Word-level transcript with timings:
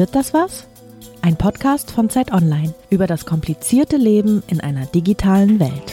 Wird 0.00 0.14
das 0.14 0.32
was? 0.32 0.66
Ein 1.20 1.36
Podcast 1.36 1.90
von 1.90 2.08
Zeit 2.08 2.32
Online 2.32 2.72
über 2.88 3.06
das 3.06 3.26
komplizierte 3.26 3.98
Leben 3.98 4.42
in 4.46 4.58
einer 4.58 4.86
digitalen 4.86 5.60
Welt. 5.60 5.92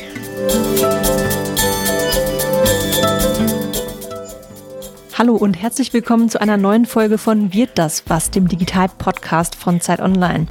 Hallo 5.18 5.36
und 5.36 5.56
herzlich 5.56 5.92
willkommen 5.92 6.30
zu 6.30 6.40
einer 6.40 6.56
neuen 6.56 6.86
Folge 6.86 7.18
von 7.18 7.52
Wird 7.52 7.72
das 7.76 8.06
was, 8.08 8.32
dem 8.32 8.48
Digital-Podcast 8.48 9.56
von 9.56 9.82
Zeit 9.82 10.00
Online. 10.00 10.48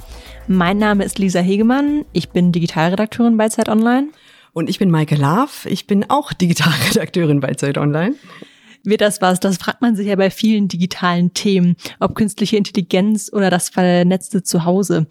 Mein 0.47 0.77
Name 0.77 1.05
ist 1.05 1.19
Lisa 1.19 1.41
Hegemann, 1.41 2.05
ich 2.12 2.29
bin 2.29 2.52
Digitalredakteurin 2.52 3.38
bei 3.38 3.48
Zeit 3.48 3.70
Online. 3.70 4.09
Und 4.52 4.69
ich 4.69 4.79
bin 4.79 4.91
Maike 4.91 5.16
Laaf, 5.16 5.65
ich 5.65 5.87
bin 5.87 6.11
auch 6.11 6.34
Digitalredakteurin 6.34 7.41
bei 7.41 7.55
Zeit 7.55 7.79
Online 7.79 8.16
wird 8.87 9.01
das 9.01 9.21
was? 9.21 9.41
Das 9.41 9.57
fragt 9.57 9.83
man 9.83 9.97
sich 9.97 10.07
ja 10.07 10.17
bei 10.17 10.31
vielen 10.31 10.69
digitalen 10.69 11.35
Themen, 11.35 11.77
ob 12.01 12.15
künstliche 12.15 12.57
Intelligenz 12.57 13.31
oder 13.33 13.51
das 13.51 13.69
vernetzte 13.69 14.43
Zuhause. 14.43 15.07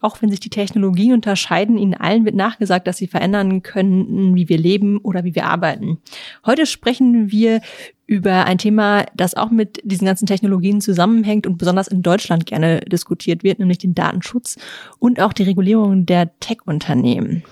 Auch 0.00 0.22
wenn 0.22 0.30
sich 0.30 0.40
die 0.40 0.50
Technologien 0.50 1.12
unterscheiden, 1.12 1.76
ihnen 1.76 1.94
allen 1.94 2.24
wird 2.24 2.36
nachgesagt, 2.36 2.86
dass 2.86 2.98
sie 2.98 3.08
verändern 3.08 3.62
können, 3.62 4.36
wie 4.36 4.48
wir 4.48 4.58
leben 4.58 4.98
oder 4.98 5.24
wie 5.24 5.34
wir 5.34 5.46
arbeiten. 5.46 5.98
Heute 6.46 6.66
sprechen 6.66 7.32
wir 7.32 7.60
über 8.06 8.44
ein 8.46 8.58
Thema, 8.58 9.06
das 9.16 9.34
auch 9.34 9.50
mit 9.50 9.80
diesen 9.84 10.06
ganzen 10.06 10.26
Technologien 10.26 10.80
zusammenhängt 10.80 11.46
und 11.46 11.58
besonders 11.58 11.88
in 11.88 12.02
Deutschland 12.02 12.46
gerne 12.46 12.80
diskutiert 12.80 13.42
wird, 13.42 13.58
nämlich 13.58 13.78
den 13.78 13.94
Datenschutz 13.94 14.56
und 14.98 15.20
auch 15.20 15.32
die 15.32 15.42
Regulierung 15.42 16.06
der 16.06 16.38
Tech-Unternehmen. 16.38 17.42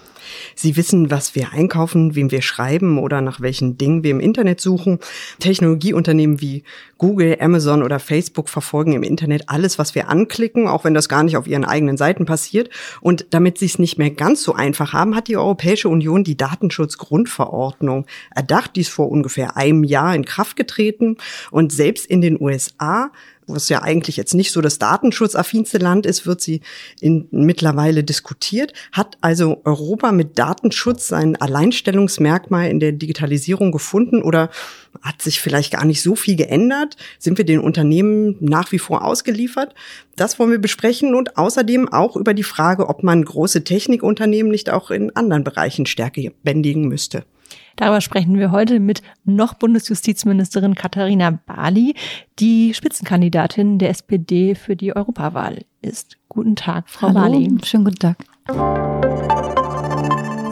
Sie 0.55 0.77
wissen, 0.77 1.11
was 1.11 1.35
wir 1.35 1.53
einkaufen, 1.53 2.15
wem 2.15 2.31
wir 2.31 2.43
schreiben 2.43 2.99
oder 2.99 3.21
nach 3.21 3.41
welchen 3.41 3.79
Dingen 3.79 4.03
wir 4.03 4.11
im 4.11 4.21
Internet 4.21 4.61
suchen. 4.61 4.99
Technologieunternehmen 5.39 6.41
wie 6.41 6.65
Google, 6.99 7.37
Amazon 7.41 7.83
oder 7.83 7.99
Facebook 7.99 8.49
verfolgen 8.49 8.93
im 8.93 9.03
Internet 9.03 9.49
alles, 9.49 9.79
was 9.79 9.95
wir 9.95 10.09
anklicken, 10.09 10.67
auch 10.67 10.85
wenn 10.85 10.95
das 10.95 11.09
gar 11.09 11.23
nicht 11.23 11.37
auf 11.37 11.47
ihren 11.47 11.65
eigenen 11.65 11.97
Seiten 11.97 12.25
passiert. 12.25 12.71
Und 13.01 13.27
damit 13.31 13.59
sie 13.59 13.67
es 13.67 13.79
nicht 13.79 13.99
mehr 13.99 14.11
ganz 14.11 14.43
so 14.43 14.55
einfach 14.55 14.93
haben, 14.93 15.15
hat 15.15 15.29
die 15.29 15.37
Europäische 15.37 15.89
Union 15.89 16.25
die 16.25 16.37
Datenschutzgrundverordnung 16.37 18.07
erdacht. 18.35 18.77
Die 18.77 18.81
ist 18.81 18.91
vor 18.91 19.11
ungefähr 19.11 19.57
einem 19.57 19.85
Jahr 19.85 20.15
in 20.15 20.25
Kraft 20.25 20.57
getreten. 20.57 21.17
Und 21.51 21.73
selbst 21.73 22.07
in 22.07 22.21
den 22.21 22.41
USA 22.41 23.11
was 23.47 23.69
ja 23.69 23.83
eigentlich 23.83 24.17
jetzt 24.17 24.35
nicht 24.35 24.51
so 24.51 24.61
das 24.61 24.79
datenschutzaffinste 24.79 25.79
Land 25.79 26.07
ist, 26.07 26.27
wird 26.27 26.41
sie 26.41 26.61
in, 27.01 27.29
mittlerweile 27.31 28.03
diskutiert. 28.03 28.73
Hat 28.93 29.17
also 29.21 29.61
Europa 29.65 30.13
mit 30.13 30.39
Datenschutz 30.39 31.09
sein 31.09 31.37
Alleinstellungsmerkmal 31.37 32.69
in 32.69 32.81
der 32.81 32.93
Digitalisierung 32.93 33.73
gefunden 33.73 34.23
oder 34.23 34.51
hat 35.03 35.23
sich 35.23 35.41
vielleicht 35.41 35.73
gar 35.73 35.85
nicht 35.85 36.03
so 36.03 36.17
viel 36.17 36.37
geändert? 36.37 36.97
Sind 37.19 37.39
wir 37.39 37.45
den 37.45 37.61
Unternehmen 37.61 38.37
nach 38.41 38.73
wie 38.73 38.79
vor 38.79 39.05
ausgeliefert? 39.05 39.75
Das 40.17 40.39
wollen 40.39 40.51
wir 40.51 40.59
besprechen 40.59 41.15
und 41.15 41.37
außerdem 41.37 41.93
auch 41.93 42.17
über 42.17 42.35
die 42.35 42.43
Frage, 42.43 42.89
ob 42.89 43.03
man 43.03 43.25
große 43.25 43.65
Technikunternehmen 43.65 44.51
nicht 44.51 44.71
auch 44.71 44.91
in 44.91 45.15
anderen 45.15 45.45
Bereichen 45.45 45.87
stärker 45.87 46.31
bändigen 46.43 46.89
müsste. 46.89 47.25
Darüber 47.77 48.01
sprechen 48.01 48.39
wir 48.39 48.51
heute 48.51 48.81
mit 48.81 49.03
noch 49.25 49.55
Bundesjustizministerin 49.55 50.75
Katharina 50.75 51.31
Bali, 51.31 51.95
die 52.39 52.73
Spitzenkandidatin 52.75 53.79
der 53.79 53.91
SPD 53.91 54.55
für 54.55 54.77
die 54.77 54.97
Europawahl 54.97 55.65
ist. 55.83 56.17
Guten 56.29 56.57
Tag, 56.57 56.89
Frau 56.89 57.09
Hallo, 57.09 57.21
Bali. 57.21 57.51
Schönen 57.65 57.85
guten 57.85 57.99
Tag. 57.99 58.17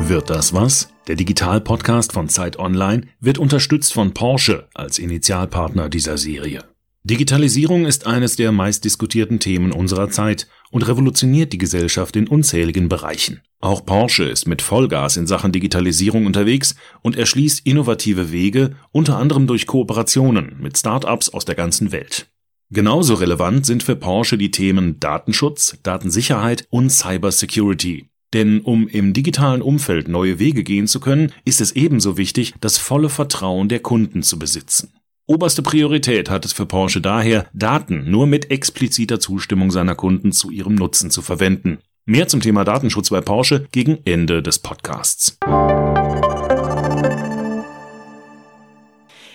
Wird 0.06 0.28
das 0.28 0.52
was? 0.52 0.90
Der 1.08 1.16
Digital-Podcast 1.16 2.12
von 2.12 2.28
Zeit 2.28 2.58
Online 2.58 3.06
wird 3.20 3.38
unterstützt 3.38 3.94
von 3.94 4.12
Porsche 4.12 4.68
als 4.74 4.98
Initialpartner 4.98 5.88
dieser 5.88 6.18
Serie. 6.18 6.64
Digitalisierung 7.06 7.84
ist 7.84 8.06
eines 8.06 8.36
der 8.36 8.50
meistdiskutierten 8.50 9.38
Themen 9.38 9.72
unserer 9.72 10.08
Zeit 10.08 10.48
und 10.70 10.88
revolutioniert 10.88 11.52
die 11.52 11.58
Gesellschaft 11.58 12.16
in 12.16 12.26
unzähligen 12.26 12.88
Bereichen. 12.88 13.42
Auch 13.60 13.84
Porsche 13.84 14.24
ist 14.24 14.48
mit 14.48 14.62
Vollgas 14.62 15.18
in 15.18 15.26
Sachen 15.26 15.52
Digitalisierung 15.52 16.24
unterwegs 16.24 16.76
und 17.02 17.14
erschließt 17.14 17.66
innovative 17.66 18.32
Wege, 18.32 18.76
unter 18.90 19.18
anderem 19.18 19.46
durch 19.46 19.66
Kooperationen 19.66 20.56
mit 20.62 20.78
Start-ups 20.78 21.28
aus 21.28 21.44
der 21.44 21.54
ganzen 21.54 21.92
Welt. 21.92 22.30
Genauso 22.70 23.12
relevant 23.12 23.66
sind 23.66 23.82
für 23.82 23.96
Porsche 23.96 24.38
die 24.38 24.50
Themen 24.50 24.98
Datenschutz, 24.98 25.76
Datensicherheit 25.82 26.66
und 26.70 26.88
Cybersecurity. 26.88 28.08
Denn 28.32 28.62
um 28.62 28.88
im 28.88 29.12
digitalen 29.12 29.60
Umfeld 29.60 30.08
neue 30.08 30.38
Wege 30.38 30.64
gehen 30.64 30.86
zu 30.86 31.00
können, 31.00 31.32
ist 31.44 31.60
es 31.60 31.72
ebenso 31.72 32.16
wichtig, 32.16 32.54
das 32.62 32.78
volle 32.78 33.10
Vertrauen 33.10 33.68
der 33.68 33.80
Kunden 33.80 34.22
zu 34.22 34.38
besitzen. 34.38 34.94
Oberste 35.26 35.62
Priorität 35.62 36.28
hat 36.28 36.44
es 36.44 36.52
für 36.52 36.66
Porsche 36.66 37.00
daher, 37.00 37.46
Daten 37.54 38.10
nur 38.10 38.26
mit 38.26 38.50
expliziter 38.50 39.20
Zustimmung 39.20 39.70
seiner 39.70 39.94
Kunden 39.94 40.32
zu 40.32 40.50
ihrem 40.50 40.74
Nutzen 40.74 41.10
zu 41.10 41.22
verwenden. 41.22 41.78
Mehr 42.04 42.28
zum 42.28 42.40
Thema 42.42 42.62
Datenschutz 42.62 43.08
bei 43.08 43.22
Porsche 43.22 43.66
gegen 43.72 44.00
Ende 44.04 44.42
des 44.42 44.58
Podcasts. 44.58 45.38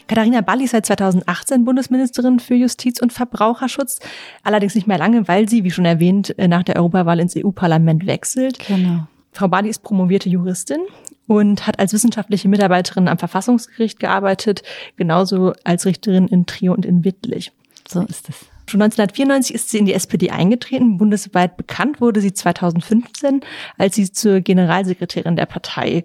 Katharina 0.05 0.41
Balli 0.41 0.65
ist 0.65 0.71
seit 0.71 0.85
2018 0.85 1.65
Bundesministerin 1.65 2.39
für 2.39 2.53
Justiz 2.53 3.01
und 3.01 3.11
Verbraucherschutz, 3.11 3.97
allerdings 4.43 4.75
nicht 4.75 4.85
mehr 4.85 4.99
lange, 4.99 5.27
weil 5.27 5.49
sie, 5.49 5.63
wie 5.63 5.71
schon 5.71 5.85
erwähnt, 5.85 6.35
nach 6.37 6.61
der 6.61 6.75
Europawahl 6.75 7.19
ins 7.19 7.35
EU-Parlament 7.35 8.05
wechselt. 8.05 8.59
Genau. 8.67 9.07
Frau 9.31 9.47
Bali 9.47 9.69
ist 9.69 9.81
promovierte 9.81 10.29
Juristin 10.29 10.81
und 11.29 11.67
hat 11.67 11.77
als 11.77 11.93
wissenschaftliche 11.93 12.49
Mitarbeiterin 12.49 13.07
am 13.07 13.19
Verfassungsgericht 13.19 13.99
gearbeitet, 13.99 14.63
genauso 14.97 15.53
als 15.63 15.85
Richterin 15.85 16.27
in 16.27 16.47
Trio 16.47 16.73
und 16.73 16.87
in 16.87 17.05
Wittlich. 17.05 17.51
So 17.87 18.01
ist 18.01 18.29
es. 18.29 18.47
Schon 18.65 18.81
1994 18.81 19.53
ist 19.53 19.69
sie 19.69 19.77
in 19.77 19.85
die 19.85 19.93
SPD 19.93 20.31
eingetreten. 20.31 20.97
Bundesweit 20.97 21.55
bekannt 21.55 22.01
wurde 22.01 22.19
sie 22.19 22.33
2015, 22.33 23.41
als 23.77 23.95
sie 23.95 24.11
zur 24.11 24.41
Generalsekretärin 24.41 25.35
der 25.35 25.45
Partei 25.45 26.03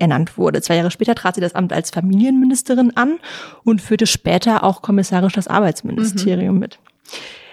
ernannt 0.00 0.36
wurde. 0.36 0.60
Zwei 0.60 0.74
Jahre 0.74 0.90
später 0.90 1.14
trat 1.14 1.36
sie 1.36 1.40
das 1.40 1.54
Amt 1.54 1.72
als 1.72 1.90
Familienministerin 1.90 2.96
an 2.96 3.20
und 3.62 3.80
führte 3.80 4.08
später 4.08 4.64
auch 4.64 4.82
kommissarisch 4.82 5.34
das 5.34 5.46
Arbeitsministerium 5.46 6.54
mhm. 6.56 6.60
mit. 6.60 6.78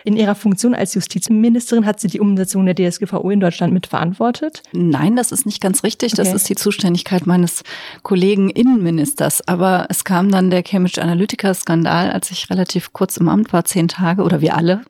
In 0.03 0.15
ihrer 0.15 0.35
Funktion 0.35 0.73
als 0.73 0.93
Justizministerin 0.93 1.85
hat 1.85 1.99
sie 1.99 2.07
die 2.07 2.19
Umsetzung 2.19 2.65
der 2.65 2.75
DSGVO 2.75 3.29
in 3.29 3.39
Deutschland 3.39 3.73
mitverantwortet? 3.73 4.63
Nein, 4.71 5.15
das 5.15 5.31
ist 5.31 5.45
nicht 5.45 5.61
ganz 5.61 5.83
richtig. 5.83 6.13
Das 6.13 6.27
okay. 6.27 6.35
ist 6.35 6.49
die 6.49 6.55
Zuständigkeit 6.55 7.27
meines 7.27 7.63
Kollegen 8.03 8.49
Innenministers. 8.49 9.47
Aber 9.47 9.87
es 9.89 10.03
kam 10.03 10.31
dann 10.31 10.49
der 10.49 10.63
Cambridge 10.63 11.01
Analytica-Skandal, 11.01 12.11
als 12.11 12.31
ich 12.31 12.49
relativ 12.49 12.93
kurz 12.93 13.17
im 13.17 13.29
Amt 13.29 13.53
war, 13.53 13.65
zehn 13.65 13.87
Tage 13.87 14.23
oder 14.23 14.41
wir 14.41 14.55
alle. 14.55 14.81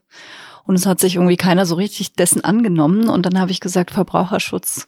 Und 0.66 0.75
es 0.75 0.85
hat 0.85 0.99
sich 0.99 1.16
irgendwie 1.16 1.38
keiner 1.38 1.66
so 1.66 1.75
richtig 1.75 2.13
dessen 2.13 2.43
angenommen. 2.43 3.09
Und 3.09 3.25
dann 3.25 3.39
habe 3.39 3.51
ich 3.51 3.59
gesagt, 3.59 3.91
Verbraucherschutz 3.91 4.88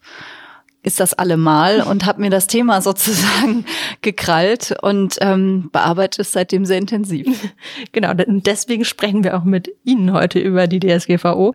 ist 0.83 0.99
das 0.99 1.13
allemal 1.13 1.81
und 1.81 2.05
habe 2.05 2.21
mir 2.21 2.29
das 2.29 2.47
Thema 2.47 2.81
sozusagen 2.81 3.65
gekrallt 4.01 4.75
und 4.81 5.17
ähm, 5.21 5.69
bearbeite 5.71 6.21
es 6.21 6.31
seitdem 6.33 6.65
sehr 6.65 6.77
intensiv. 6.77 7.27
Genau, 7.91 8.13
deswegen 8.15 8.85
sprechen 8.85 9.23
wir 9.23 9.37
auch 9.37 9.43
mit 9.43 9.69
Ihnen 9.83 10.13
heute 10.13 10.39
über 10.39 10.67
die 10.67 10.79
DSGVO. 10.79 11.53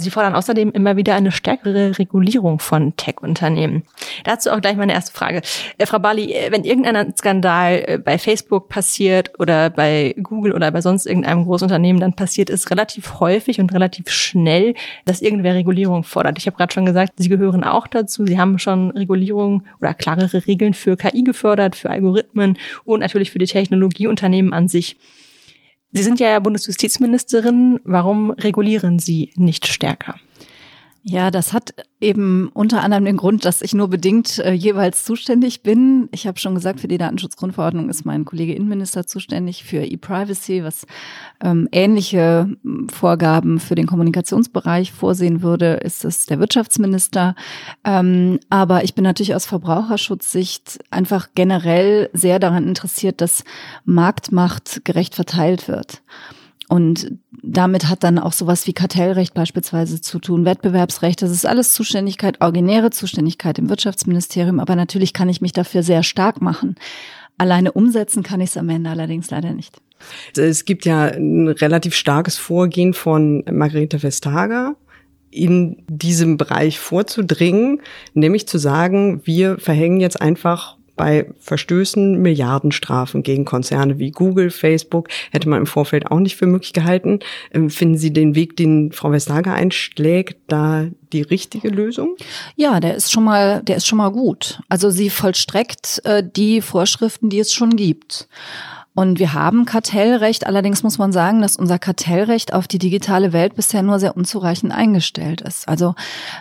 Sie 0.00 0.10
fordern 0.10 0.34
außerdem 0.34 0.72
immer 0.72 0.96
wieder 0.96 1.14
eine 1.14 1.32
stärkere 1.32 1.98
Regulierung 1.98 2.58
von 2.58 2.96
Tech-Unternehmen. 2.96 3.82
Dazu 4.24 4.50
auch 4.50 4.60
gleich 4.60 4.76
meine 4.76 4.92
erste 4.92 5.12
Frage. 5.12 5.42
Äh, 5.78 5.86
Frau 5.86 5.98
Bali, 5.98 6.32
äh, 6.32 6.50
wenn 6.50 6.64
irgendein 6.64 7.16
Skandal 7.16 7.84
äh, 7.86 7.98
bei 7.98 8.18
Facebook 8.18 8.68
passiert 8.68 9.38
oder 9.38 9.70
bei 9.70 10.14
Google 10.22 10.52
oder 10.52 10.70
bei 10.70 10.80
sonst 10.80 11.06
irgendeinem 11.06 11.44
Großunternehmen, 11.44 12.00
dann 12.00 12.14
passiert 12.14 12.50
es 12.50 12.70
relativ 12.70 13.20
häufig 13.20 13.60
und 13.60 13.72
relativ 13.72 14.10
schnell, 14.10 14.74
dass 15.04 15.22
irgendwer 15.22 15.54
Regulierung 15.54 16.04
fordert. 16.04 16.38
Ich 16.38 16.46
habe 16.46 16.56
gerade 16.56 16.72
schon 16.72 16.86
gesagt, 16.86 17.12
Sie 17.16 17.28
gehören 17.28 17.64
auch 17.64 17.86
dazu. 17.86 18.26
Sie 18.26 18.38
haben 18.38 18.58
schon 18.58 18.90
Regulierung 18.92 19.64
oder 19.80 19.94
klarere 19.94 20.46
Regeln 20.46 20.74
für 20.74 20.96
KI 20.96 21.22
gefördert, 21.22 21.76
für 21.76 21.90
Algorithmen 21.90 22.58
und 22.84 23.00
natürlich 23.00 23.30
für 23.30 23.38
die 23.38 23.46
Technologieunternehmen 23.46 24.52
an 24.52 24.68
sich. 24.68 24.96
Sie 25.92 26.02
sind 26.02 26.20
ja 26.20 26.38
Bundesjustizministerin. 26.38 27.80
Warum 27.84 28.30
regulieren 28.30 28.98
Sie 28.98 29.32
nicht 29.36 29.66
stärker? 29.66 30.14
Ja, 31.02 31.30
das 31.30 31.54
hat 31.54 31.72
eben 31.98 32.50
unter 32.52 32.82
anderem 32.82 33.06
den 33.06 33.16
Grund, 33.16 33.46
dass 33.46 33.62
ich 33.62 33.72
nur 33.72 33.88
bedingt 33.88 34.38
äh, 34.38 34.52
jeweils 34.52 35.02
zuständig 35.02 35.62
bin. 35.62 36.10
Ich 36.12 36.26
habe 36.26 36.38
schon 36.38 36.54
gesagt, 36.54 36.80
für 36.80 36.88
die 36.88 36.98
Datenschutzgrundverordnung 36.98 37.88
ist 37.88 38.04
mein 38.04 38.26
Kollege 38.26 38.54
Innenminister 38.54 39.06
zuständig, 39.06 39.64
für 39.64 39.82
E-Privacy, 39.82 40.62
was 40.62 40.86
ähm, 41.42 41.68
ähnliche 41.72 42.54
Vorgaben 42.92 43.60
für 43.60 43.76
den 43.76 43.86
Kommunikationsbereich 43.86 44.92
vorsehen 44.92 45.40
würde, 45.40 45.74
ist 45.74 46.04
es 46.04 46.26
der 46.26 46.38
Wirtschaftsminister. 46.38 47.34
Ähm, 47.82 48.38
aber 48.50 48.84
ich 48.84 48.94
bin 48.94 49.04
natürlich 49.04 49.34
aus 49.34 49.46
Verbraucherschutzsicht 49.46 50.80
einfach 50.90 51.28
generell 51.34 52.10
sehr 52.12 52.38
daran 52.38 52.68
interessiert, 52.68 53.22
dass 53.22 53.44
Marktmacht 53.86 54.84
gerecht 54.84 55.14
verteilt 55.14 55.66
wird. 55.66 56.02
Und 56.70 57.18
damit 57.42 57.88
hat 57.88 58.04
dann 58.04 58.20
auch 58.20 58.32
sowas 58.32 58.68
wie 58.68 58.72
Kartellrecht 58.72 59.34
beispielsweise 59.34 60.00
zu 60.00 60.20
tun, 60.20 60.44
Wettbewerbsrecht. 60.44 61.20
Das 61.20 61.32
ist 61.32 61.44
alles 61.44 61.72
Zuständigkeit, 61.72 62.40
originäre 62.40 62.90
Zuständigkeit 62.90 63.58
im 63.58 63.68
Wirtschaftsministerium. 63.68 64.60
Aber 64.60 64.76
natürlich 64.76 65.12
kann 65.12 65.28
ich 65.28 65.40
mich 65.40 65.52
dafür 65.52 65.82
sehr 65.82 66.04
stark 66.04 66.40
machen. 66.40 66.76
Alleine 67.38 67.72
umsetzen 67.72 68.22
kann 68.22 68.40
ich 68.40 68.50
es 68.50 68.56
am 68.56 68.68
Ende 68.68 68.88
allerdings 68.88 69.32
leider 69.32 69.52
nicht. 69.52 69.82
Es 70.36 70.64
gibt 70.64 70.84
ja 70.84 71.06
ein 71.06 71.48
relativ 71.48 71.96
starkes 71.96 72.38
Vorgehen 72.38 72.94
von 72.94 73.42
Margarete 73.50 74.04
Vestager, 74.04 74.76
in 75.32 75.82
diesem 75.88 76.36
Bereich 76.36 76.78
vorzudringen, 76.78 77.82
nämlich 78.14 78.46
zu 78.46 78.58
sagen, 78.58 79.22
wir 79.24 79.58
verhängen 79.58 79.98
jetzt 79.98 80.20
einfach 80.20 80.76
bei 81.00 81.32
Verstößen 81.38 82.20
Milliardenstrafen 82.20 83.22
gegen 83.22 83.46
Konzerne 83.46 83.98
wie 83.98 84.10
Google, 84.10 84.50
Facebook, 84.50 85.08
hätte 85.30 85.48
man 85.48 85.60
im 85.60 85.66
Vorfeld 85.66 86.10
auch 86.10 86.18
nicht 86.18 86.36
für 86.36 86.44
möglich 86.44 86.74
gehalten. 86.74 87.20
Ähm, 87.54 87.70
finden 87.70 87.96
Sie 87.96 88.12
den 88.12 88.34
Weg, 88.34 88.58
den 88.58 88.92
Frau 88.92 89.10
Vestager 89.10 89.54
einschlägt, 89.54 90.36
da 90.48 90.88
die 91.14 91.22
richtige 91.22 91.70
Lösung? 91.70 92.16
Ja, 92.54 92.80
der 92.80 92.96
ist 92.96 93.10
schon 93.10 93.24
mal, 93.24 93.62
der 93.62 93.76
ist 93.76 93.86
schon 93.86 93.96
mal 93.96 94.10
gut. 94.10 94.60
Also 94.68 94.90
sie 94.90 95.08
vollstreckt 95.08 96.02
äh, 96.04 96.22
die 96.22 96.60
Vorschriften, 96.60 97.30
die 97.30 97.38
es 97.38 97.54
schon 97.54 97.76
gibt. 97.76 98.28
Und 98.94 99.18
wir 99.18 99.32
haben 99.32 99.64
Kartellrecht, 99.64 100.46
allerdings 100.46 100.82
muss 100.82 100.98
man 100.98 101.12
sagen, 101.12 101.40
dass 101.40 101.56
unser 101.56 101.78
Kartellrecht 101.78 102.52
auf 102.52 102.68
die 102.68 102.78
digitale 102.78 103.32
Welt 103.32 103.54
bisher 103.54 103.82
nur 103.82 103.98
sehr 103.98 104.18
unzureichend 104.18 104.70
eingestellt 104.70 105.40
ist. 105.40 105.66
Also 105.66 105.94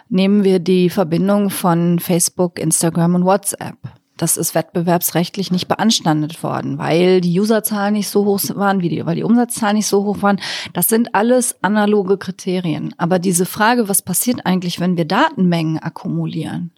nehmen 0.10 0.44
wir 0.44 0.60
die 0.60 0.90
Verbindung 0.90 1.50
von 1.50 2.00
Facebook, 2.00 2.60
Instagram 2.60 3.16
und 3.16 3.24
WhatsApp. 3.24 3.78
Das 4.20 4.36
ist 4.36 4.54
wettbewerbsrechtlich 4.54 5.50
nicht 5.50 5.70
beanstandet 5.70 6.44
worden, 6.44 6.78
weil 6.78 7.22
die 7.22 7.40
Userzahlen 7.40 7.94
nicht 7.94 8.10
so 8.10 8.26
hoch 8.26 8.42
waren, 8.54 8.82
wie 8.82 8.90
die, 8.90 9.06
weil 9.06 9.16
die 9.16 9.24
Umsatzzahlen 9.24 9.78
nicht 9.78 9.88
so 9.88 10.04
hoch 10.04 10.22
waren. 10.22 10.42
Das 10.74 10.90
sind 10.90 11.16
alles 11.16 11.56
analoge 11.62 12.18
Kriterien. 12.18 12.94
Aber 12.98 13.18
diese 13.18 13.46
Frage, 13.46 13.88
was 13.88 14.02
passiert 14.02 14.46
eigentlich, 14.46 14.82
wenn 14.82 14.98
wir 14.98 15.06
Datenmengen 15.06 15.80
akkumulieren? 15.80 16.72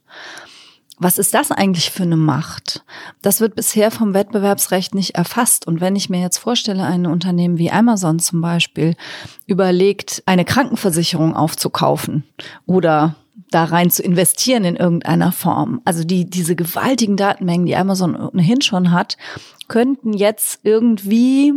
Was 0.99 1.17
ist 1.17 1.33
das 1.33 1.49
eigentlich 1.49 1.89
für 1.89 2.03
eine 2.03 2.15
Macht? 2.15 2.85
Das 3.23 3.41
wird 3.41 3.55
bisher 3.55 3.89
vom 3.89 4.13
Wettbewerbsrecht 4.13 4.93
nicht 4.93 5.15
erfasst. 5.15 5.65
Und 5.65 5.81
wenn 5.81 5.95
ich 5.95 6.11
mir 6.11 6.21
jetzt 6.21 6.38
vorstelle, 6.38 6.83
ein 6.85 7.07
Unternehmen 7.07 7.57
wie 7.57 7.71
Amazon 7.71 8.19
zum 8.19 8.41
Beispiel 8.41 8.95
überlegt, 9.47 10.21
eine 10.27 10.45
Krankenversicherung 10.45 11.35
aufzukaufen 11.35 12.23
oder 12.67 13.15
da 13.49 13.65
rein 13.65 13.89
zu 13.89 14.03
investieren 14.03 14.63
in 14.63 14.75
irgendeiner 14.75 15.31
Form. 15.31 15.81
Also 15.85 16.03
die, 16.03 16.29
diese 16.29 16.55
gewaltigen 16.55 17.17
Datenmengen, 17.17 17.65
die 17.65 17.75
Amazon 17.75 18.15
ohnehin 18.15 18.61
schon 18.61 18.91
hat, 18.91 19.17
könnten 19.67 20.13
jetzt 20.13 20.59
irgendwie 20.63 21.53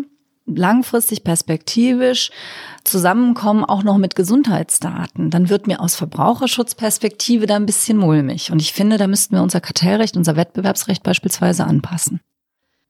langfristig 0.46 1.24
perspektivisch 1.24 2.30
zusammenkommen, 2.84 3.64
auch 3.64 3.82
noch 3.82 3.96
mit 3.96 4.14
Gesundheitsdaten, 4.14 5.30
dann 5.30 5.48
wird 5.48 5.66
mir 5.66 5.80
aus 5.80 5.96
Verbraucherschutzperspektive 5.96 7.46
da 7.46 7.56
ein 7.56 7.66
bisschen 7.66 7.96
mulmig. 7.96 8.52
Und 8.52 8.60
ich 8.60 8.72
finde, 8.72 8.98
da 8.98 9.06
müssten 9.06 9.36
wir 9.36 9.42
unser 9.42 9.60
Kartellrecht, 9.60 10.16
unser 10.16 10.36
Wettbewerbsrecht 10.36 11.02
beispielsweise 11.02 11.64
anpassen. 11.64 12.20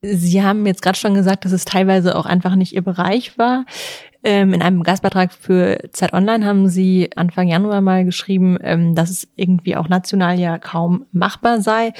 Sie 0.03 0.43
haben 0.43 0.67
jetzt 0.67 0.83
gerade 0.83 0.99
schon 0.99 1.15
gesagt, 1.15 1.45
dass 1.45 1.53
es 1.53 1.65
teilweise 1.65 2.17
auch 2.17 2.27
einfach 2.27 2.57
nicht 2.57 2.75
Ihr 2.75 2.83
Bereich 2.83 3.39
war. 3.39 3.65
Ähm, 4.25 4.55
in 4.55 4.63
einem 4.63 4.83
Gastbeitrag 4.83 5.35
für 5.35 5.79
Zeit 5.93 6.15
Online 6.15 6.47
haben 6.47 6.69
Sie 6.69 7.11
Anfang 7.15 7.47
Januar 7.47 7.83
mal 7.83 8.07
geschrieben, 8.07 8.57
ähm, 8.63 8.95
dass 8.95 9.11
es 9.11 9.29
irgendwie 9.37 9.77
auch 9.77 9.89
national 9.89 10.41
ja 10.41 10.59
kaum 10.59 11.05
machbar 11.13 11.61
sei. 11.61 11.93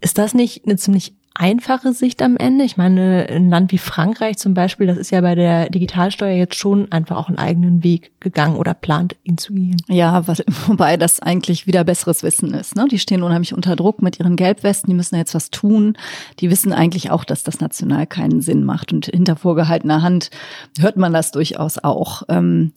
Ist 0.00 0.16
das 0.16 0.32
nicht 0.32 0.64
eine 0.64 0.76
ziemlich 0.76 1.14
einfache 1.38 1.92
Sicht 1.92 2.20
am 2.20 2.36
Ende. 2.36 2.64
Ich 2.64 2.76
meine, 2.76 3.26
ein 3.30 3.48
Land 3.48 3.70
wie 3.70 3.78
Frankreich 3.78 4.38
zum 4.38 4.54
Beispiel, 4.54 4.88
das 4.88 4.98
ist 4.98 5.10
ja 5.10 5.20
bei 5.20 5.36
der 5.36 5.70
Digitalsteuer 5.70 6.36
jetzt 6.36 6.56
schon 6.56 6.90
einfach 6.90 7.16
auch 7.16 7.28
einen 7.28 7.38
eigenen 7.38 7.84
Weg 7.84 8.10
gegangen 8.18 8.56
oder 8.56 8.74
plant, 8.74 9.16
ihn 9.22 9.38
zu 9.38 9.54
gehen. 9.54 9.76
Ja, 9.88 10.26
wobei 10.66 10.96
das 10.96 11.20
eigentlich 11.20 11.68
wieder 11.68 11.84
besseres 11.84 12.24
Wissen 12.24 12.52
ist. 12.54 12.74
Ne? 12.74 12.86
Die 12.90 12.98
stehen 12.98 13.22
unheimlich 13.22 13.54
unter 13.54 13.76
Druck 13.76 14.02
mit 14.02 14.18
ihren 14.18 14.34
Gelbwesten, 14.34 14.90
die 14.90 14.96
müssen 14.96 15.14
jetzt 15.14 15.34
was 15.34 15.50
tun. 15.50 15.96
Die 16.40 16.50
wissen 16.50 16.72
eigentlich 16.72 17.12
auch, 17.12 17.24
dass 17.24 17.44
das 17.44 17.60
national 17.60 18.06
keinen 18.08 18.40
Sinn 18.40 18.64
macht. 18.64 18.92
Und 18.92 19.06
hinter 19.06 19.36
vorgehaltener 19.36 20.02
Hand 20.02 20.30
hört 20.78 20.96
man 20.96 21.12
das 21.12 21.30
durchaus 21.30 21.78
auch. 21.78 22.24
Ähm, 22.28 22.72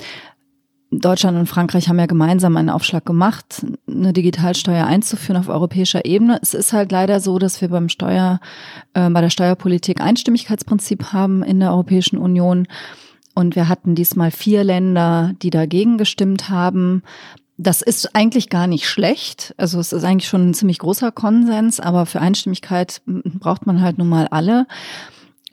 Deutschland 0.92 1.38
und 1.38 1.48
Frankreich 1.48 1.88
haben 1.88 2.00
ja 2.00 2.06
gemeinsam 2.06 2.58
einen 2.58 2.70
Aufschlag 2.70 3.06
gemacht, 3.06 3.66
eine 3.88 4.12
Digitalsteuer 4.12 4.86
einzuführen 4.86 5.40
auf 5.40 5.48
europäischer 5.48 6.04
Ebene. 6.04 6.38
Es 6.42 6.54
ist 6.54 6.74
halt 6.74 6.92
leider 6.92 7.22
so, 7.22 7.40
dass 7.40 7.62
wir 7.62 7.70
beim 7.70 7.88
Steuer, 7.88 8.42
äh, 8.94 9.10
bei 9.10 9.22
der 9.22 9.30
Steuerpolitik 9.30 10.02
Einstimmigkeitsprinzip 10.02 11.14
haben 11.14 11.44
in 11.44 11.62
der 11.62 11.72
Europäischen 11.72 12.18
Union. 12.18 12.68
Und 13.34 13.56
wir 13.56 13.70
hatten 13.70 13.96
diesmal 13.96 14.32
vier 14.32 14.66
Länder, 14.66 15.32
die 15.42 15.50
dagegen 15.50 15.98
gestimmt 15.98 16.50
haben. 16.50 17.04
Das 17.58 17.82
ist 17.82 18.14
eigentlich 18.14 18.50
gar 18.50 18.68
nicht 18.68 18.90
schlecht. 18.90 19.54
Also 19.56 19.80
es 19.80 19.94
ist 19.94 20.04
eigentlich 20.04 20.28
schon 20.28 20.50
ein 20.50 20.54
ziemlich 20.54 20.80
großer 20.80 21.14
Konsens, 21.14 21.80
aber 21.80 22.06
für 22.06 22.20
Einstimmigkeit 22.20 23.02
braucht 23.06 23.66
man 23.66 23.82
halt 23.82 23.98
nun 23.98 24.10
mal 24.10 24.28
alle. 24.28 24.68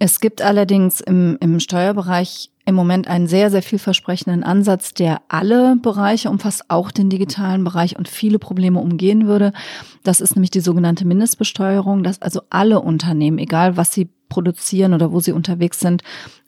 Es 0.01 0.19
gibt 0.19 0.43
allerdings 0.43 1.01
im, 1.01 1.39
im 1.41 1.61
Steuerbereich 1.61 2.51
im 2.69 2.75
Moment 2.75 3.09
einen 3.09 3.27
sehr, 3.29 3.51
sehr 3.51 3.63
vielversprechenden 3.63 4.45
Ansatz, 4.45 4.93
der 4.93 5.23
alle 5.29 5.77
Bereiche 5.77 6.29
umfasst, 6.29 6.67
auch 6.69 6.91
den 6.91 7.09
digitalen 7.09 7.65
Bereich 7.65 7.97
und 7.97 8.09
viele 8.09 8.39
Probleme 8.39 8.79
umgehen 8.79 9.27
würde. 9.27 9.55
Das 10.03 10.21
ist 10.21 10.37
nämlich 10.37 10.51
die 10.51 10.61
sogenannte 10.61 11.07
Mindestbesteuerung, 11.07 12.03
dass 12.03 12.21
also 12.21 12.43
alle 12.51 12.81
Unternehmen, 12.81 13.39
egal 13.39 13.79
was 13.79 13.93
sie 13.93 14.11
produzieren 14.29 14.93
oder 14.93 15.13
wo 15.13 15.21
sie 15.21 15.33
unterwegs 15.33 15.81
sind, 15.81 16.03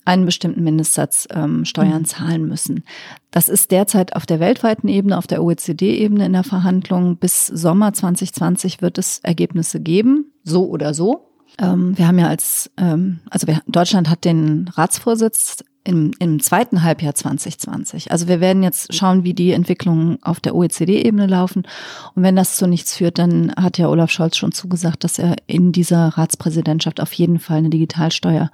einen 0.04 0.26
bestimmten 0.26 0.62
Mindestsatz 0.62 1.26
ähm, 1.30 1.64
Steuern 1.64 2.02
mhm. 2.02 2.04
zahlen 2.04 2.46
müssen. 2.46 2.84
Das 3.30 3.48
ist 3.48 3.70
derzeit 3.70 4.14
auf 4.14 4.26
der 4.26 4.40
weltweiten 4.40 4.88
Ebene, 4.88 5.16
auf 5.16 5.26
der 5.26 5.42
OECD-Ebene 5.42 6.26
in 6.26 6.34
der 6.34 6.44
Verhandlung. 6.44 7.16
Bis 7.16 7.46
Sommer 7.46 7.94
2020 7.94 8.82
wird 8.82 8.98
es 8.98 9.20
Ergebnisse 9.20 9.80
geben, 9.80 10.26
so 10.44 10.68
oder 10.68 10.92
so. 10.92 11.30
Ähm, 11.58 11.96
wir 11.96 12.06
haben 12.06 12.18
ja 12.18 12.28
als, 12.28 12.70
ähm, 12.76 13.20
also 13.30 13.46
wir, 13.46 13.62
Deutschland 13.66 14.10
hat 14.10 14.26
den 14.26 14.68
Ratsvorsitz 14.74 15.64
im, 15.84 16.12
im 16.18 16.40
zweiten 16.40 16.82
Halbjahr 16.82 17.14
2020. 17.14 18.10
Also 18.10 18.28
wir 18.28 18.40
werden 18.40 18.62
jetzt 18.62 18.94
schauen, 18.94 19.24
wie 19.24 19.34
die 19.34 19.52
Entwicklungen 19.52 20.18
auf 20.22 20.40
der 20.40 20.54
OECD-Ebene 20.54 21.26
laufen. 21.26 21.66
Und 22.14 22.22
wenn 22.22 22.36
das 22.36 22.56
zu 22.56 22.66
nichts 22.66 22.96
führt, 22.96 23.18
dann 23.18 23.52
hat 23.56 23.78
ja 23.78 23.88
Olaf 23.88 24.10
Scholz 24.10 24.36
schon 24.36 24.52
zugesagt, 24.52 25.04
dass 25.04 25.18
er 25.18 25.36
in 25.46 25.72
dieser 25.72 26.08
Ratspräsidentschaft 26.08 27.00
auf 27.00 27.12
jeden 27.14 27.38
Fall 27.38 27.58
eine 27.58 27.70
Digitalsteuer 27.70 28.50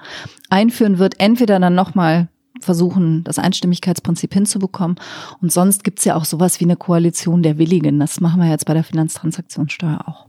einführen 0.50 0.98
wird. 0.98 1.18
Entweder 1.18 1.58
dann 1.58 1.74
nochmal 1.74 2.28
versuchen, 2.60 3.24
das 3.24 3.38
Einstimmigkeitsprinzip 3.38 4.32
hinzubekommen. 4.32 4.96
Und 5.42 5.52
sonst 5.52 5.84
gibt's 5.84 6.04
ja 6.04 6.16
auch 6.16 6.24
sowas 6.24 6.60
wie 6.60 6.64
eine 6.64 6.76
Koalition 6.76 7.42
der 7.42 7.58
Willigen. 7.58 7.98
Das 7.98 8.20
machen 8.20 8.40
wir 8.40 8.48
jetzt 8.48 8.66
bei 8.66 8.74
der 8.74 8.84
Finanztransaktionssteuer 8.84 10.04
auch. 10.06 10.25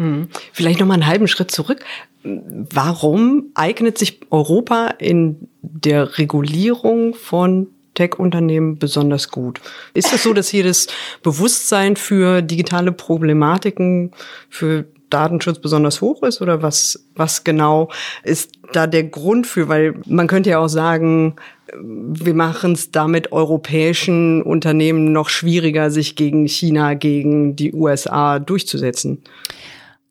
Hm. 0.00 0.28
Vielleicht 0.54 0.80
noch 0.80 0.86
mal 0.86 0.94
einen 0.94 1.06
halben 1.06 1.28
Schritt 1.28 1.50
zurück. 1.50 1.84
Warum 2.24 3.50
eignet 3.54 3.98
sich 3.98 4.20
Europa 4.30 4.94
in 4.98 5.48
der 5.60 6.16
Regulierung 6.16 7.12
von 7.12 7.66
Tech-Unternehmen 7.92 8.78
besonders 8.78 9.30
gut? 9.30 9.60
Ist 9.92 10.10
es 10.14 10.22
so, 10.22 10.32
dass 10.32 10.48
hier 10.48 10.64
das 10.64 10.86
Bewusstsein 11.22 11.96
für 11.96 12.40
digitale 12.40 12.92
Problematiken, 12.92 14.12
für 14.48 14.86
Datenschutz 15.10 15.58
besonders 15.58 16.00
hoch 16.00 16.22
ist 16.22 16.40
oder 16.40 16.62
was, 16.62 17.04
was 17.14 17.44
genau 17.44 17.90
ist 18.22 18.52
da 18.72 18.86
der 18.86 19.04
Grund 19.04 19.46
für? 19.46 19.68
Weil 19.68 19.96
man 20.06 20.28
könnte 20.28 20.48
ja 20.48 20.60
auch 20.60 20.68
sagen, 20.68 21.36
wir 21.78 22.34
machen 22.34 22.72
es 22.72 22.90
damit 22.90 23.32
europäischen 23.32 24.40
Unternehmen 24.42 25.12
noch 25.12 25.28
schwieriger, 25.28 25.90
sich 25.90 26.16
gegen 26.16 26.48
China, 26.48 26.94
gegen 26.94 27.54
die 27.54 27.74
USA 27.74 28.38
durchzusetzen. 28.38 29.22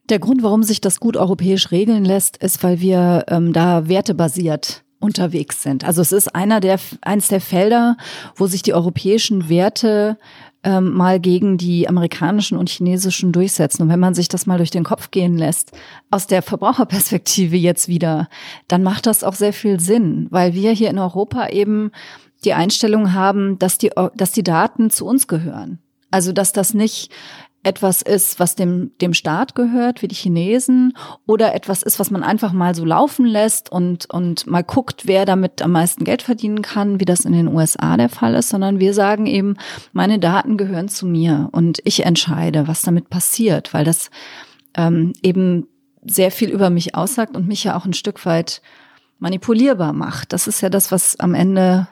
Der 0.10 0.20
Grund, 0.20 0.42
warum 0.42 0.64
sich 0.64 0.82
das 0.82 1.00
gut 1.00 1.18
europäisch 1.18 1.72
regeln 1.72 2.04
lässt, 2.04 2.38
ist, 2.38 2.64
weil 2.64 2.80
wir 2.80 3.26
ähm, 3.28 3.54
da 3.54 3.88
wertebasiert 3.88 4.84
unterwegs 5.00 5.64
sind. 5.64 5.86
Also 5.86 6.02
es 6.02 6.12
ist 6.12 6.36
einer 6.36 6.60
der 6.60 6.80
eins 7.02 7.30
der 7.30 7.42
Felder, 7.42 7.96
wo 8.36 8.48
sich 8.48 8.62
die 8.62 8.74
europäischen 8.74 9.48
Werte 9.50 10.18
ähm, 10.64 10.92
mal 10.92 11.20
gegen 11.20 11.58
die 11.58 11.88
amerikanischen 11.88 12.58
und 12.58 12.70
chinesischen 12.70 13.32
durchsetzen. 13.32 13.84
Und 13.84 13.90
wenn 13.90 14.00
man 14.00 14.14
sich 14.14 14.28
das 14.28 14.46
mal 14.46 14.58
durch 14.58 14.72
den 14.72 14.84
Kopf 14.84 15.12
gehen 15.12 15.38
lässt, 15.38 15.72
aus 16.12 16.28
der 16.28 16.42
Verbraucherperspektive 16.42 17.56
jetzt 17.56 17.88
wieder, 17.88 18.28
dann 18.68 18.84
macht 18.84 19.06
das 19.06 19.24
auch 19.24 19.36
sehr 19.36 19.54
viel 19.54 19.80
Sinn, 19.80 20.28
weil 20.32 20.54
wir 20.54 20.72
hier 20.72 20.90
in 20.90 21.00
Europa 21.00 21.48
eben 21.48 21.92
die 22.44 22.54
Einstellung 22.54 23.14
haben, 23.14 23.58
dass 23.60 23.78
die, 23.78 23.92
dass 24.16 24.32
die 24.32 24.44
Daten 24.44 24.90
zu 24.90 25.06
uns 25.06 25.28
gehören. 25.28 25.80
Also 26.12 26.32
dass 26.32 26.52
das 26.54 26.74
nicht 26.74 27.12
etwas 27.64 28.02
ist, 28.02 28.40
was 28.40 28.56
dem, 28.56 28.92
dem 29.02 29.14
Staat 29.14 29.54
gehört, 29.54 30.02
wie 30.02 30.08
die 30.08 30.16
Chinesen, 30.16 30.94
oder 31.26 31.54
etwas 31.54 31.84
ist, 31.84 32.00
was 32.00 32.10
man 32.10 32.24
einfach 32.24 32.54
mal 32.54 32.74
so 32.74 32.86
laufen 32.86 33.26
lässt 33.26 33.70
und, 33.72 34.10
und 34.10 34.48
mal 34.48 34.64
guckt, 34.64 35.08
wer 35.08 35.26
damit 35.26 35.62
am 35.62 35.74
meisten 35.74 36.06
Geld 36.06 36.22
verdienen 36.22 36.62
kann, 36.62 37.00
wie 37.00 37.06
das 37.06 37.26
in 37.26 37.34
den 37.34 37.50
USA 37.50 37.98
der 37.98 38.10
Fall 38.10 38.36
ist, 38.36 38.50
sondern 38.50 38.80
wir 38.80 38.94
sagen 38.94 39.26
eben, 39.26 39.58
meine 39.92 40.20
Daten 40.20 40.56
gehören 40.56 40.88
zu 40.88 41.06
mir 41.06 41.50
und 41.52 41.80
ich 41.84 42.06
entscheide, 42.06 42.68
was 42.68 42.82
damit 42.82 43.10
passiert, 43.10 43.74
weil 43.74 43.84
das 43.84 44.10
ähm, 44.76 45.14
eben 45.22 45.68
sehr 46.06 46.32
viel 46.32 46.50
über 46.50 46.70
mich 46.70 46.96
aussagt 46.96 47.36
und 47.36 47.48
mich 47.48 47.66
ja 47.66 47.76
auch 47.76 47.86
ein 47.86 47.94
Stück 47.94 48.26
weit 48.26 48.62
manipulierbar 49.20 49.92
macht. 49.92 50.32
Das 50.32 50.48
ist 50.48 50.62
ja 50.62 50.70
das, 50.70 50.92
was 50.94 51.20
am 51.20 51.34
Ende 51.34 51.88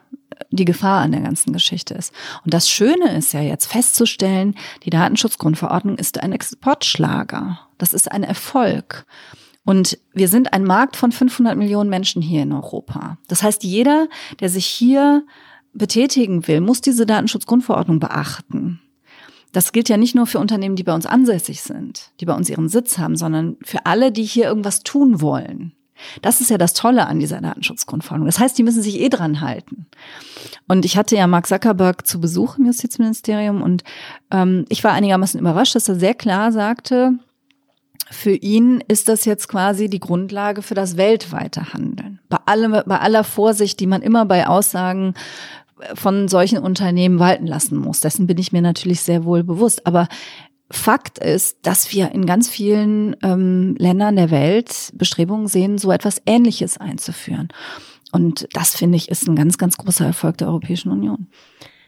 die 0.51 0.65
Gefahr 0.65 1.01
an 1.01 1.11
der 1.11 1.21
ganzen 1.21 1.53
Geschichte 1.53 1.93
ist. 1.93 2.13
Und 2.43 2.53
das 2.53 2.69
Schöne 2.69 3.15
ist 3.17 3.33
ja 3.33 3.41
jetzt 3.41 3.67
festzustellen, 3.67 4.55
die 4.83 4.89
Datenschutzgrundverordnung 4.89 5.97
ist 5.97 6.21
ein 6.21 6.31
Exportschlager. 6.31 7.59
Das 7.77 7.93
ist 7.93 8.11
ein 8.11 8.23
Erfolg. 8.23 9.05
Und 9.63 9.97
wir 10.13 10.29
sind 10.29 10.53
ein 10.53 10.63
Markt 10.63 10.95
von 10.95 11.11
500 11.11 11.57
Millionen 11.57 11.89
Menschen 11.89 12.21
hier 12.21 12.43
in 12.43 12.53
Europa. 12.53 13.17
Das 13.27 13.43
heißt, 13.43 13.63
jeder, 13.63 14.07
der 14.39 14.49
sich 14.49 14.65
hier 14.65 15.25
betätigen 15.73 16.47
will, 16.47 16.61
muss 16.61 16.81
diese 16.81 17.05
Datenschutzgrundverordnung 17.05 17.99
beachten. 17.99 18.79
Das 19.51 19.71
gilt 19.71 19.89
ja 19.89 19.97
nicht 19.97 20.15
nur 20.15 20.27
für 20.27 20.39
Unternehmen, 20.39 20.75
die 20.75 20.83
bei 20.83 20.93
uns 20.93 21.05
ansässig 21.05 21.61
sind, 21.61 22.11
die 22.19 22.25
bei 22.25 22.33
uns 22.33 22.49
ihren 22.49 22.69
Sitz 22.69 22.97
haben, 22.97 23.15
sondern 23.15 23.57
für 23.63 23.85
alle, 23.85 24.11
die 24.11 24.23
hier 24.23 24.45
irgendwas 24.45 24.81
tun 24.81 25.21
wollen. 25.21 25.73
Das 26.21 26.41
ist 26.41 26.49
ja 26.49 26.57
das 26.57 26.73
Tolle 26.73 27.07
an 27.07 27.19
dieser 27.19 27.41
Datenschutzgrundverordnung. 27.41 28.27
Das 28.27 28.39
heißt, 28.39 28.57
die 28.57 28.63
müssen 28.63 28.81
sich 28.81 28.99
eh 28.99 29.09
dran 29.09 29.41
halten. 29.41 29.87
Und 30.67 30.85
ich 30.85 30.97
hatte 30.97 31.15
ja 31.15 31.27
Mark 31.27 31.47
Zuckerberg 31.47 32.05
zu 32.05 32.19
Besuch 32.19 32.57
im 32.57 32.65
Justizministerium 32.65 33.61
und 33.61 33.83
ähm, 34.31 34.65
ich 34.69 34.83
war 34.83 34.93
einigermaßen 34.93 35.39
überrascht, 35.39 35.75
dass 35.75 35.89
er 35.89 35.95
sehr 35.95 36.13
klar 36.13 36.51
sagte, 36.51 37.13
für 38.09 38.31
ihn 38.31 38.81
ist 38.87 39.09
das 39.09 39.25
jetzt 39.25 39.49
quasi 39.49 39.89
die 39.89 39.99
Grundlage 39.99 40.61
für 40.61 40.75
das 40.75 40.95
weltweite 40.95 41.73
Handeln. 41.73 42.19
Bei, 42.29 42.37
allem, 42.45 42.71
bei 42.71 42.99
aller 42.99 43.23
Vorsicht, 43.23 43.79
die 43.79 43.87
man 43.87 44.01
immer 44.01 44.25
bei 44.25 44.47
Aussagen 44.47 45.13
von 45.93 46.27
solchen 46.27 46.59
Unternehmen 46.59 47.19
walten 47.19 47.47
lassen 47.47 47.77
muss. 47.77 47.99
Dessen 47.99 48.27
bin 48.27 48.37
ich 48.37 48.51
mir 48.51 48.61
natürlich 48.61 49.01
sehr 49.01 49.25
wohl 49.25 49.43
bewusst. 49.43 49.85
Aber 49.85 50.07
Fakt 50.69 51.17
ist, 51.19 51.59
dass 51.61 51.93
wir 51.93 52.11
in 52.11 52.25
ganz 52.25 52.49
vielen 52.49 53.15
ähm, 53.23 53.75
Ländern 53.77 54.17
der 54.17 54.31
Welt 54.31 54.91
Bestrebungen 54.95 55.47
sehen, 55.47 55.77
so 55.77 55.91
etwas 55.91 56.21
Ähnliches 56.25 56.77
einzuführen. 56.77 57.49
Und 58.11 58.47
das 58.53 58.75
finde 58.75 58.97
ich 58.97 59.09
ist 59.09 59.27
ein 59.27 59.35
ganz, 59.35 59.57
ganz 59.57 59.77
großer 59.77 60.05
Erfolg 60.05 60.37
der 60.37 60.47
Europäischen 60.47 60.91
Union. 60.91 61.27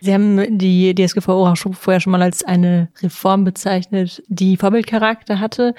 Sie 0.02 0.14
haben 0.14 0.58
die 0.58 0.96
DSGVO 0.96 1.48
auch 1.48 1.56
schon 1.58 1.74
vorher 1.74 2.00
schon 2.00 2.12
mal 2.12 2.22
als 2.22 2.44
eine 2.44 2.90
Reform 3.02 3.44
bezeichnet, 3.44 4.24
die 4.28 4.56
Vorbildcharakter 4.56 5.40
hatte. 5.40 5.76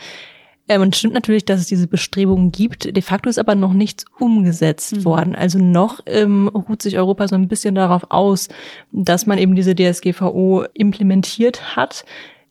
Ähm, 0.68 0.82
und 0.82 0.94
stimmt 0.94 1.14
natürlich, 1.14 1.44
dass 1.44 1.60
es 1.60 1.66
diese 1.66 1.88
Bestrebungen 1.88 2.52
gibt. 2.52 2.94
De 2.96 3.02
facto 3.02 3.28
ist 3.28 3.38
aber 3.38 3.54
noch 3.54 3.72
nichts 3.72 4.04
umgesetzt 4.18 4.96
mhm. 4.96 5.04
worden. 5.04 5.34
Also 5.34 5.58
noch 5.58 6.00
ähm, 6.06 6.48
ruht 6.48 6.82
sich 6.82 6.96
Europa 6.96 7.28
so 7.28 7.34
ein 7.34 7.48
bisschen 7.48 7.74
darauf 7.74 8.06
aus, 8.10 8.48
dass 8.92 9.26
man 9.26 9.38
eben 9.38 9.54
diese 9.54 9.74
DSGVO 9.74 10.64
implementiert 10.74 11.76
hat. 11.76 12.04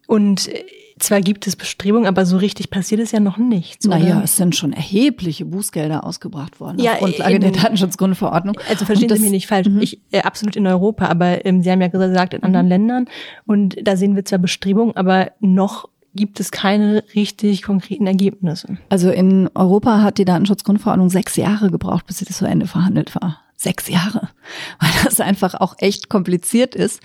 Und 0.09 0.49
zwar 0.97 1.21
gibt 1.21 1.45
es 1.45 1.55
Bestrebungen, 1.55 2.07
aber 2.07 2.25
so 2.25 2.37
richtig 2.37 2.71
passiert 2.71 2.99
es 2.99 3.11
ja 3.11 3.19
noch 3.19 3.37
nichts. 3.37 3.85
Naja, 3.85 4.19
es 4.23 4.37
sind 4.37 4.55
schon 4.55 4.73
erhebliche 4.73 5.45
Bußgelder 5.45 6.03
ausgebracht 6.03 6.59
worden 6.59 6.79
ja, 6.79 6.93
auf 6.93 6.99
Grundlage 6.99 7.35
in, 7.35 7.41
der 7.41 7.51
Datenschutzgrundverordnung. 7.51 8.57
Also 8.67 8.85
verstehen 8.85 9.07
das, 9.07 9.19
Sie 9.19 9.25
mich 9.25 9.31
nicht 9.31 9.47
falsch. 9.47 9.67
Mhm. 9.67 9.81
Ich, 9.81 10.01
äh, 10.09 10.21
absolut 10.21 10.55
in 10.55 10.65
Europa, 10.65 11.05
aber 11.05 11.45
ähm, 11.45 11.61
Sie 11.61 11.69
haben 11.69 11.79
ja 11.79 11.89
gesagt, 11.89 12.33
in 12.33 12.41
anderen 12.41 12.65
mhm. 12.65 12.71
Ländern. 12.71 13.05
Und 13.45 13.75
da 13.83 13.95
sehen 13.95 14.15
wir 14.15 14.25
zwar 14.25 14.39
Bestrebungen, 14.39 14.95
aber 14.95 15.31
noch 15.39 15.87
gibt 16.15 16.39
es 16.39 16.49
keine 16.49 17.03
richtig 17.13 17.61
konkreten 17.61 18.07
Ergebnisse. 18.07 18.79
Also 18.89 19.11
in 19.11 19.47
Europa 19.53 20.01
hat 20.01 20.17
die 20.17 20.25
Datenschutzgrundverordnung 20.25 21.11
sechs 21.11 21.35
Jahre 21.35 21.69
gebraucht, 21.69 22.07
bis 22.07 22.17
sie 22.17 22.25
zu 22.25 22.45
Ende 22.45 22.65
verhandelt 22.65 23.13
war. 23.13 23.41
Sechs 23.61 23.89
Jahre, 23.89 24.29
weil 24.79 24.89
das 25.03 25.19
einfach 25.19 25.53
auch 25.53 25.75
echt 25.79 26.07
kompliziert 26.07 26.75
ist. 26.75 27.01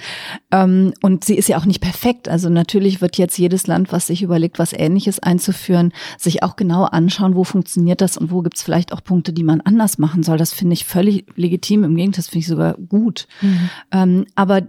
Ähm, 0.52 0.94
und 1.02 1.25
sie 1.25 1.34
ist 1.34 1.49
ja 1.49 1.58
auch 1.58 1.64
nicht 1.64 1.80
perfekt. 1.80 2.28
Also 2.28 2.49
natürlich 2.49 3.00
wird 3.00 3.18
jetzt 3.18 3.37
jedes 3.38 3.66
Land, 3.66 3.90
was 3.90 4.06
sich 4.06 4.23
überlegt, 4.23 4.61
was 4.61 4.73
Ähnliches 4.73 5.18
einzuführen, 5.18 5.92
sich 6.16 6.44
auch 6.44 6.54
genau 6.54 6.84
anschauen, 6.84 7.34
wo 7.34 7.42
funktioniert 7.42 8.00
das 8.00 8.16
und 8.16 8.30
wo 8.30 8.40
gibt 8.42 8.56
es 8.56 8.62
vielleicht 8.62 8.92
auch 8.92 9.02
Punkte, 9.02 9.32
die 9.32 9.42
man 9.42 9.62
anders 9.62 9.99
machen 9.99 10.23
soll. 10.23 10.38
Das 10.38 10.52
finde 10.52 10.75
ich 10.75 10.84
völlig 10.84 11.26
legitim. 11.34 11.82
Im 11.82 11.96
Gegenteil, 11.96 12.18
das 12.18 12.28
finde 12.28 12.40
ich 12.42 12.46
sogar 12.46 12.75
gut. 12.75 13.26
Mhm. 13.40 13.70
Ähm, 13.90 14.26
aber 14.37 14.62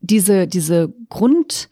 diese, 0.00 0.48
diese 0.48 0.92
Grund, 1.08 1.68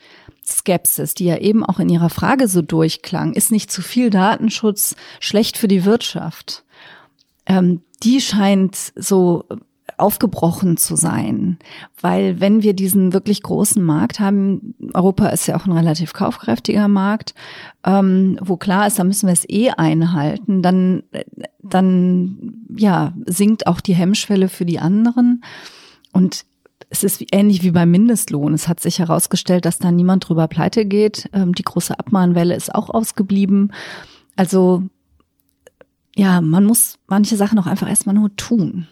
Skepsis, 0.47 1.15
die 1.15 1.25
ja 1.25 1.39
eben 1.39 1.65
auch 1.65 1.81
in 1.81 1.89
Ihrer 1.89 2.11
Frage 2.11 2.47
so 2.47 2.63
durchklang, 2.63 3.33
ist 3.33 3.51
nicht 3.51 3.73
zu 3.73 3.83
viel 3.83 4.11
Datenschutz 4.11 4.95
schlecht 5.19 5.59
für 5.59 5.67
die 5.67 5.85
Wirtschaft? 5.85 6.63
Ähm, 7.47 7.83
die 8.03 8.21
scheint 8.21 8.77
so 8.97 9.45
aufgebrochen 9.97 10.77
zu 10.77 10.97
sein, 10.97 11.59
weil 12.01 12.41
wenn 12.41 12.63
wir 12.63 12.73
diesen 12.73 13.13
wirklich 13.13 13.43
großen 13.43 13.83
Markt 13.83 14.19
haben, 14.19 14.75
Europa 14.95 15.29
ist 15.29 15.47
ja 15.47 15.57
auch 15.57 15.67
ein 15.67 15.73
relativ 15.73 16.13
kaufkräftiger 16.13 16.89
Markt, 16.89 17.35
ähm, 17.85 18.39
wo 18.41 18.57
klar 18.57 18.87
ist, 18.87 18.99
da 18.99 19.05
müssen 19.05 19.27
wir 19.27 19.33
es 19.33 19.49
eh 19.49 19.71
einhalten, 19.71 20.63
dann, 20.63 21.03
dann 21.63 22.65
ja 22.77 23.13
sinkt 23.27 23.67
auch 23.67 23.81
die 23.81 23.95
Hemmschwelle 23.95 24.49
für 24.49 24.65
die 24.65 24.79
anderen. 24.79 25.43
Und 26.13 26.45
es 26.89 27.05
ist 27.05 27.23
ähnlich 27.33 27.63
wie 27.63 27.71
beim 27.71 27.91
Mindestlohn. 27.91 28.53
Es 28.53 28.67
hat 28.67 28.81
sich 28.81 28.99
herausgestellt, 28.99 29.65
dass 29.65 29.79
da 29.79 29.93
niemand 29.93 30.29
drüber 30.29 30.49
pleite 30.49 30.85
geht. 30.85 31.29
Ähm, 31.33 31.55
die 31.55 31.63
große 31.63 31.99
Abmahnwelle 31.99 32.55
ist 32.55 32.75
auch 32.75 32.91
ausgeblieben. 32.91 33.73
Also 34.35 34.83
ja, 36.17 36.41
man 36.41 36.65
muss 36.65 36.99
manche 37.07 37.37
Sachen 37.37 37.59
auch 37.59 37.67
einfach 37.67 37.89
erstmal 37.89 38.15
nur 38.15 38.35
tun. 38.37 38.89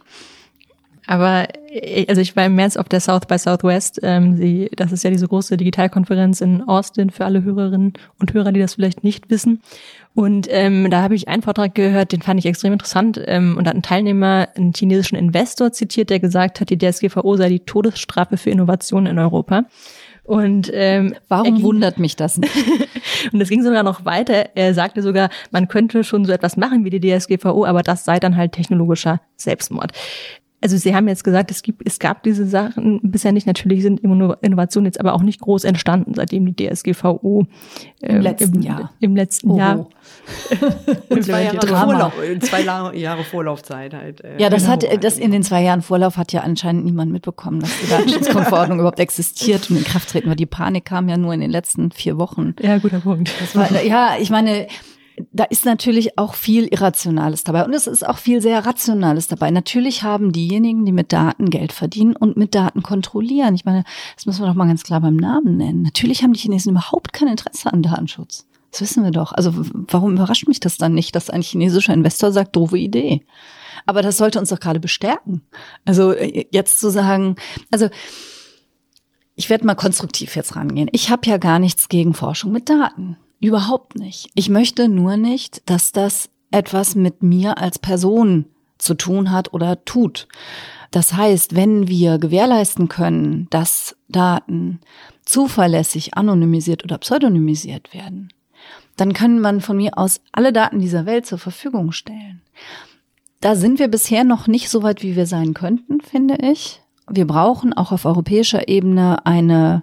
Aber 1.08 1.48
äh, 1.70 2.06
also 2.06 2.20
ich 2.20 2.36
war 2.36 2.44
im 2.44 2.54
März 2.54 2.76
auf 2.76 2.88
der 2.88 3.00
South 3.00 3.26
by 3.26 3.38
Southwest. 3.38 3.98
Ähm, 4.02 4.36
sie, 4.36 4.70
das 4.76 4.92
ist 4.92 5.02
ja 5.02 5.10
diese 5.10 5.26
große 5.26 5.56
Digitalkonferenz 5.56 6.40
in 6.42 6.62
Austin 6.68 7.10
für 7.10 7.24
alle 7.24 7.42
Hörerinnen 7.42 7.94
und 8.20 8.34
Hörer, 8.34 8.52
die 8.52 8.60
das 8.60 8.74
vielleicht 8.74 9.02
nicht 9.04 9.30
wissen. 9.30 9.62
Und 10.14 10.48
ähm, 10.50 10.90
da 10.90 11.02
habe 11.02 11.14
ich 11.14 11.28
einen 11.28 11.42
Vortrag 11.42 11.74
gehört, 11.74 12.12
den 12.12 12.22
fand 12.22 12.38
ich 12.38 12.46
extrem 12.46 12.74
interessant. 12.74 13.20
Ähm, 13.24 13.56
und 13.56 13.64
da 13.64 13.70
hat 13.70 13.76
ein 13.76 13.82
Teilnehmer 13.82 14.48
einen 14.54 14.74
chinesischen 14.74 15.16
Investor 15.16 15.72
zitiert, 15.72 16.10
der 16.10 16.20
gesagt 16.20 16.60
hat, 16.60 16.70
die 16.70 16.78
DSGVO 16.78 17.36
sei 17.36 17.48
die 17.48 17.60
Todesstrafe 17.60 18.36
für 18.36 18.50
Innovationen 18.50 19.12
in 19.12 19.18
Europa. 19.18 19.64
Und 20.28 20.70
ähm, 20.74 21.14
warum 21.28 21.62
wundert 21.62 21.98
mich 21.98 22.14
das 22.14 22.36
nicht? 22.36 22.52
und 23.32 23.40
es 23.40 23.48
ging 23.48 23.62
sogar 23.62 23.82
noch 23.82 24.04
weiter. 24.04 24.50
Er 24.54 24.74
sagte 24.74 25.00
sogar, 25.00 25.30
man 25.52 25.68
könnte 25.68 26.04
schon 26.04 26.26
so 26.26 26.32
etwas 26.32 26.58
machen 26.58 26.84
wie 26.84 26.90
die 26.90 27.00
DSGVO, 27.00 27.64
aber 27.64 27.82
das 27.82 28.04
sei 28.04 28.20
dann 28.20 28.36
halt 28.36 28.52
technologischer 28.52 29.22
Selbstmord 29.36 29.92
also 30.60 30.76
Sie 30.76 30.94
haben 30.94 31.06
jetzt 31.06 31.22
gesagt, 31.22 31.50
es 31.50 31.62
gibt, 31.62 31.82
es 31.86 31.98
gab 31.98 32.24
diese 32.24 32.46
Sachen 32.46 33.00
bisher 33.02 33.32
nicht. 33.32 33.46
Natürlich 33.46 33.82
sind 33.82 34.00
Innovationen 34.00 34.86
jetzt 34.86 34.98
aber 34.98 35.14
auch 35.14 35.22
nicht 35.22 35.40
groß 35.40 35.64
entstanden, 35.64 36.14
seitdem 36.14 36.52
die 36.52 36.68
DSGVO 36.68 37.46
im 38.00 38.16
äh, 38.16 38.18
letzten 38.18 38.56
im, 38.56 38.62
Jahr. 38.62 38.92
Im 38.98 39.14
letzten 39.14 39.50
oh. 39.52 39.58
Jahr. 39.58 39.88
Und 41.08 41.24
zwei 41.24 41.44
Jahre, 41.44 41.66
Vorlauf, 41.66 42.12
zwei 42.40 42.62
Jahre 42.62 43.24
Vorlaufzeit 43.24 43.94
halt. 43.94 44.24
Äh, 44.24 44.40
ja, 44.40 44.50
das 44.50 44.66
hat, 44.66 44.84
das 45.02 45.18
in 45.18 45.30
den 45.30 45.44
zwei 45.44 45.62
Jahren 45.62 45.82
Vorlauf 45.82 46.16
hat 46.16 46.32
ja 46.32 46.40
anscheinend 46.40 46.84
niemand 46.84 47.12
mitbekommen, 47.12 47.60
dass 47.60 47.70
die 47.80 47.88
Datenschutzgrundverordnung 47.88 48.78
überhaupt 48.80 49.00
existiert 49.00 49.70
und 49.70 49.76
in 49.76 49.84
Kraft 49.84 50.10
treten, 50.10 50.28
weil 50.28 50.36
die 50.36 50.46
Panik 50.46 50.84
kam 50.84 51.08
ja 51.08 51.16
nur 51.16 51.32
in 51.34 51.40
den 51.40 51.50
letzten 51.50 51.92
vier 51.92 52.18
Wochen. 52.18 52.54
Ja, 52.60 52.78
guter 52.78 53.00
Punkt. 53.00 53.32
War, 53.54 53.82
ja, 53.84 54.16
ich 54.18 54.30
meine, 54.30 54.66
da 55.32 55.44
ist 55.44 55.64
natürlich 55.64 56.18
auch 56.18 56.34
viel 56.34 56.64
Irrationales 56.64 57.44
dabei 57.44 57.64
und 57.64 57.72
es 57.72 57.86
ist 57.86 58.06
auch 58.06 58.18
viel 58.18 58.40
sehr 58.40 58.64
Rationales 58.64 59.28
dabei. 59.28 59.50
Natürlich 59.50 60.02
haben 60.02 60.32
diejenigen, 60.32 60.84
die 60.84 60.92
mit 60.92 61.12
Daten 61.12 61.50
Geld 61.50 61.72
verdienen 61.72 62.16
und 62.16 62.36
mit 62.36 62.54
Daten 62.54 62.82
kontrollieren. 62.82 63.54
Ich 63.54 63.64
meine, 63.64 63.84
das 64.14 64.26
müssen 64.26 64.42
wir 64.42 64.48
doch 64.48 64.54
mal 64.54 64.66
ganz 64.66 64.82
klar 64.82 65.00
beim 65.00 65.16
Namen 65.16 65.56
nennen. 65.56 65.82
Natürlich 65.82 66.22
haben 66.22 66.32
die 66.32 66.40
Chinesen 66.40 66.72
überhaupt 66.72 67.12
kein 67.12 67.28
Interesse 67.28 67.72
an 67.72 67.82
Datenschutz. 67.82 68.46
Das 68.70 68.80
wissen 68.80 69.04
wir 69.04 69.10
doch. 69.10 69.32
Also 69.32 69.52
warum 69.54 70.12
überrascht 70.12 70.46
mich 70.46 70.60
das 70.60 70.76
dann 70.76 70.94
nicht, 70.94 71.14
dass 71.14 71.30
ein 71.30 71.42
chinesischer 71.42 71.94
Investor 71.94 72.32
sagt, 72.32 72.54
doofe 72.54 72.78
Idee? 72.78 73.24
Aber 73.86 74.02
das 74.02 74.18
sollte 74.18 74.38
uns 74.38 74.50
doch 74.50 74.60
gerade 74.60 74.80
bestärken. 74.80 75.42
Also 75.84 76.12
äh, 76.12 76.46
jetzt 76.50 76.78
zu 76.80 76.90
sagen, 76.90 77.36
also 77.70 77.88
ich 79.34 79.48
werde 79.48 79.64
mal 79.64 79.74
konstruktiv 79.74 80.36
jetzt 80.36 80.56
rangehen. 80.56 80.88
Ich 80.92 81.10
habe 81.10 81.26
ja 81.26 81.38
gar 81.38 81.58
nichts 81.58 81.88
gegen 81.88 82.12
Forschung 82.12 82.52
mit 82.52 82.68
Daten. 82.68 83.16
Überhaupt 83.40 83.96
nicht. 83.96 84.30
Ich 84.34 84.48
möchte 84.48 84.88
nur 84.88 85.16
nicht, 85.16 85.62
dass 85.66 85.92
das 85.92 86.30
etwas 86.50 86.94
mit 86.94 87.22
mir 87.22 87.58
als 87.58 87.78
Person 87.78 88.46
zu 88.78 88.94
tun 88.94 89.30
hat 89.30 89.52
oder 89.52 89.84
tut. 89.84 90.28
Das 90.90 91.12
heißt, 91.12 91.54
wenn 91.54 91.88
wir 91.88 92.18
gewährleisten 92.18 92.88
können, 92.88 93.46
dass 93.50 93.96
Daten 94.08 94.80
zuverlässig 95.24 96.16
anonymisiert 96.16 96.84
oder 96.84 96.98
pseudonymisiert 96.98 97.92
werden, 97.92 98.32
dann 98.96 99.12
können 99.12 99.40
man 99.40 99.60
von 99.60 99.76
mir 99.76 99.98
aus 99.98 100.20
alle 100.32 100.52
Daten 100.52 100.80
dieser 100.80 101.06
Welt 101.06 101.26
zur 101.26 101.38
Verfügung 101.38 101.92
stellen. 101.92 102.40
Da 103.40 103.54
sind 103.54 103.78
wir 103.78 103.88
bisher 103.88 104.24
noch 104.24 104.48
nicht 104.48 104.68
so 104.68 104.82
weit, 104.82 105.02
wie 105.02 105.14
wir 105.14 105.26
sein 105.26 105.54
könnten, 105.54 106.00
finde 106.00 106.38
ich. 106.42 106.82
Wir 107.08 107.26
brauchen 107.26 107.72
auch 107.72 107.92
auf 107.92 108.04
europäischer 108.04 108.68
Ebene 108.68 109.24
eine 109.24 109.82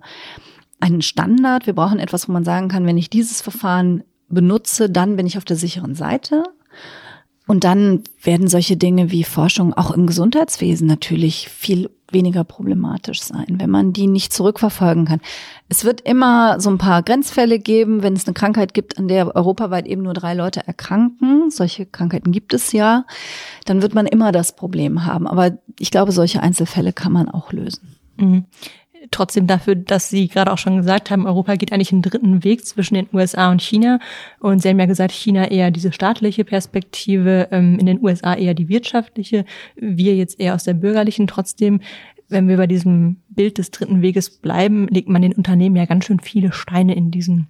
einen 0.79 1.01
Standard. 1.01 1.65
Wir 1.65 1.73
brauchen 1.73 1.99
etwas, 1.99 2.27
wo 2.27 2.31
man 2.31 2.43
sagen 2.43 2.67
kann, 2.67 2.85
wenn 2.85 2.97
ich 2.97 3.09
dieses 3.09 3.41
Verfahren 3.41 4.03
benutze, 4.27 4.89
dann 4.89 5.15
bin 5.15 5.27
ich 5.27 5.37
auf 5.37 5.45
der 5.45 5.57
sicheren 5.57 5.95
Seite. 5.95 6.43
Und 7.47 7.63
dann 7.63 8.03
werden 8.23 8.47
solche 8.47 8.75
Dinge 8.75 9.11
wie 9.11 9.23
Forschung 9.23 9.73
auch 9.73 9.91
im 9.91 10.07
Gesundheitswesen 10.07 10.87
natürlich 10.87 11.47
viel 11.47 11.91
weniger 12.11 12.43
problematisch 12.43 13.21
sein, 13.21 13.57
wenn 13.59 13.69
man 13.69 13.93
die 13.93 14.07
nicht 14.07 14.33
zurückverfolgen 14.33 15.05
kann. 15.05 15.21
Es 15.69 15.85
wird 15.85 16.01
immer 16.01 16.59
so 16.59 16.71
ein 16.71 16.79
paar 16.79 17.03
Grenzfälle 17.03 17.59
geben, 17.59 18.01
wenn 18.01 18.13
es 18.13 18.25
eine 18.25 18.33
Krankheit 18.33 18.73
gibt, 18.73 18.97
an 18.97 19.07
der 19.07 19.35
europaweit 19.35 19.85
eben 19.85 20.01
nur 20.01 20.13
drei 20.13 20.33
Leute 20.33 20.65
erkranken. 20.65 21.51
Solche 21.51 21.85
Krankheiten 21.85 22.31
gibt 22.31 22.53
es 22.53 22.71
ja. 22.71 23.05
Dann 23.65 23.81
wird 23.81 23.93
man 23.93 24.07
immer 24.07 24.31
das 24.31 24.55
Problem 24.55 25.05
haben. 25.05 25.27
Aber 25.27 25.57
ich 25.79 25.91
glaube, 25.91 26.11
solche 26.11 26.41
Einzelfälle 26.41 26.93
kann 26.93 27.11
man 27.11 27.29
auch 27.29 27.51
lösen. 27.51 27.95
Mhm 28.17 28.45
trotzdem 29.11 29.47
dafür, 29.47 29.75
dass 29.75 30.09
Sie 30.09 30.27
gerade 30.27 30.51
auch 30.51 30.57
schon 30.57 30.77
gesagt 30.77 31.11
haben, 31.11 31.25
Europa 31.25 31.55
geht 31.55 31.71
eigentlich 31.71 31.91
einen 31.91 32.01
dritten 32.01 32.43
Weg 32.43 32.65
zwischen 32.65 32.95
den 32.95 33.07
USA 33.13 33.51
und 33.51 33.61
China. 33.61 33.99
Und 34.39 34.61
Sie 34.61 34.69
haben 34.69 34.79
ja 34.79 34.85
gesagt, 34.85 35.11
China 35.11 35.49
eher 35.49 35.71
diese 35.71 35.91
staatliche 35.91 36.43
Perspektive, 36.43 37.47
ähm, 37.51 37.79
in 37.79 37.85
den 37.85 38.03
USA 38.03 38.33
eher 38.33 38.53
die 38.53 38.69
wirtschaftliche, 38.69 39.45
wir 39.75 40.15
jetzt 40.15 40.39
eher 40.39 40.55
aus 40.55 40.63
der 40.63 40.73
bürgerlichen. 40.73 41.27
Trotzdem, 41.27 41.81
wenn 42.29 42.47
wir 42.47 42.57
bei 42.57 42.67
diesem 42.67 43.17
Bild 43.29 43.57
des 43.57 43.71
dritten 43.71 44.01
Weges 44.01 44.29
bleiben, 44.29 44.87
legt 44.87 45.09
man 45.09 45.21
den 45.21 45.33
Unternehmen 45.33 45.75
ja 45.75 45.85
ganz 45.85 46.05
schön 46.05 46.19
viele 46.19 46.51
Steine 46.51 46.95
in 46.95 47.11
diesen 47.11 47.47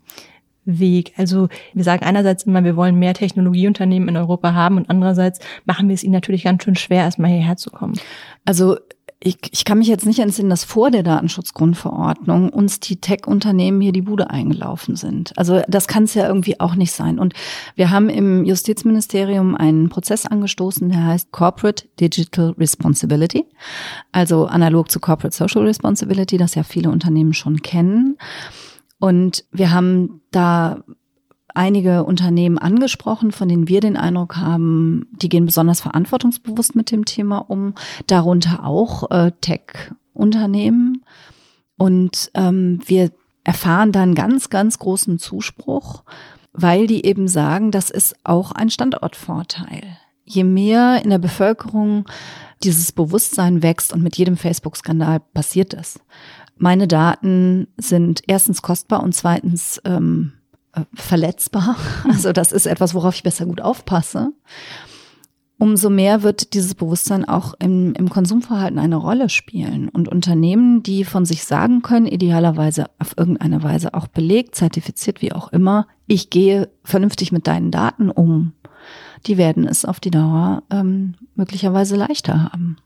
Weg. 0.65 1.13
Also 1.15 1.47
wir 1.74 1.83
sagen 1.83 2.03
einerseits 2.03 2.43
immer, 2.43 2.63
wir 2.63 2.75
wollen 2.75 2.97
mehr 2.97 3.13
Technologieunternehmen 3.13 4.09
in 4.09 4.17
Europa 4.17 4.53
haben 4.53 4.77
und 4.77 4.89
andererseits 4.89 5.39
machen 5.65 5.88
wir 5.88 5.93
es 5.93 6.03
ihnen 6.03 6.13
natürlich 6.13 6.43
ganz 6.43 6.63
schön 6.63 6.75
schwer, 6.75 7.03
erstmal 7.03 7.29
hierher 7.31 7.55
zu 7.55 7.69
kommen. 7.69 7.93
Also 8.45 8.77
ich, 9.19 9.38
ich 9.51 9.65
kann 9.65 9.79
mich 9.79 9.88
jetzt 9.88 10.05
nicht 10.05 10.19
entsinnen, 10.19 10.50
dass 10.50 10.63
vor 10.63 10.91
der 10.91 11.01
Datenschutzgrundverordnung 11.01 12.50
uns 12.50 12.79
die 12.79 12.98
Tech-Unternehmen 12.98 13.81
hier 13.81 13.93
die 13.93 14.01
Bude 14.01 14.29
eingelaufen 14.29 14.95
sind. 14.95 15.36
Also 15.38 15.62
das 15.67 15.88
kann 15.88 16.03
es 16.03 16.13
ja 16.13 16.27
irgendwie 16.27 16.60
auch 16.60 16.75
nicht 16.75 16.91
sein. 16.91 17.17
Und 17.17 17.34
wir 17.75 17.89
haben 17.89 18.10
im 18.10 18.45
Justizministerium 18.45 19.55
einen 19.55 19.89
Prozess 19.89 20.25
angestoßen, 20.25 20.89
der 20.89 21.05
heißt 21.05 21.31
Corporate 21.31 21.88
Digital 22.00 22.51
Responsibility, 22.60 23.45
also 24.12 24.45
analog 24.45 24.91
zu 24.91 25.00
Corporate 25.00 25.36
Social 25.36 25.63
Responsibility, 25.63 26.38
das 26.38 26.55
ja 26.55 26.63
viele 26.63 26.89
Unternehmen 26.89 27.34
schon 27.34 27.62
kennen. 27.62 28.17
Und 29.00 29.45
wir 29.51 29.72
haben 29.72 30.22
da 30.31 30.84
einige 31.55 32.03
Unternehmen 32.03 32.57
angesprochen, 32.57 33.31
von 33.31 33.47
denen 33.47 33.67
wir 33.67 33.81
den 33.81 33.97
Eindruck 33.97 34.38
haben, 34.38 35.07
die 35.12 35.29
gehen 35.29 35.45
besonders 35.45 35.81
verantwortungsbewusst 35.81 36.75
mit 36.75 36.91
dem 36.91 37.05
Thema 37.05 37.38
um, 37.38 37.74
darunter 38.07 38.65
auch 38.65 39.09
äh, 39.12 39.31
Tech-Unternehmen. 39.41 41.03
Und 41.77 42.31
ähm, 42.33 42.79
wir 42.85 43.12
erfahren 43.43 43.91
dann 43.91 44.15
ganz, 44.15 44.50
ganz 44.50 44.79
großen 44.79 45.19
Zuspruch, 45.19 46.03
weil 46.53 46.88
die 46.88 47.05
eben 47.05 47.27
sagen, 47.27 47.71
das 47.71 47.89
ist 47.89 48.15
auch 48.24 48.51
ein 48.51 48.69
Standortvorteil. 48.69 49.83
Je 50.24 50.43
mehr 50.43 51.03
in 51.03 51.09
der 51.09 51.19
Bevölkerung 51.19 52.05
dieses 52.63 52.91
Bewusstsein 52.91 53.62
wächst 53.62 53.93
und 53.93 54.01
mit 54.01 54.17
jedem 54.17 54.38
Facebook-Skandal 54.38 55.19
passiert 55.19 55.74
das. 55.74 56.00
Meine 56.57 56.88
Daten 56.88 57.67
sind 57.77 58.21
erstens 58.27 58.62
kostbar 58.62 59.03
und 59.03 59.13
zweitens 59.13 59.81
ähm, 59.85 60.33
äh, 60.33 60.34
verletzbar. 60.94 61.75
Also 62.08 62.32
das 62.32 62.51
ist 62.51 62.65
etwas, 62.65 62.94
worauf 62.94 63.15
ich 63.15 63.24
besser 63.24 63.46
gut 63.46 63.62
aufpasse. 63.62 64.32
Umso 65.58 65.89
mehr 65.89 66.22
wird 66.22 66.53
dieses 66.53 66.75
Bewusstsein 66.75 67.24
auch 67.24 67.53
im, 67.60 67.94
im 67.94 68.10
Konsumverhalten 68.10 68.77
eine 68.77 68.98
Rolle 68.98 69.29
spielen. 69.29 69.88
Und 69.88 70.10
Unternehmen, 70.10 70.84
die 70.84 71.05
von 71.05 71.25
sich 71.25 71.46
sagen 71.46 71.82
können, 71.82 72.08
idealerweise 72.08 72.88
auf 73.00 73.17
irgendeine 73.17 73.63
Weise 73.63 73.94
auch 73.94 74.08
belegt, 74.08 74.55
zertifiziert, 74.55 75.22
wie 75.22 75.32
auch 75.32 75.53
immer, 75.53 75.88
ich 76.08 76.29
gehe 76.29 76.70
vernünftig 76.84 77.32
mit 77.32 77.48
deinen 77.48 77.72
Daten 77.72 78.10
um, 78.10 78.51
die 79.27 79.38
werden 79.38 79.65
es 79.65 79.86
auf 79.86 80.00
die 80.00 80.12
Dauer 80.12 80.63
ähm, 80.70 81.15
möglicherweise 81.36 81.96
leichter 81.96 82.44
haben. 82.44 82.77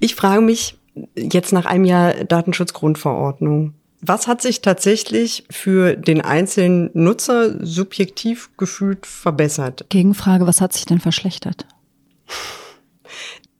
Ich 0.00 0.14
frage 0.14 0.42
mich 0.42 0.78
jetzt 1.16 1.52
nach 1.52 1.66
einem 1.66 1.84
Jahr 1.84 2.12
Datenschutzgrundverordnung, 2.24 3.74
was 4.02 4.26
hat 4.26 4.40
sich 4.42 4.62
tatsächlich 4.62 5.44
für 5.50 5.96
den 5.96 6.20
einzelnen 6.20 6.90
Nutzer 6.94 7.64
subjektiv 7.64 8.50
gefühlt 8.56 9.06
verbessert? 9.06 9.86
Gegenfrage, 9.88 10.46
was 10.46 10.60
hat 10.60 10.72
sich 10.72 10.86
denn 10.86 11.00
verschlechtert? 11.00 11.66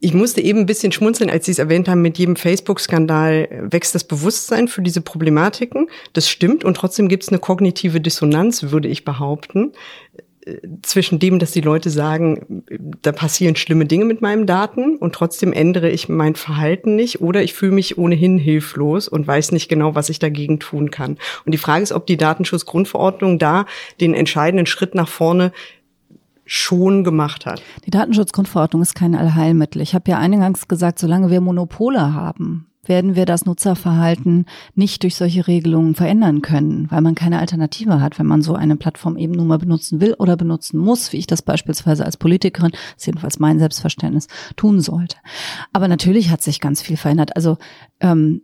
Ich 0.03 0.15
musste 0.15 0.41
eben 0.41 0.61
ein 0.61 0.67
bisschen 0.67 0.93
schmunzeln, 0.93 1.29
als 1.29 1.45
Sie 1.45 1.53
es 1.53 1.59
erwähnt 1.59 1.87
haben, 1.87 2.01
mit 2.01 2.17
jedem 2.17 2.35
Facebook-Skandal 2.35 3.69
wächst 3.71 3.95
das 3.95 4.05
Bewusstsein 4.05 4.67
für 4.67 4.81
diese 4.81 5.03
Problematiken. 5.03 5.91
Das 6.15 6.27
stimmt 6.27 6.65
und 6.65 6.75
trotzdem 6.75 7.09
gibt 7.09 7.25
es 7.25 7.29
eine 7.29 7.39
kognitive 7.39 8.01
Dissonanz, 8.01 8.71
würde 8.71 8.89
ich 8.89 9.05
behaupten 9.05 9.73
zwischen 10.83 11.19
dem, 11.19 11.39
dass 11.39 11.53
die 11.53 11.61
Leute 11.61 11.91
sagen, 11.91 12.65
da 13.03 13.13
passieren 13.13 13.57
schlimme 13.57 13.87
Dinge 13.87 14.05
mit 14.05 14.21
meinen 14.21 14.47
Daten 14.47 14.97
und 14.97 15.15
trotzdem 15.15 15.53
ändere 15.53 15.91
ich 15.91 16.09
mein 16.09 16.35
Verhalten 16.35 16.97
nicht 16.97 17.21
oder 17.21 17.43
ich 17.43 17.55
fühle 17.55 17.73
mich 17.73 17.99
ohnehin 17.99 18.39
hilflos 18.39 19.09
und 19.09 19.27
weiß 19.27 19.53
nicht 19.53 19.69
genau, 19.69 19.95
was 19.95 20.09
ich 20.09 20.19
dagegen 20.19 20.59
tun 20.61 20.91
kann. 20.91 21.19
Und 21.45 21.53
die 21.53 21.59
Frage 21.59 21.83
ist, 21.83 21.93
ob 21.93 22.07
die 22.07 22.17
Datenschutzgrundverordnung 22.17 23.39
da 23.39 23.67
den 24.01 24.15
entscheidenden 24.15 24.67
Schritt 24.67 24.95
nach 24.95 25.09
vorne 25.09 25.53
schon 26.45 27.05
gemacht 27.05 27.47
hat. 27.47 27.63
Die 27.87 27.91
Datenschutzgrundverordnung 27.91 28.83
ist 28.83 28.95
kein 28.95 29.15
Allheilmittel. 29.15 29.81
Ich 29.81 29.95
habe 29.95 30.11
ja 30.11 30.19
eingangs 30.19 30.67
gesagt, 30.67 30.99
solange 30.99 31.31
wir 31.31 31.41
Monopole 31.41 32.13
haben, 32.13 32.67
werden 32.87 33.15
wir 33.15 33.27
das 33.27 33.45
Nutzerverhalten 33.45 34.47
nicht 34.75 35.03
durch 35.03 35.17
solche 35.17 35.47
Regelungen 35.47 35.95
verändern 35.95 36.43
können, 36.43 36.91
weil 36.91 37.03
man 37.03 37.15
keine 37.15 37.39
Alternative 37.39 38.01
hat, 38.01 38.19
wenn 38.19 38.27
man 38.27 38.43
so 38.43 38.55
eine 38.55 38.77
Plattform 38.77 39.17
eben 39.17 39.35
nur 39.35 39.45
mal 39.45 39.59
benutzen 39.59 40.01
will 40.01 40.15
oder 40.15 40.37
benutzen 40.37 40.79
muss, 40.79 41.13
wie 41.13 41.19
ich 41.19 41.27
das 41.27 41.43
beispielsweise 41.43 42.05
als 42.05 42.17
Politikerin, 42.17 42.73
ist 42.97 43.07
jedenfalls 43.07 43.39
mein 43.39 43.59
Selbstverständnis, 43.59 44.29
tun 44.57 44.81
sollte. 44.81 45.17
Aber 45.73 45.89
natürlich 45.89 46.31
hat 46.31 46.43
sich 46.43 46.61
ganz 46.61 46.81
viel 46.81 46.97
verändert. 46.97 47.37
Also 47.37 47.59
ähm, 48.01 48.43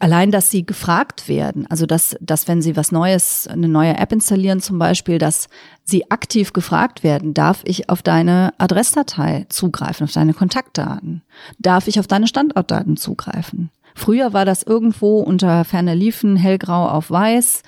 allein, 0.00 0.30
dass 0.30 0.50
sie 0.50 0.66
gefragt 0.66 1.28
werden, 1.28 1.66
also 1.68 1.86
dass, 1.86 2.16
dass 2.20 2.48
wenn 2.48 2.62
sie 2.62 2.76
was 2.76 2.92
Neues, 2.92 3.46
eine 3.46 3.68
neue 3.68 3.96
App 3.96 4.12
installieren 4.12 4.60
zum 4.60 4.78
Beispiel, 4.78 5.18
dass 5.18 5.48
sie 5.84 6.10
aktiv 6.10 6.52
gefragt 6.52 7.02
werden, 7.02 7.34
darf 7.34 7.62
ich 7.64 7.88
auf 7.88 8.02
deine 8.02 8.52
Adressdatei 8.58 9.46
zugreifen, 9.48 10.04
auf 10.04 10.12
deine 10.12 10.34
Kontaktdaten? 10.34 11.22
Darf 11.58 11.88
ich 11.88 12.00
auf 12.00 12.06
deine 12.06 12.26
Standortdaten 12.26 12.96
zugreifen? 12.96 13.70
Früher 13.94 14.32
war 14.32 14.44
das 14.44 14.64
irgendwo 14.64 15.20
unter 15.20 15.64
ferner 15.64 15.94
Liefen, 15.94 16.36
hellgrau 16.36 16.88
auf 16.88 17.10
weiß, 17.10 17.62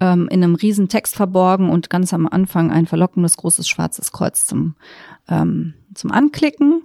ähm, 0.00 0.28
in 0.30 0.44
einem 0.44 0.54
riesen 0.54 0.88
Text 0.88 1.16
verborgen 1.16 1.70
und 1.70 1.88
ganz 1.88 2.12
am 2.12 2.26
Anfang 2.26 2.70
ein 2.70 2.86
verlockendes 2.86 3.38
großes 3.38 3.66
schwarzes 3.66 4.12
Kreuz 4.12 4.44
zum, 4.44 4.74
ähm, 5.28 5.74
zum 5.94 6.12
Anklicken. 6.12 6.82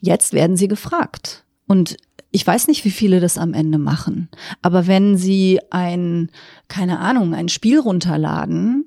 Jetzt 0.00 0.32
werden 0.32 0.56
sie 0.56 0.68
gefragt. 0.68 1.44
Und 1.66 1.96
ich 2.38 2.46
weiß 2.46 2.68
nicht, 2.68 2.84
wie 2.84 2.92
viele 2.92 3.18
das 3.18 3.36
am 3.36 3.52
Ende 3.52 3.78
machen. 3.78 4.28
Aber 4.62 4.86
wenn 4.86 5.16
sie 5.16 5.58
ein, 5.70 6.30
keine 6.68 7.00
Ahnung, 7.00 7.34
ein 7.34 7.48
Spiel 7.48 7.80
runterladen, 7.80 8.84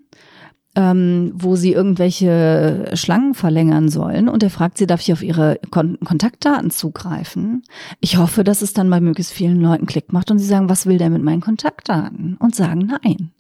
ähm, 0.76 1.34
wo 1.36 1.58
sie 1.58 1.74
irgendwelche 1.74 2.92
Schlangen 2.94 3.34
verlängern 3.34 3.90
sollen 3.90 4.30
und 4.30 4.42
er 4.42 4.50
fragt 4.50 4.78
sie, 4.78 4.88
darf 4.88 5.02
ich 5.02 5.12
auf 5.12 5.22
ihre 5.22 5.60
Kon 5.70 6.00
Kontaktdaten 6.00 6.72
zugreifen? 6.72 7.64
Ich 8.00 8.16
hoffe, 8.16 8.46
dass 8.46 8.62
es 8.62 8.72
dann 8.72 8.90
bei 8.90 9.02
möglichst 9.02 9.34
vielen 9.34 9.60
Leuten 9.60 9.86
Klick 9.86 10.14
macht 10.14 10.32
und 10.32 10.40
sie 10.40 10.46
sagen, 10.46 10.70
was 10.70 10.86
will 10.86 10.98
der 10.98 11.10
mit 11.10 11.22
meinen 11.22 11.42
Kontaktdaten? 11.42 12.38
Und 12.40 12.56
sagen 12.56 12.90
nein. 13.04 13.32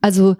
Also 0.00 0.36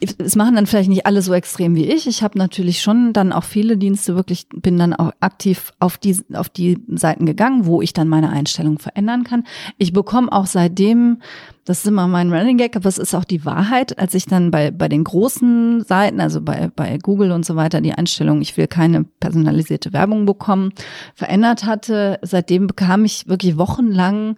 es 0.00 0.34
machen 0.34 0.54
dann 0.54 0.66
vielleicht 0.66 0.88
nicht 0.88 1.04
alle 1.04 1.20
so 1.20 1.34
extrem 1.34 1.74
wie 1.74 1.84
ich. 1.84 2.06
Ich 2.06 2.22
habe 2.22 2.38
natürlich 2.38 2.80
schon 2.80 3.12
dann 3.12 3.32
auch 3.32 3.44
viele 3.44 3.76
Dienste 3.76 4.16
wirklich, 4.16 4.46
bin 4.48 4.78
dann 4.78 4.94
auch 4.94 5.12
aktiv 5.20 5.72
auf 5.78 5.98
die, 5.98 6.16
auf 6.32 6.48
die 6.48 6.78
Seiten 6.88 7.26
gegangen, 7.26 7.66
wo 7.66 7.82
ich 7.82 7.92
dann 7.92 8.08
meine 8.08 8.30
Einstellung 8.30 8.78
verändern 8.78 9.24
kann. 9.24 9.44
Ich 9.76 9.92
bekomme 9.92 10.32
auch 10.32 10.46
seitdem, 10.46 11.20
das 11.66 11.80
ist 11.80 11.86
immer 11.86 12.08
mein 12.08 12.32
Running 12.32 12.56
Gag, 12.56 12.76
aber 12.76 12.88
es 12.88 12.96
ist 12.96 13.14
auch 13.14 13.24
die 13.24 13.44
Wahrheit, 13.44 13.98
als 13.98 14.14
ich 14.14 14.24
dann 14.24 14.50
bei, 14.50 14.70
bei 14.70 14.88
den 14.88 15.04
großen 15.04 15.84
Seiten, 15.84 16.20
also 16.20 16.40
bei, 16.40 16.70
bei 16.74 16.96
Google 16.96 17.32
und 17.32 17.44
so 17.44 17.56
weiter, 17.56 17.82
die 17.82 17.92
Einstellung, 17.92 18.40
ich 18.40 18.56
will 18.56 18.68
keine 18.68 19.04
personalisierte 19.04 19.92
Werbung 19.92 20.24
bekommen, 20.24 20.72
verändert 21.14 21.64
hatte. 21.64 22.18
Seitdem 22.22 22.66
bekam 22.66 23.04
ich 23.04 23.28
wirklich 23.28 23.58
wochenlang 23.58 24.36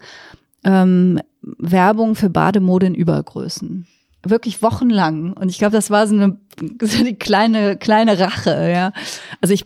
ähm, 0.65 1.21
Werbung 1.41 2.15
für 2.15 2.29
Bademode 2.29 2.87
in 2.87 2.95
Übergrößen 2.95 3.87
wirklich 4.23 4.61
wochenlang. 4.61 5.33
Und 5.33 5.49
ich 5.49 5.57
glaube, 5.57 5.75
das 5.75 5.89
war 5.89 6.07
so 6.07 6.15
eine, 6.15 6.39
so 6.81 6.99
eine 6.99 7.15
kleine, 7.15 7.77
kleine 7.77 8.19
Rache, 8.19 8.71
ja. 8.71 8.91
Also 9.41 9.53
ich 9.53 9.65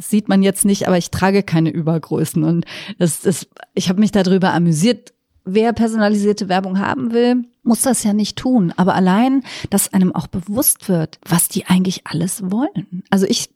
sieht 0.00 0.28
man 0.28 0.42
jetzt 0.42 0.64
nicht, 0.64 0.86
aber 0.86 0.96
ich 0.96 1.10
trage 1.10 1.42
keine 1.42 1.70
Übergrößen. 1.70 2.44
Und 2.44 2.64
das, 2.98 3.20
das, 3.22 3.48
ich 3.74 3.88
habe 3.88 4.00
mich 4.00 4.12
darüber 4.12 4.52
amüsiert. 4.52 5.12
Wer 5.44 5.72
personalisierte 5.72 6.48
Werbung 6.48 6.78
haben 6.78 7.12
will, 7.12 7.44
muss 7.62 7.82
das 7.82 8.04
ja 8.04 8.12
nicht 8.12 8.36
tun. 8.36 8.72
Aber 8.76 8.94
allein, 8.94 9.42
dass 9.70 9.92
einem 9.92 10.14
auch 10.14 10.26
bewusst 10.26 10.88
wird, 10.88 11.18
was 11.26 11.48
die 11.48 11.66
eigentlich 11.66 12.06
alles 12.06 12.50
wollen. 12.50 13.02
Also 13.10 13.26
ich 13.26 13.50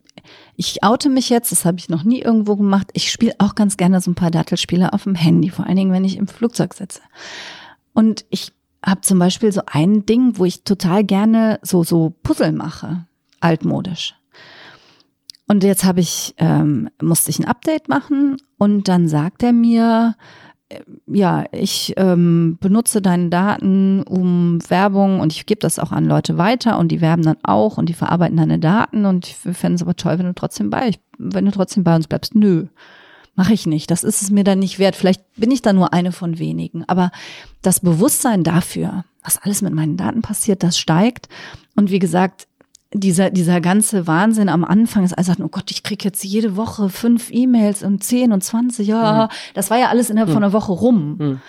ich 0.55 0.83
oute 0.83 1.09
mich 1.09 1.29
jetzt, 1.29 1.51
das 1.51 1.65
habe 1.65 1.79
ich 1.79 1.89
noch 1.89 2.03
nie 2.03 2.21
irgendwo 2.21 2.55
gemacht. 2.55 2.89
Ich 2.93 3.11
spiele 3.11 3.33
auch 3.39 3.55
ganz 3.55 3.77
gerne 3.77 3.99
so 3.99 4.11
ein 4.11 4.15
paar 4.15 4.31
Dattelspiele 4.31 4.93
auf 4.93 5.03
dem 5.03 5.15
Handy, 5.15 5.49
vor 5.49 5.65
allen 5.65 5.75
Dingen, 5.75 5.91
wenn 5.91 6.05
ich 6.05 6.17
im 6.17 6.27
Flugzeug 6.27 6.73
sitze. 6.73 7.01
Und 7.93 8.25
ich 8.29 8.53
habe 8.85 9.01
zum 9.01 9.19
Beispiel 9.19 9.51
so 9.51 9.61
ein 9.65 10.05
Ding, 10.05 10.37
wo 10.37 10.45
ich 10.45 10.63
total 10.63 11.03
gerne 11.03 11.59
so, 11.61 11.83
so 11.83 12.13
Puzzle 12.23 12.51
mache, 12.51 13.05
altmodisch. 13.39 14.15
Und 15.47 15.63
jetzt 15.63 15.83
habe 15.83 15.99
ich, 15.99 16.33
ähm, 16.37 16.89
musste 17.01 17.29
ich 17.29 17.39
ein 17.39 17.45
Update 17.45 17.89
machen 17.89 18.37
und 18.57 18.87
dann 18.87 19.07
sagt 19.07 19.43
er 19.43 19.53
mir, 19.53 20.15
äh, 20.69 20.79
ja, 21.05 21.45
ich 21.51 21.93
ähm, 21.97 22.57
benutze 22.59 23.01
deine 23.01 23.29
Daten 23.29 24.03
um 24.03 24.59
Werbung 24.69 25.19
und 25.19 25.33
ich 25.33 25.45
gebe 25.45 25.59
das 25.59 25.79
auch 25.79 25.91
an 25.91 26.05
Leute 26.05 26.37
weiter 26.37 26.79
und 26.79 26.89
die 26.89 27.01
werben 27.01 27.23
dann 27.23 27.37
auch 27.43 27.77
und 27.77 27.89
die 27.89 27.93
verarbeiten 27.93 28.37
deine 28.37 28.59
Daten 28.59 29.05
und 29.05 29.27
ich 29.27 29.35
fände 29.35 29.75
es 29.75 29.81
aber 29.81 29.95
toll, 29.95 30.17
wenn 30.17 30.27
du 30.27 30.33
trotzdem 30.33 30.69
bei, 30.69 30.91
wenn 31.17 31.45
du 31.45 31.51
trotzdem 31.51 31.83
bei 31.83 31.95
uns 31.95 32.07
bleibst. 32.07 32.35
Nö. 32.35 32.67
Mache 33.35 33.53
ich 33.53 33.65
nicht. 33.65 33.89
Das 33.91 34.03
ist 34.03 34.21
es 34.21 34.31
mir 34.31 34.43
dann 34.43 34.59
nicht 34.59 34.79
wert. 34.79 34.95
Vielleicht 34.95 35.23
bin 35.35 35.51
ich 35.51 35.61
da 35.61 35.73
nur 35.73 35.93
eine 35.93 36.11
von 36.11 36.39
wenigen. 36.39 36.83
Aber 36.87 37.11
das 37.61 37.79
Bewusstsein 37.79 38.43
dafür, 38.43 39.05
was 39.23 39.37
alles 39.37 39.61
mit 39.61 39.73
meinen 39.73 39.97
Daten 39.97 40.21
passiert, 40.21 40.63
das 40.63 40.77
steigt. 40.77 41.29
Und 41.75 41.89
wie 41.89 41.99
gesagt, 41.99 42.47
dieser, 42.93 43.31
dieser 43.31 43.59
ganze 43.59 44.05
Wahnsinn 44.05 44.49
am 44.49 44.63
Anfang 44.63 45.03
ist 45.03 45.17
also, 45.17 45.33
oh 45.39 45.47
Gott, 45.47 45.71
ich 45.71 45.81
krieg 45.81 46.03
jetzt 46.03 46.23
jede 46.23 46.55
Woche 46.55 46.89
fünf 46.89 47.31
E-Mails 47.31 47.81
und 47.81 48.03
zehn 48.03 48.31
und 48.31 48.43
zwanzig, 48.43 48.87
ja, 48.87 49.25
mhm. 49.25 49.35
das 49.55 49.71
war 49.71 49.79
ja 49.79 49.89
alles 49.89 50.11
innerhalb 50.11 50.29
mhm. 50.29 50.33
von 50.33 50.43
einer 50.43 50.53
Woche 50.53 50.71
rum. 50.71 51.15
Mhm. 51.17 51.41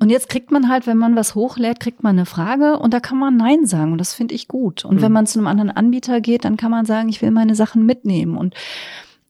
Und 0.00 0.10
jetzt 0.10 0.28
kriegt 0.28 0.50
man 0.50 0.68
halt, 0.68 0.86
wenn 0.86 0.98
man 0.98 1.16
was 1.16 1.34
hochlädt, 1.34 1.80
kriegt 1.80 2.02
man 2.02 2.16
eine 2.16 2.26
Frage 2.26 2.78
und 2.78 2.92
da 2.92 3.00
kann 3.00 3.18
man 3.18 3.36
Nein 3.36 3.66
sagen 3.66 3.92
und 3.92 3.98
das 3.98 4.12
finde 4.12 4.34
ich 4.34 4.48
gut. 4.48 4.84
Und 4.84 5.00
wenn 5.00 5.12
mhm. 5.12 5.14
man 5.14 5.26
zu 5.26 5.38
einem 5.38 5.46
anderen 5.46 5.70
Anbieter 5.70 6.20
geht, 6.20 6.44
dann 6.44 6.56
kann 6.56 6.70
man 6.70 6.84
sagen, 6.84 7.08
ich 7.08 7.22
will 7.22 7.30
meine 7.30 7.54
Sachen 7.54 7.86
mitnehmen 7.86 8.36
und 8.36 8.54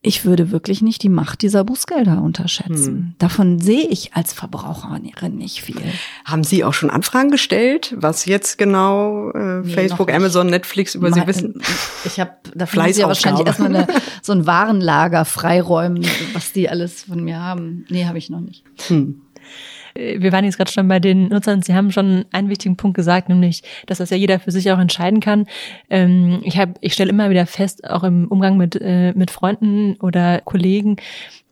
ich 0.05 0.25
würde 0.25 0.51
wirklich 0.51 0.83
nicht 0.83 1.05
die 1.05 1.09
Macht 1.09 1.43
dieser 1.43 1.63
Bußgelder 1.63 2.21
unterschätzen. 2.21 2.87
Hm. 2.87 3.15
Davon 3.19 3.61
sehe 3.61 3.87
ich 3.87 4.15
als 4.15 4.33
Verbraucherin 4.33 5.37
nicht 5.37 5.63
viel. 5.63 5.81
Haben 6.25 6.43
Sie 6.43 6.65
auch 6.65 6.75
schon 6.75 6.91
Anfragen 6.91 7.31
gestellt, 7.31 7.95
was 7.97 8.25
jetzt 8.27 8.59
genau 8.59 9.31
äh, 9.31 9.61
nee, 9.61 9.73
Facebook, 9.73 10.13
Amazon, 10.13 10.49
Netflix 10.49 10.97
über 10.97 11.13
Sie 11.13 11.25
wissen? 11.25 11.63
Ich 12.05 12.19
habe 12.19 12.33
dafür 12.53 12.83
muss 12.83 12.97
ja 12.97 13.07
wahrscheinlich 13.07 13.47
erstmal 13.47 13.77
eine, 13.77 13.87
so 14.23 14.33
ein 14.33 14.45
Warenlager 14.45 15.25
freiräumen, 15.25 16.05
was 16.33 16.53
die 16.53 16.69
alles 16.69 17.05
von 17.05 17.23
mir 17.23 17.39
haben. 17.39 17.87
Nee, 17.89 18.07
habe 18.07 18.19
ich 18.19 18.29
noch 18.29 18.41
nicht. 18.41 18.65
Hm. 18.89 19.23
Wir 19.95 20.33
waren 20.33 20.45
jetzt 20.45 20.57
gerade 20.57 20.71
schon 20.71 20.89
bei 20.89 21.01
den 21.01 21.29
Nutzern. 21.29 21.63
Sie 21.63 21.75
haben 21.75 21.91
schon 21.91 22.25
einen 22.33 22.49
wichtigen 22.49 22.77
Punkt 22.77 22.97
gesagt, 22.97 23.29
nämlich, 23.29 23.63
dass 23.87 23.99
das 23.99 24.11
ja 24.11 24.17
jeder 24.17 24.41
für 24.41 24.51
sich 24.51 24.71
auch 24.71 24.79
entscheiden 24.79 25.21
kann. 25.21 25.47
Ähm, 25.91 26.41
ich 26.45 26.59
habe, 26.59 26.75
ich 26.81 26.93
stelle 26.95 27.11
immer 27.11 27.31
wieder 27.31 27.47
fest, 27.47 27.89
auch 27.89 28.05
im 28.05 28.29
Umgang 28.29 28.57
mit 28.57 28.77
äh, 28.81 29.13
mit 29.15 29.31
Freunden 29.31 29.97
oder 30.01 30.41
Kollegen, 30.41 30.97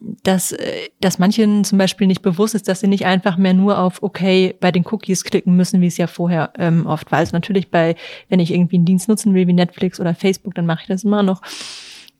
dass, 0.00 0.52
äh, 0.52 0.88
dass 1.00 1.18
manchen 1.18 1.64
zum 1.64 1.78
Beispiel 1.78 2.06
nicht 2.06 2.22
bewusst 2.22 2.54
ist, 2.54 2.68
dass 2.68 2.80
sie 2.80 2.88
nicht 2.88 3.06
einfach 3.06 3.36
mehr 3.36 3.54
nur 3.54 3.78
auf 3.78 4.02
okay 4.02 4.54
bei 4.60 4.72
den 4.72 4.84
Cookies 4.86 5.24
klicken 5.24 5.56
müssen, 5.56 5.80
wie 5.80 5.86
es 5.86 5.98
ja 5.98 6.06
vorher 6.06 6.52
ähm, 6.58 6.86
oft 6.86 7.10
war. 7.12 7.18
Also 7.18 7.36
natürlich 7.36 7.70
bei, 7.70 7.96
wenn 8.28 8.40
ich 8.40 8.52
irgendwie 8.52 8.76
einen 8.76 8.86
Dienst 8.86 9.08
nutzen 9.08 9.34
will, 9.34 9.46
wie 9.46 9.52
Netflix 9.52 10.00
oder 10.00 10.14
Facebook, 10.14 10.54
dann 10.54 10.66
mache 10.66 10.82
ich 10.82 10.88
das 10.88 11.04
immer 11.04 11.22
noch. 11.22 11.42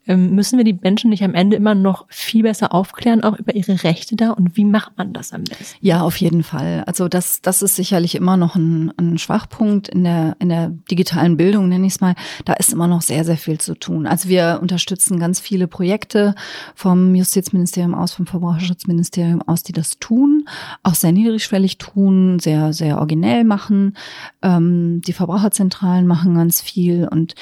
Ähm, 0.06 0.34
müssen 0.34 0.56
wir 0.56 0.64
die 0.64 0.78
Menschen 0.80 1.10
nicht 1.10 1.22
am 1.22 1.34
Ende 1.34 1.56
immer 1.56 1.74
noch 1.74 2.06
viel 2.08 2.42
besser 2.42 2.74
aufklären, 2.74 3.22
auch 3.22 3.38
über 3.38 3.54
ihre 3.54 3.82
Rechte 3.84 4.16
da 4.16 4.30
und 4.30 4.56
wie 4.56 4.64
macht 4.64 4.96
man 4.96 5.12
das 5.12 5.32
am 5.32 5.44
besten? 5.44 5.76
Ja, 5.80 6.02
auf 6.02 6.16
jeden 6.16 6.42
Fall. 6.42 6.82
Also 6.86 7.08
das, 7.08 7.42
das 7.42 7.60
ist 7.60 7.76
sicherlich 7.76 8.14
immer 8.14 8.36
noch 8.36 8.56
ein, 8.56 8.92
ein 8.96 9.18
Schwachpunkt 9.18 9.88
in 9.88 10.04
der, 10.04 10.36
in 10.38 10.48
der 10.48 10.70
digitalen 10.90 11.36
Bildung, 11.36 11.68
nenne 11.68 11.86
ich 11.86 11.94
es 11.94 12.00
mal. 12.00 12.14
Da 12.46 12.54
ist 12.54 12.72
immer 12.72 12.86
noch 12.86 13.02
sehr, 13.02 13.24
sehr 13.24 13.36
viel 13.36 13.58
zu 13.58 13.74
tun. 13.74 14.06
Also 14.06 14.28
wir 14.30 14.58
unterstützen 14.62 15.20
ganz 15.20 15.38
viele 15.38 15.68
Projekte 15.68 16.34
vom 16.74 17.14
Justizministerium 17.14 17.94
aus, 17.94 18.14
vom 18.14 18.26
Verbraucherschutzministerium 18.26 19.42
aus, 19.42 19.62
die 19.62 19.72
das 19.72 19.98
tun, 19.98 20.46
auch 20.82 20.94
sehr 20.94 21.12
niedrigschwellig 21.12 21.76
tun, 21.76 22.38
sehr, 22.38 22.72
sehr 22.72 22.96
originell 22.96 23.44
machen. 23.44 23.96
Ähm, 24.42 25.02
die 25.02 25.12
Verbraucherzentralen 25.12 26.06
machen 26.06 26.34
ganz 26.34 26.62
viel 26.62 27.06
und 27.06 27.34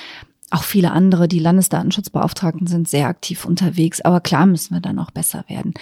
auch 0.50 0.64
viele 0.64 0.92
andere, 0.92 1.28
die 1.28 1.38
Landesdatenschutzbeauftragten 1.38 2.66
sind 2.66 2.88
sehr 2.88 3.08
aktiv 3.08 3.44
unterwegs, 3.44 4.00
aber 4.00 4.20
klar 4.20 4.46
müssen 4.46 4.74
wir 4.74 4.80
dann 4.80 4.98
auch 4.98 5.10
besser 5.10 5.44
werden. 5.48 5.74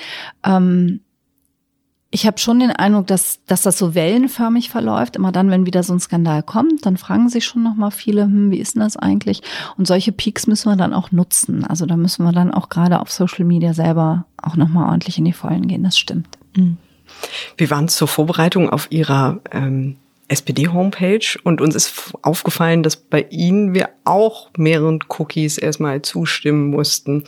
Ähm, 0.44 1.00
ich 2.10 2.26
habe 2.26 2.38
schon 2.38 2.60
den 2.60 2.70
Eindruck, 2.70 3.06
dass, 3.08 3.44
dass 3.46 3.62
das 3.62 3.78
so 3.78 3.94
wellenförmig 3.94 4.70
verläuft. 4.70 5.16
Immer 5.16 5.32
dann, 5.32 5.50
wenn 5.50 5.66
wieder 5.66 5.82
so 5.82 5.92
ein 5.92 6.00
Skandal 6.00 6.42
kommt, 6.42 6.86
dann 6.86 6.96
fragen 6.96 7.28
sich 7.28 7.44
schon 7.44 7.62
noch 7.62 7.74
mal 7.74 7.90
viele, 7.90 8.22
hm, 8.22 8.50
wie 8.50 8.58
ist 8.58 8.74
denn 8.74 8.82
das 8.82 8.96
eigentlich? 8.96 9.42
Und 9.76 9.86
solche 9.86 10.12
Peaks 10.12 10.46
müssen 10.46 10.70
wir 10.70 10.76
dann 10.76 10.94
auch 10.94 11.10
nutzen. 11.12 11.64
Also 11.64 11.84
da 11.84 11.96
müssen 11.96 12.24
wir 12.24 12.32
dann 12.32 12.54
auch 12.54 12.68
gerade 12.68 13.00
auf 13.00 13.10
Social 13.10 13.44
Media 13.44 13.74
selber 13.74 14.24
auch 14.40 14.56
noch 14.56 14.68
mal 14.68 14.88
ordentlich 14.88 15.18
in 15.18 15.24
die 15.24 15.32
Vollen 15.32 15.66
gehen. 15.66 15.82
Das 15.82 15.98
stimmt. 15.98 16.28
Mhm. 16.56 16.78
Wie 17.56 17.70
waren 17.70 17.86
es 17.86 17.96
zur 17.96 18.08
Vorbereitung 18.08 18.70
auf 18.70 18.90
Ihrer 18.90 19.40
ähm, 19.52 19.96
SPD-Homepage 20.28 21.38
und 21.44 21.60
uns 21.60 21.74
ist 21.74 22.14
aufgefallen, 22.22 22.82
dass 22.82 22.96
bei 22.96 23.26
Ihnen 23.30 23.74
wir 23.74 23.90
auch 24.04 24.50
mehreren 24.56 24.98
Cookies 25.08 25.58
erstmal 25.58 26.02
zustimmen 26.02 26.70
mussten. 26.70 27.24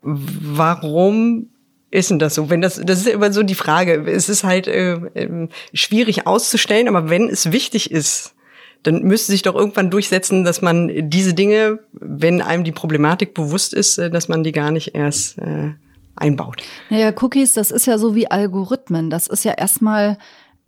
Warum 0.00 1.50
ist 1.90 2.10
denn 2.10 2.18
das 2.18 2.34
so? 2.34 2.50
Wenn 2.50 2.60
das, 2.60 2.80
das 2.82 3.00
ist 3.00 3.08
immer 3.08 3.32
so 3.32 3.42
die 3.42 3.54
Frage. 3.54 4.04
Es 4.06 4.28
ist 4.28 4.44
halt 4.44 4.66
äh, 4.66 4.92
äh, 4.92 5.48
schwierig 5.72 6.26
auszustellen, 6.26 6.88
aber 6.88 7.10
wenn 7.10 7.28
es 7.28 7.52
wichtig 7.52 7.90
ist, 7.90 8.34
dann 8.82 9.02
müsste 9.02 9.32
sich 9.32 9.42
doch 9.42 9.54
irgendwann 9.54 9.90
durchsetzen, 9.90 10.44
dass 10.44 10.62
man 10.62 11.10
diese 11.10 11.34
Dinge, 11.34 11.80
wenn 11.92 12.40
einem 12.40 12.64
die 12.64 12.72
Problematik 12.72 13.34
bewusst 13.34 13.74
ist, 13.74 13.98
äh, 13.98 14.10
dass 14.10 14.28
man 14.28 14.42
die 14.42 14.52
gar 14.52 14.70
nicht 14.70 14.94
erst 14.94 15.38
äh, 15.38 15.72
einbaut. 16.16 16.62
Naja, 16.90 17.12
Cookies, 17.20 17.52
das 17.52 17.70
ist 17.70 17.86
ja 17.86 17.98
so 17.98 18.14
wie 18.14 18.30
Algorithmen. 18.30 19.10
Das 19.10 19.26
ist 19.26 19.44
ja 19.44 19.52
erstmal 19.52 20.18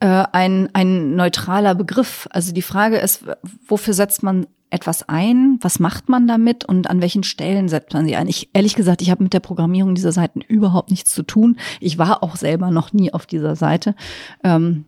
ein, 0.07 0.71
ein 0.73 1.15
neutraler 1.15 1.75
Begriff. 1.75 2.27
Also 2.31 2.53
die 2.53 2.63
Frage 2.63 2.97
ist, 2.97 3.25
wofür 3.67 3.95
setzt 3.95 4.23
man 4.23 4.47
etwas 4.71 5.09
ein? 5.09 5.59
Was 5.61 5.79
macht 5.79 6.09
man 6.09 6.27
damit 6.27 6.65
und 6.65 6.89
an 6.89 7.03
welchen 7.03 7.23
Stellen 7.23 7.69
setzt 7.69 7.93
man 7.93 8.07
sie 8.07 8.17
ein? 8.17 8.29
Ich 8.29 8.51
ehrlich 8.53 8.75
gesagt, 8.75 9.03
ich 9.03 9.11
habe 9.11 9.23
mit 9.23 9.35
der 9.35 9.41
Programmierung 9.41 9.95
dieser 9.95 10.13
Seiten 10.13 10.41
überhaupt 10.41 10.91
nichts 10.91 11.13
zu 11.13 11.23
tun. 11.23 11.59
Ich 11.81 11.99
war 11.99 12.23
auch 12.23 12.37
selber 12.37 12.71
noch 12.71 12.93
nie 12.93 13.13
auf 13.13 13.27
dieser 13.27 13.57
Seite. 13.57 13.95
Ähm, 14.43 14.85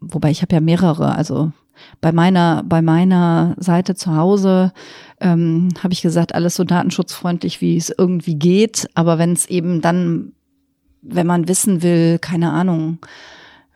wobei 0.00 0.30
ich 0.30 0.42
habe 0.42 0.54
ja 0.54 0.60
mehrere, 0.60 1.14
also 1.14 1.52
bei 2.00 2.10
meiner 2.10 2.62
bei 2.64 2.80
meiner 2.80 3.54
Seite 3.58 3.94
zu 3.94 4.16
Hause 4.16 4.72
ähm, 5.20 5.68
habe 5.82 5.92
ich 5.92 6.00
gesagt, 6.00 6.34
alles 6.34 6.54
so 6.54 6.64
datenschutzfreundlich, 6.64 7.60
wie 7.60 7.76
es 7.76 7.92
irgendwie 7.96 8.36
geht. 8.36 8.88
Aber 8.94 9.18
wenn 9.18 9.34
es 9.34 9.46
eben 9.46 9.82
dann, 9.82 10.32
wenn 11.02 11.26
man 11.26 11.48
wissen 11.48 11.82
will, 11.82 12.18
keine 12.18 12.52
Ahnung, 12.52 12.98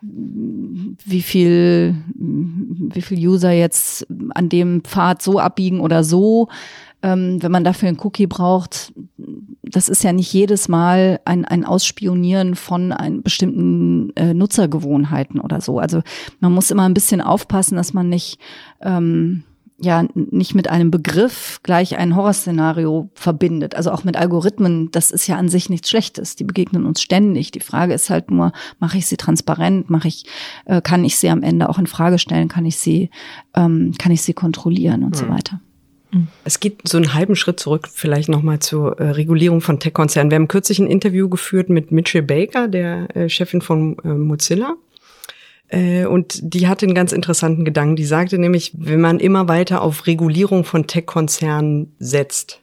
wie 0.03 1.23
viel, 1.23 1.95
wie 2.15 3.03
viel 3.03 3.29
User 3.29 3.51
jetzt 3.51 4.07
an 4.31 4.49
dem 4.49 4.83
Pfad 4.83 5.23
so 5.23 5.39
abbiegen 5.39 5.81
oder 5.81 6.05
so. 6.05 6.49
Ähm, 7.03 7.43
wenn 7.43 7.53
man 7.53 7.65
dafür 7.65 7.89
einen 7.89 8.01
Cookie 8.01 8.27
braucht, 8.27 8.93
das 9.63 9.89
ist 9.89 10.05
ja 10.05 10.13
nicht 10.13 10.33
jedes 10.33 10.69
Mal 10.69 11.21
ein, 11.25 11.45
ein 11.47 11.65
Ausspionieren 11.65 12.55
von 12.57 12.93
ein, 12.93 13.23
bestimmten 13.23 14.15
äh, 14.17 14.35
Nutzergewohnheiten 14.35 15.41
oder 15.41 15.61
so. 15.61 15.79
Also 15.79 16.03
man 16.41 16.53
muss 16.53 16.71
immer 16.71 16.87
ein 16.87 16.95
bisschen 16.95 17.23
aufpassen, 17.23 17.77
dass 17.77 17.95
man 17.95 18.09
nicht 18.11 18.39
ähm, 18.83 19.45
ja 19.83 20.05
nicht 20.15 20.55
mit 20.55 20.69
einem 20.69 20.91
Begriff 20.91 21.61
gleich 21.63 21.97
ein 21.97 22.15
Horrorszenario 22.15 23.11
verbindet. 23.15 23.75
Also 23.75 23.91
auch 23.91 24.05
mit 24.05 24.17
Algorithmen, 24.17 24.91
das 24.91 25.11
ist 25.11 25.27
ja 25.27 25.37
an 25.37 25.49
sich 25.49 25.71
nichts 25.71 25.89
Schlechtes. 25.89 26.37
Die 26.37 26.45
begegnen 26.45 26.87
uns 26.87 27.01
ständig. 27.01 27.51
Die 27.51 27.61
Frage 27.61 27.95
ist 27.95 28.11
halt 28.11 28.31
nur, 28.31 28.53
mache 28.79 28.99
ich 28.99 29.07
sie 29.07 29.17
transparent, 29.17 29.91
mache 29.91 30.09
ich, 30.09 30.27
äh, 30.67 30.81
kann 30.83 31.05
ich 31.05 31.17
sie 31.17 31.31
am 31.31 31.43
Ende 31.43 31.69
auch 31.69 31.79
in 31.79 31.87
Frage 31.87 32.19
stellen, 32.19 32.49
kann 32.49 32.67
ich 32.67 32.77
sie, 32.77 33.11
ähm, 33.55 33.93
kann 33.99 34.13
ich 34.13 34.23
sie 34.23 34.35
kontrollieren 34.35 35.03
und 35.03 35.17
mhm. 35.17 35.19
so 35.19 35.29
weiter. 35.29 35.61
Mhm. 36.13 36.29
Es 36.45 36.61
geht 36.61 36.87
so 36.87 36.99
einen 36.99 37.15
halben 37.15 37.37
Schritt 37.37 37.61
zurück, 37.61 37.89
vielleicht 37.93 38.29
nochmal 38.29 38.59
zur 38.59 38.99
äh, 39.01 39.11
Regulierung 39.11 39.61
von 39.61 39.81
Tech-Konzernen. 39.81 40.31
Wir 40.31 40.37
haben 40.37 40.49
kürzlich 40.49 40.79
ein 40.79 40.87
Interview 40.87 41.29
geführt 41.29 41.71
mit 41.71 41.91
Mitchell 41.93 42.23
Baker, 42.23 42.69
der 42.69 43.15
äh, 43.17 43.29
Chefin 43.29 43.63
von 43.63 43.97
äh, 44.05 44.09
Mozilla. 44.09 44.75
Äh, 45.71 46.05
und 46.07 46.39
die 46.43 46.69
hatte 46.69 46.87
einen 46.87 46.95
ganz 46.95 47.13
interessanten 47.13 47.65
Gedanken. 47.65 47.97
Die 47.97 48.05
sagte 48.05 48.39
nämlich, 48.39 48.73
wenn 48.77 49.01
man 49.01 49.21
immer 49.21 49.49
weiter 49.49 49.83
auf 49.83 50.07
Regulierung 50.07 50.65
von 50.65 50.87
Tech-Konzernen 50.87 51.95
setzt, 51.99 52.61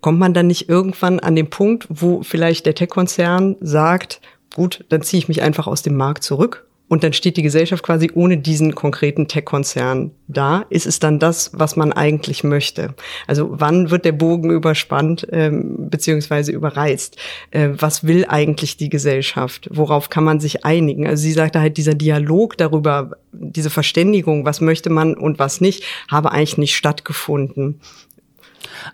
kommt 0.00 0.18
man 0.18 0.34
dann 0.34 0.48
nicht 0.48 0.68
irgendwann 0.68 1.20
an 1.20 1.36
den 1.36 1.48
Punkt, 1.48 1.86
wo 1.88 2.22
vielleicht 2.22 2.66
der 2.66 2.74
Tech-Konzern 2.74 3.56
sagt, 3.60 4.20
gut, 4.54 4.84
dann 4.88 5.02
ziehe 5.02 5.18
ich 5.18 5.28
mich 5.28 5.42
einfach 5.42 5.66
aus 5.66 5.82
dem 5.82 5.96
Markt 5.96 6.24
zurück 6.24 6.66
und 6.92 7.02
dann 7.02 7.14
steht 7.14 7.38
die 7.38 7.42
Gesellschaft 7.42 7.82
quasi 7.82 8.10
ohne 8.12 8.36
diesen 8.36 8.74
konkreten 8.74 9.26
Tech-Konzern 9.26 10.10
da. 10.28 10.66
Ist 10.68 10.84
es 10.84 10.98
dann 10.98 11.18
das, 11.18 11.50
was 11.54 11.74
man 11.74 11.90
eigentlich 11.90 12.44
möchte? 12.44 12.94
Also 13.26 13.48
wann 13.50 13.90
wird 13.90 14.04
der 14.04 14.12
Bogen 14.12 14.50
überspannt 14.50 15.26
ähm, 15.32 15.88
beziehungsweise 15.88 16.52
überreizt? 16.52 17.16
Äh, 17.50 17.70
was 17.78 18.06
will 18.06 18.26
eigentlich 18.28 18.76
die 18.76 18.90
Gesellschaft? 18.90 19.70
Worauf 19.72 20.10
kann 20.10 20.24
man 20.24 20.38
sich 20.38 20.66
einigen? 20.66 21.06
Also 21.06 21.22
sie 21.22 21.32
sagte 21.32 21.62
halt, 21.62 21.78
dieser 21.78 21.94
Dialog 21.94 22.58
darüber, 22.58 23.12
diese 23.32 23.70
Verständigung, 23.70 24.44
was 24.44 24.60
möchte 24.60 24.90
man 24.90 25.14
und 25.14 25.38
was 25.38 25.62
nicht, 25.62 25.84
habe 26.10 26.30
eigentlich 26.30 26.58
nicht 26.58 26.76
stattgefunden. 26.76 27.80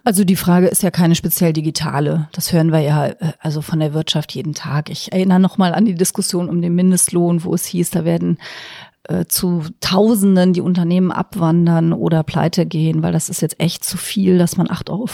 Also 0.04 0.24
die 0.24 0.36
Frage 0.36 0.68
ist 0.68 0.82
ja 0.82 0.90
keine 0.90 1.14
speziell 1.14 1.52
digitale. 1.52 2.28
Das 2.32 2.52
hören 2.52 2.72
wir 2.72 2.80
ja 2.80 3.06
äh, 3.06 3.32
also 3.40 3.62
von 3.62 3.80
der 3.80 3.94
Wirtschaft 3.94 4.32
jeden 4.34 4.54
Tag. 4.54 4.90
Ich 4.90 5.12
erinnere 5.12 5.40
noch 5.40 5.58
mal 5.58 5.74
an 5.74 5.84
die 5.84 5.94
Diskussion 5.94 6.48
um 6.48 6.62
den 6.62 6.74
Mindestlohn, 6.74 7.44
wo 7.44 7.54
es 7.54 7.64
hieß, 7.64 7.90
da 7.90 8.04
werden 8.04 8.38
äh, 9.04 9.24
zu 9.26 9.62
Tausenden 9.80 10.52
die 10.52 10.60
Unternehmen 10.60 11.10
abwandern 11.10 11.92
oder 11.92 12.22
pleite 12.22 12.66
gehen, 12.66 13.02
weil 13.02 13.12
das 13.12 13.28
ist 13.28 13.40
jetzt 13.40 13.58
echt 13.58 13.84
zu 13.84 13.96
viel, 13.96 14.38
dass 14.38 14.56
man 14.56 14.68
8,50 14.68 14.90
Euro 14.90 15.06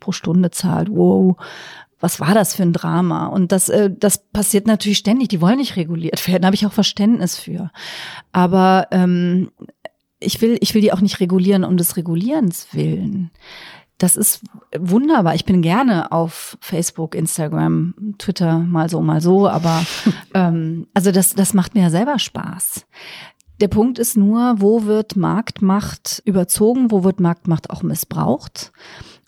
pro 0.00 0.12
Stunde 0.12 0.50
zahlt. 0.50 0.88
Wow. 0.90 1.36
Was 2.00 2.20
war 2.20 2.34
das 2.34 2.54
für 2.54 2.62
ein 2.62 2.72
Drama? 2.72 3.26
Und 3.26 3.52
das, 3.52 3.68
äh, 3.68 3.90
das 3.90 4.24
passiert 4.32 4.66
natürlich 4.66 4.98
ständig. 4.98 5.28
Die 5.28 5.40
wollen 5.40 5.58
nicht 5.58 5.76
reguliert 5.76 6.26
werden, 6.26 6.42
da 6.42 6.46
habe 6.46 6.56
ich 6.56 6.66
auch 6.66 6.72
Verständnis 6.72 7.36
für. 7.36 7.70
Aber 8.32 8.88
ähm, 8.90 9.50
ich 10.20 10.40
will, 10.40 10.56
ich 10.60 10.74
will 10.74 10.80
die 10.80 10.92
auch 10.92 11.00
nicht 11.00 11.20
regulieren 11.20 11.64
um 11.64 11.76
des 11.76 11.96
Regulierens 11.96 12.68
willen 12.72 13.30
das 13.98 14.16
ist 14.16 14.42
wunderbar. 14.76 15.34
Ich 15.34 15.44
bin 15.44 15.62
gerne 15.62 16.10
auf 16.12 16.58
Facebook, 16.60 17.14
Instagram, 17.14 17.94
Twitter, 18.18 18.58
mal 18.58 18.88
so, 18.88 19.00
mal 19.00 19.20
so, 19.20 19.48
aber 19.48 19.84
ähm, 20.34 20.86
also 20.94 21.12
das, 21.12 21.34
das 21.34 21.54
macht 21.54 21.74
mir 21.74 21.82
ja 21.82 21.90
selber 21.90 22.18
Spaß. 22.18 22.86
Der 23.60 23.68
Punkt 23.68 23.98
ist 23.98 24.16
nur, 24.16 24.56
wo 24.58 24.84
wird 24.84 25.16
Marktmacht 25.16 26.22
überzogen, 26.24 26.90
wo 26.90 27.04
wird 27.04 27.20
Marktmacht 27.20 27.70
auch 27.70 27.82
missbraucht 27.82 28.72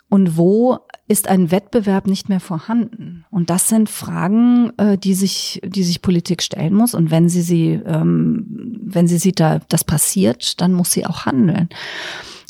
und 0.09 0.37
wo 0.37 0.79
ist 1.07 1.29
ein 1.29 1.51
Wettbewerb 1.51 2.07
nicht 2.07 2.27
mehr 2.27 2.41
vorhanden? 2.41 3.25
Und 3.29 3.49
das 3.49 3.69
sind 3.69 3.89
Fragen, 3.89 4.71
äh, 4.77 4.97
die 4.97 5.13
sich, 5.13 5.61
die 5.65 5.83
sich 5.83 6.01
Politik 6.01 6.43
stellen 6.43 6.73
muss. 6.73 6.93
Und 6.93 7.11
wenn 7.11 7.29
sie 7.29 7.41
sie, 7.41 7.81
ähm, 7.85 8.45
wenn 8.83 9.07
sie 9.07 9.17
sieht, 9.17 9.39
da 9.39 9.59
das 9.69 9.85
passiert, 9.85 10.59
dann 10.59 10.73
muss 10.73 10.91
sie 10.91 11.05
auch 11.05 11.25
handeln. 11.25 11.69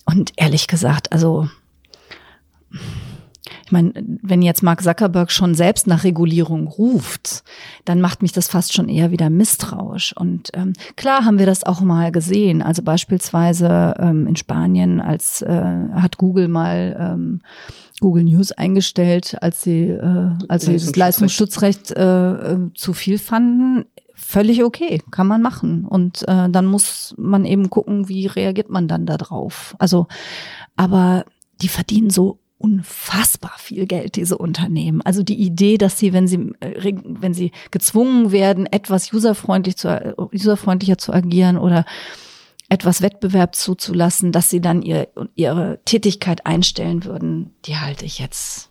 Und 0.06 0.34
ehrlich 0.38 0.68
gesagt, 0.68 1.12
also 1.12 1.48
ich 3.68 3.72
meine, 3.72 3.92
wenn 4.22 4.42
jetzt 4.42 4.64
Mark 4.64 4.82
Zuckerberg 4.82 5.32
schon 5.32 5.54
selbst 5.54 5.88
nach 5.88 6.04
Regulierung 6.04 6.68
ruft, 6.68 7.44
dann 7.86 8.00
macht 8.00 8.22
mich 8.22 8.32
das 8.32 8.48
fast 8.48 8.74
schon 8.74 8.88
eher 8.88 9.12
wieder 9.12 9.30
misstrauisch. 9.30 10.16
Und 10.16 10.52
ähm, 10.54 10.74
klar 10.96 11.26
haben 11.26 11.38
wir 11.38 11.46
das 11.46 11.66
auch 11.66 11.82
mal 11.82 12.12
gesehen. 12.12 12.62
Also 12.62 12.82
beispielsweise 12.82 13.96
ähm, 14.00 14.26
in 14.28 14.36
Spanien, 14.36 15.02
als 15.02 15.42
äh, 15.42 15.50
hat 15.94 16.18
Google 16.18 16.48
mal 16.48 16.96
ähm, 16.98 17.42
Google 18.00 18.24
News 18.24 18.52
eingestellt, 18.52 19.36
als 19.42 19.62
sie, 19.62 19.90
äh, 19.90 20.30
als 20.48 20.66
sie 20.66 20.74
das 20.74 20.96
Leistungsschutzrecht 20.96 21.92
äh, 21.92 22.54
äh, 22.54 22.74
zu 22.74 22.94
viel 22.94 23.18
fanden. 23.18 23.86
Völlig 24.14 24.64
okay, 24.64 25.02
kann 25.12 25.28
man 25.28 25.42
machen. 25.42 25.86
Und 25.86 26.28
äh, 26.28 26.50
dann 26.50 26.66
muss 26.66 27.14
man 27.18 27.46
eben 27.46 27.70
gucken, 27.70 28.08
wie 28.08 28.28
reagiert 28.28 28.70
man 28.70 28.88
dann 28.88 29.06
da 29.06 29.18
drauf. 29.18 29.76
Also, 29.78 30.08
aber 30.76 31.26
die 31.62 31.68
verdienen 31.68 32.10
so 32.10 32.40
unfassbar 32.58 33.54
viel 33.58 33.86
Geld, 33.86 34.16
diese 34.16 34.38
Unternehmen. 34.38 35.02
Also 35.02 35.24
die 35.24 35.40
Idee, 35.40 35.78
dass 35.78 36.00
sie, 36.00 36.14
wenn 36.14 36.28
sie, 36.28 36.54
äh, 36.60 36.94
wenn 37.04 37.34
sie 37.34 37.52
gezwungen 37.72 38.32
werden, 38.32 38.66
etwas 38.66 39.14
userfreundlich 39.14 39.78
zu, 39.78 39.90
äh, 39.90 40.14
userfreundlicher 40.18 40.98
zu 40.98 41.14
agieren 41.14 41.58
oder 41.58 41.86
etwas 42.70 43.02
Wettbewerb 43.02 43.56
zuzulassen, 43.56 44.32
dass 44.32 44.50
sie 44.50 44.60
dann 44.60 44.82
ihr, 44.82 45.08
ihre 45.36 45.80
Tätigkeit 45.86 46.46
einstellen 46.46 47.06
würden, 47.06 47.52
die 47.66 47.78
halte 47.78 48.06
ich 48.06 48.20
jetzt. 48.20 48.70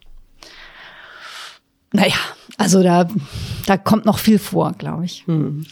Naja, 1.92 2.16
also 2.58 2.82
da, 2.82 3.06
da 3.66 3.76
kommt 3.76 4.06
noch 4.06 4.18
viel 4.18 4.38
vor, 4.38 4.72
glaube 4.78 5.04
ich. 5.04 5.24
Hm. 5.26 5.66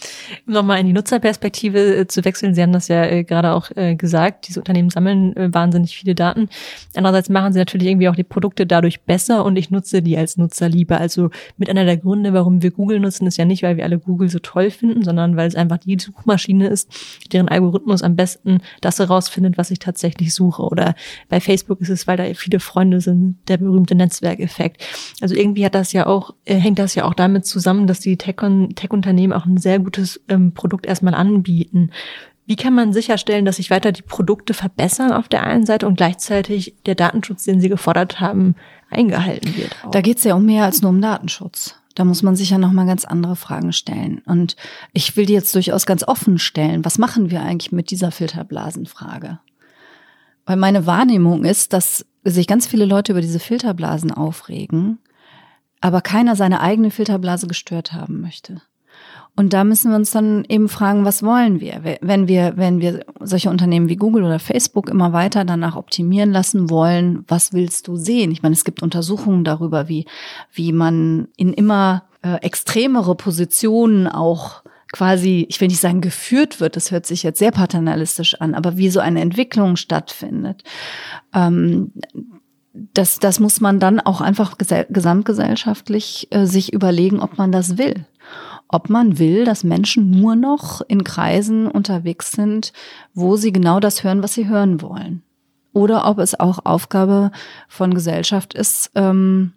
Nochmal 0.45 0.79
in 0.79 0.87
die 0.87 0.93
Nutzerperspektive 0.93 1.95
äh, 1.95 2.07
zu 2.07 2.23
wechseln. 2.23 2.53
Sie 2.53 2.61
haben 2.61 2.71
das 2.71 2.87
ja 2.87 3.05
äh, 3.05 3.23
gerade 3.23 3.53
auch 3.53 3.71
äh, 3.75 3.95
gesagt. 3.95 4.47
Diese 4.47 4.59
Unternehmen 4.59 4.89
sammeln 4.89 5.33
wahnsinnig 5.35 5.97
viele 5.97 6.13
Daten. 6.13 6.47
Andererseits 6.95 7.29
machen 7.29 7.53
sie 7.53 7.59
natürlich 7.59 7.87
irgendwie 7.87 8.07
auch 8.07 8.15
die 8.15 8.23
Produkte 8.23 8.67
dadurch 8.67 9.01
besser 9.01 9.43
und 9.43 9.55
ich 9.57 9.71
nutze 9.71 10.01
die 10.01 10.17
als 10.17 10.37
Nutzer 10.37 10.69
lieber. 10.69 10.99
Also 10.99 11.31
mit 11.57 11.69
einer 11.69 11.85
der 11.85 11.97
Gründe, 11.97 12.33
warum 12.33 12.61
wir 12.61 12.71
Google 12.71 12.99
nutzen, 12.99 13.27
ist 13.27 13.37
ja 13.37 13.45
nicht, 13.45 13.63
weil 13.63 13.77
wir 13.77 13.83
alle 13.83 13.99
Google 13.99 14.29
so 14.29 14.39
toll 14.39 14.69
finden, 14.69 15.03
sondern 15.03 15.35
weil 15.35 15.47
es 15.47 15.55
einfach 15.55 15.79
die 15.79 15.97
Suchmaschine 15.99 16.67
ist, 16.67 16.89
deren 17.33 17.49
Algorithmus 17.49 18.03
am 18.03 18.15
besten 18.15 18.59
das 18.81 18.99
herausfindet, 18.99 19.57
was 19.57 19.71
ich 19.71 19.79
tatsächlich 19.79 20.33
suche. 20.33 20.61
Oder 20.61 20.95
bei 21.29 21.39
Facebook 21.39 21.81
ist 21.81 21.89
es, 21.89 22.05
weil 22.07 22.17
da 22.17 22.25
viele 22.35 22.59
Freunde 22.59 23.01
sind, 23.01 23.37
der 23.47 23.57
berühmte 23.57 23.95
Netzwerkeffekt. 23.95 24.83
Also 25.19 25.35
irgendwie 25.35 25.65
hat 25.65 25.75
das 25.75 25.91
ja 25.91 26.04
auch, 26.05 26.33
äh, 26.45 26.55
hängt 26.55 26.79
das 26.79 26.95
ja 26.95 27.05
auch 27.05 27.13
damit 27.13 27.45
zusammen, 27.45 27.87
dass 27.87 27.99
die 27.99 28.17
Tech-Unternehmen 28.17 29.33
auch 29.33 29.45
ein 29.45 29.57
sehr 29.57 29.79
gutes 29.79 30.21
ähm, 30.29 30.53
Produkt 30.53 30.85
erstmal 30.85 31.13
anbieten. 31.13 31.91
Wie 32.47 32.55
kann 32.55 32.75
man 32.75 32.93
sicherstellen, 32.93 33.45
dass 33.45 33.55
sich 33.55 33.71
weiter 33.71 33.91
die 33.91 34.03
Produkte 34.03 34.53
verbessern 34.53 35.11
auf 35.11 35.27
der 35.27 35.43
einen 35.43 35.65
Seite 35.65 35.87
und 35.87 35.95
gleichzeitig 35.95 36.75
der 36.85 36.95
Datenschutz, 36.95 37.43
den 37.43 37.59
Sie 37.59 37.69
gefordert 37.69 38.19
haben, 38.19 38.55
eingehalten 38.91 39.55
wird? 39.57 39.75
Auch? 39.83 39.91
Da 39.91 40.01
geht 40.01 40.19
es 40.19 40.23
ja 40.23 40.35
um 40.35 40.45
mehr 40.45 40.65
als 40.65 40.81
nur 40.81 40.91
um 40.91 41.01
Datenschutz. 41.01 41.75
Da 41.95 42.03
muss 42.03 42.21
man 42.21 42.35
sich 42.35 42.49
ja 42.49 42.57
nochmal 42.57 42.85
ganz 42.85 43.05
andere 43.05 43.35
Fragen 43.35 43.73
stellen. 43.73 44.21
Und 44.25 44.57
ich 44.93 45.15
will 45.15 45.25
die 45.25 45.33
jetzt 45.33 45.55
durchaus 45.55 45.85
ganz 45.85 46.07
offen 46.07 46.37
stellen. 46.37 46.85
Was 46.85 46.97
machen 46.97 47.31
wir 47.31 47.41
eigentlich 47.41 47.71
mit 47.71 47.89
dieser 47.89 48.11
Filterblasenfrage? 48.11 49.39
Weil 50.45 50.57
meine 50.57 50.85
Wahrnehmung 50.85 51.45
ist, 51.45 51.73
dass 51.73 52.05
sich 52.23 52.47
ganz 52.47 52.67
viele 52.67 52.85
Leute 52.85 53.13
über 53.13 53.21
diese 53.21 53.39
Filterblasen 53.39 54.11
aufregen 54.11 54.99
aber 55.85 56.01
keiner 56.01 56.35
seine 56.35 56.61
eigene 56.61 56.89
Filterblase 56.89 57.45
gestört 57.45 57.93
haben 57.93 58.19
möchte. 58.19 58.59
Und 59.35 59.53
da 59.53 59.63
müssen 59.63 59.91
wir 59.91 59.97
uns 59.97 60.09
dann 60.09 60.43
eben 60.49 60.67
fragen, 60.67 61.05
was 61.05 61.21
wollen 61.21 61.59
wir? 61.59 61.83
Wenn 62.01 62.27
wir, 62.27 62.53
wenn 62.55 62.81
wir 62.81 63.05
solche 63.19 63.51
Unternehmen 63.51 63.87
wie 63.87 63.95
Google 63.95 64.23
oder 64.23 64.39
Facebook 64.39 64.89
immer 64.89 65.13
weiter 65.13 65.45
danach 65.45 65.75
optimieren 65.75 66.31
lassen 66.31 66.71
wollen, 66.71 67.23
was 67.27 67.53
willst 67.53 67.87
du 67.87 67.97
sehen? 67.97 68.31
Ich 68.31 68.41
meine, 68.41 68.53
es 68.53 68.65
gibt 68.65 68.81
Untersuchungen 68.81 69.43
darüber, 69.43 69.87
wie, 69.87 70.07
wie 70.51 70.71
man 70.71 71.27
in 71.37 71.53
immer 71.53 72.05
äh, 72.23 72.37
extremere 72.37 73.13
Positionen 73.13 74.07
auch 74.07 74.63
quasi, 74.91 75.45
ich 75.49 75.61
will 75.61 75.67
nicht 75.67 75.81
sagen 75.81 76.01
geführt 76.01 76.59
wird, 76.59 76.75
das 76.75 76.89
hört 76.89 77.05
sich 77.05 77.21
jetzt 77.21 77.37
sehr 77.37 77.51
paternalistisch 77.51 78.41
an, 78.41 78.55
aber 78.55 78.75
wie 78.77 78.89
so 78.89 79.01
eine 79.01 79.21
Entwicklung 79.21 79.75
stattfindet. 79.75 80.63
Ähm, 81.31 81.91
das, 82.93 83.19
das 83.19 83.39
muss 83.39 83.61
man 83.61 83.79
dann 83.79 83.99
auch 83.99 84.21
einfach 84.21 84.57
gesamtgesellschaftlich 84.57 86.27
äh, 86.31 86.45
sich 86.45 86.73
überlegen, 86.73 87.19
ob 87.19 87.37
man 87.37 87.51
das 87.51 87.77
will. 87.77 88.05
Ob 88.67 88.89
man 88.89 89.19
will, 89.19 89.45
dass 89.45 89.63
Menschen 89.63 90.11
nur 90.11 90.35
noch 90.35 90.81
in 90.81 91.03
Kreisen 91.03 91.67
unterwegs 91.67 92.31
sind, 92.31 92.73
wo 93.13 93.35
sie 93.35 93.51
genau 93.51 93.79
das 93.79 94.03
hören, 94.03 94.23
was 94.23 94.33
sie 94.33 94.47
hören 94.47 94.81
wollen. 94.81 95.23
Oder 95.71 96.07
ob 96.07 96.19
es 96.19 96.39
auch 96.39 96.59
Aufgabe 96.63 97.31
von 97.67 97.93
Gesellschaft 97.93 98.53
ist, 98.53 98.91
ähm, 98.95 99.53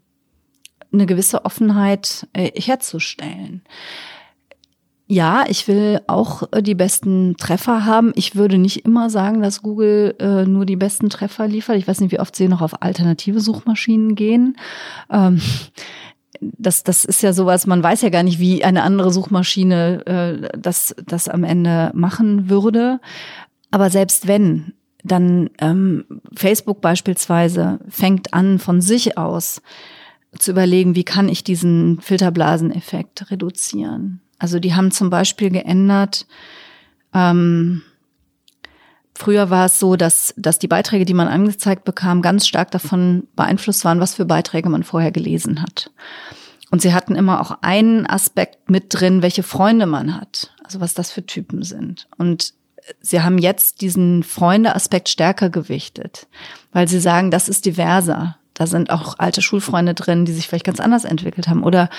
eine 0.92 1.06
gewisse 1.06 1.44
Offenheit 1.44 2.26
äh, 2.32 2.50
herzustellen 2.60 3.62
ja, 5.10 5.46
ich 5.48 5.66
will 5.66 6.02
auch 6.06 6.42
äh, 6.52 6.62
die 6.62 6.74
besten 6.74 7.36
Treffer 7.38 7.86
haben. 7.86 8.12
Ich 8.14 8.36
würde 8.36 8.58
nicht 8.58 8.84
immer 8.84 9.08
sagen, 9.08 9.40
dass 9.40 9.62
Google 9.62 10.14
äh, 10.18 10.44
nur 10.44 10.66
die 10.66 10.76
besten 10.76 11.08
Treffer 11.08 11.48
liefert. 11.48 11.76
Ich 11.76 11.88
weiß 11.88 12.00
nicht, 12.00 12.12
wie 12.12 12.20
oft 12.20 12.36
sie 12.36 12.46
noch 12.46 12.60
auf 12.60 12.82
alternative 12.82 13.40
Suchmaschinen 13.40 14.14
gehen. 14.14 14.58
Ähm, 15.10 15.40
das, 16.40 16.84
das 16.84 17.06
ist 17.06 17.22
ja 17.22 17.32
sowas, 17.32 17.66
man 17.66 17.82
weiß 17.82 18.02
ja 18.02 18.10
gar 18.10 18.22
nicht, 18.22 18.38
wie 18.38 18.62
eine 18.62 18.82
andere 18.82 19.10
Suchmaschine 19.10 20.06
äh, 20.06 20.58
das, 20.58 20.94
das 21.04 21.28
am 21.28 21.42
Ende 21.42 21.90
machen 21.94 22.50
würde. 22.50 23.00
Aber 23.70 23.88
selbst 23.88 24.28
wenn, 24.28 24.74
dann 25.02 25.48
ähm, 25.58 26.04
Facebook 26.34 26.82
beispielsweise 26.82 27.80
fängt 27.88 28.34
an 28.34 28.58
von 28.58 28.82
sich 28.82 29.16
aus 29.16 29.62
zu 30.38 30.50
überlegen, 30.50 30.94
wie 30.94 31.04
kann 31.04 31.30
ich 31.30 31.44
diesen 31.44 31.98
Filterblaseneffekt 32.02 33.30
reduzieren. 33.30 34.20
Also 34.38 34.58
die 34.58 34.74
haben 34.74 34.90
zum 34.90 35.10
Beispiel 35.10 35.50
geändert, 35.50 36.26
ähm, 37.14 37.82
Früher 39.18 39.50
war 39.50 39.66
es 39.66 39.80
so, 39.80 39.96
dass, 39.96 40.32
dass 40.36 40.60
die 40.60 40.68
Beiträge, 40.68 41.04
die 41.04 41.12
man 41.12 41.26
angezeigt 41.26 41.84
bekam, 41.84 42.22
ganz 42.22 42.46
stark 42.46 42.70
davon 42.70 43.26
beeinflusst 43.34 43.84
waren, 43.84 43.98
was 43.98 44.14
für 44.14 44.24
Beiträge 44.24 44.68
man 44.68 44.84
vorher 44.84 45.10
gelesen 45.10 45.60
hat. 45.60 45.90
Und 46.70 46.82
sie 46.82 46.94
hatten 46.94 47.16
immer 47.16 47.40
auch 47.40 47.58
einen 47.62 48.06
Aspekt 48.06 48.70
mit 48.70 48.94
drin, 48.94 49.20
welche 49.20 49.42
Freunde 49.42 49.86
man 49.86 50.14
hat, 50.14 50.54
also 50.62 50.78
was 50.78 50.94
das 50.94 51.10
für 51.10 51.26
Typen 51.26 51.64
sind. 51.64 52.06
Und 52.16 52.54
sie 53.00 53.20
haben 53.20 53.38
jetzt 53.38 53.80
diesen 53.80 54.22
Freunde-Aspekt 54.22 55.08
stärker 55.08 55.50
gewichtet, 55.50 56.28
weil 56.70 56.86
sie 56.86 57.00
sagen, 57.00 57.32
das 57.32 57.48
ist 57.48 57.66
diverser. 57.66 58.36
Da 58.54 58.68
sind 58.68 58.90
auch 58.90 59.18
alte 59.18 59.42
Schulfreunde 59.42 59.94
drin, 59.94 60.26
die 60.26 60.32
sich 60.32 60.46
vielleicht 60.46 60.66
ganz 60.66 60.78
anders 60.78 61.04
entwickelt 61.04 61.48
haben. 61.48 61.64
Oder 61.64 61.90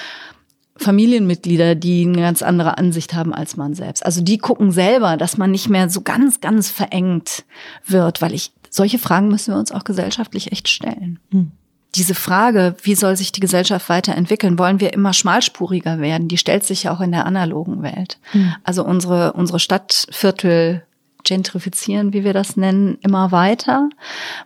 Familienmitglieder, 0.80 1.76
die 1.76 2.06
eine 2.06 2.22
ganz 2.22 2.42
andere 2.42 2.78
Ansicht 2.78 3.14
haben 3.14 3.34
als 3.34 3.58
man 3.58 3.74
selbst. 3.74 4.06
Also 4.06 4.22
die 4.22 4.38
gucken 4.38 4.72
selber, 4.72 5.18
dass 5.18 5.38
man 5.38 5.52
nicht 5.52 5.70
mehr 5.70 5.90
so 5.90 6.02
ganz, 6.02 6.40
ganz 6.40 6.72
verengt 6.72 7.44
wird, 7.86 8.22
weil 8.22 8.34
ich, 8.34 8.52
solche 8.70 8.98
Fragen 8.98 9.28
müssen 9.28 9.54
wir 9.54 9.60
uns 9.60 9.72
auch 9.72 9.84
gesellschaftlich 9.84 10.52
echt 10.52 10.70
stellen. 10.70 11.20
Hm. 11.32 11.52
Diese 11.96 12.16
Frage, 12.16 12.76
wie 12.84 12.96
soll 12.96 13.18
sich 13.18 13.32
die 13.32 13.40
Gesellschaft 13.40 13.90
weiterentwickeln, 13.90 14.60
wollen 14.60 14.80
wir 14.80 14.94
immer 14.94 15.12
schmalspuriger 15.12 16.00
werden, 16.00 16.28
die 16.28 16.38
stellt 16.38 16.64
sich 16.64 16.84
ja 16.84 16.96
auch 16.96 17.02
in 17.02 17.12
der 17.12 17.26
analogen 17.26 17.82
Welt. 17.82 18.20
Hm. 18.32 18.54
Also 18.64 18.86
unsere, 18.86 19.34
unsere 19.34 19.60
Stadtviertel 19.60 20.84
gentrifizieren, 21.26 22.14
wie 22.14 22.24
wir 22.24 22.34
das 22.34 22.56
nennen, 22.56 22.98
immer 23.02 23.32
weiter. 23.32 23.90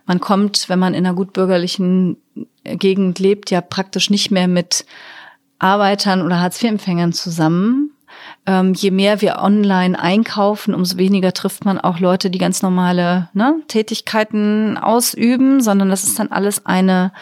Man 0.06 0.20
kommt, 0.20 0.68
wenn 0.68 0.80
man 0.80 0.94
in 0.94 1.06
einer 1.06 1.14
gut 1.14 1.32
bürgerlichen 1.32 2.16
Gegend 2.64 3.20
lebt, 3.20 3.50
ja 3.50 3.60
praktisch 3.60 4.10
nicht 4.10 4.30
mehr 4.32 4.48
mit 4.48 4.84
Arbeitern 5.58 6.22
oder 6.22 6.40
Hartz-IV-Empfängern 6.40 7.12
zusammen. 7.12 7.90
Ähm, 8.46 8.74
je 8.74 8.90
mehr 8.90 9.20
wir 9.20 9.38
online 9.38 9.98
einkaufen, 9.98 10.74
umso 10.74 10.98
weniger 10.98 11.32
trifft 11.32 11.64
man 11.64 11.78
auch 11.78 11.98
Leute, 11.98 12.30
die 12.30 12.38
ganz 12.38 12.62
normale 12.62 13.28
ne, 13.32 13.56
Tätigkeiten 13.68 14.76
ausüben, 14.76 15.60
sondern 15.60 15.88
das 15.88 16.04
ist 16.04 16.18
dann 16.18 16.28
alles 16.28 16.66
eine, 16.66 17.12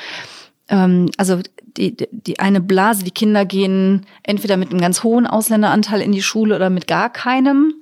ähm, 0.69 1.11
also 1.17 1.39
die, 1.77 1.97
die 2.11 2.41
eine 2.41 2.61
Blase. 2.61 3.05
Die 3.05 3.11
Kinder 3.13 3.45
gehen 3.45 4.07
entweder 4.23 4.57
mit 4.57 4.71
einem 4.71 4.81
ganz 4.81 5.03
hohen 5.03 5.27
Ausländeranteil 5.27 6.01
in 6.01 6.13
die 6.13 6.23
Schule 6.23 6.57
oder 6.57 6.71
mit 6.71 6.87
gar 6.87 7.11
keinem. 7.11 7.75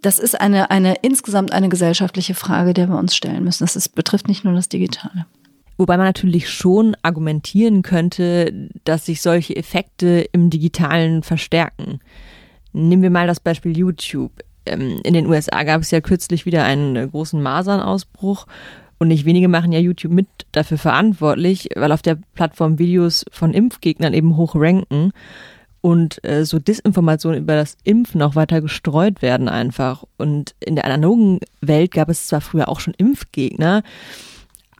Das 0.00 0.18
ist 0.18 0.40
eine, 0.40 0.70
eine 0.70 0.94
insgesamt 1.02 1.52
eine 1.52 1.68
gesellschaftliche 1.68 2.34
Frage, 2.34 2.72
der 2.72 2.88
wir 2.88 2.96
uns 2.96 3.16
stellen 3.16 3.44
müssen. 3.44 3.64
Das 3.64 3.74
ist, 3.74 3.94
betrifft 3.96 4.28
nicht 4.28 4.44
nur 4.44 4.54
das 4.54 4.68
Digitale. 4.68 5.26
Wobei 5.78 5.96
man 5.96 6.06
natürlich 6.06 6.50
schon 6.50 6.96
argumentieren 7.02 7.82
könnte, 7.82 8.68
dass 8.84 9.06
sich 9.06 9.22
solche 9.22 9.56
Effekte 9.56 10.26
im 10.32 10.50
digitalen 10.50 11.22
verstärken. 11.22 12.00
Nehmen 12.72 13.02
wir 13.02 13.10
mal 13.10 13.28
das 13.28 13.40
Beispiel 13.40 13.78
YouTube. 13.78 14.32
Ähm, 14.66 15.00
in 15.04 15.14
den 15.14 15.26
USA 15.26 15.62
gab 15.62 15.80
es 15.80 15.92
ja 15.92 16.00
kürzlich 16.00 16.44
wieder 16.44 16.64
einen 16.64 17.10
großen 17.10 17.40
Masernausbruch 17.40 18.46
und 18.98 19.08
nicht 19.08 19.24
wenige 19.24 19.46
machen 19.46 19.72
ja 19.72 19.78
YouTube 19.78 20.12
mit 20.12 20.26
dafür 20.50 20.78
verantwortlich, 20.78 21.68
weil 21.76 21.92
auf 21.92 22.02
der 22.02 22.18
Plattform 22.34 22.80
Videos 22.80 23.24
von 23.30 23.54
Impfgegnern 23.54 24.12
eben 24.12 24.36
hoch 24.36 24.56
ranken 24.56 25.12
und 25.80 26.22
äh, 26.24 26.44
so 26.44 26.58
Disinformationen 26.58 27.40
über 27.40 27.54
das 27.54 27.76
Impfen 27.84 28.20
auch 28.22 28.34
weiter 28.34 28.60
gestreut 28.60 29.22
werden 29.22 29.48
einfach. 29.48 30.04
Und 30.16 30.54
in 30.58 30.74
der 30.74 30.84
analogen 30.84 31.38
Welt 31.60 31.92
gab 31.92 32.08
es 32.08 32.26
zwar 32.26 32.40
früher 32.40 32.68
auch 32.68 32.80
schon 32.80 32.94
Impfgegner, 32.94 33.84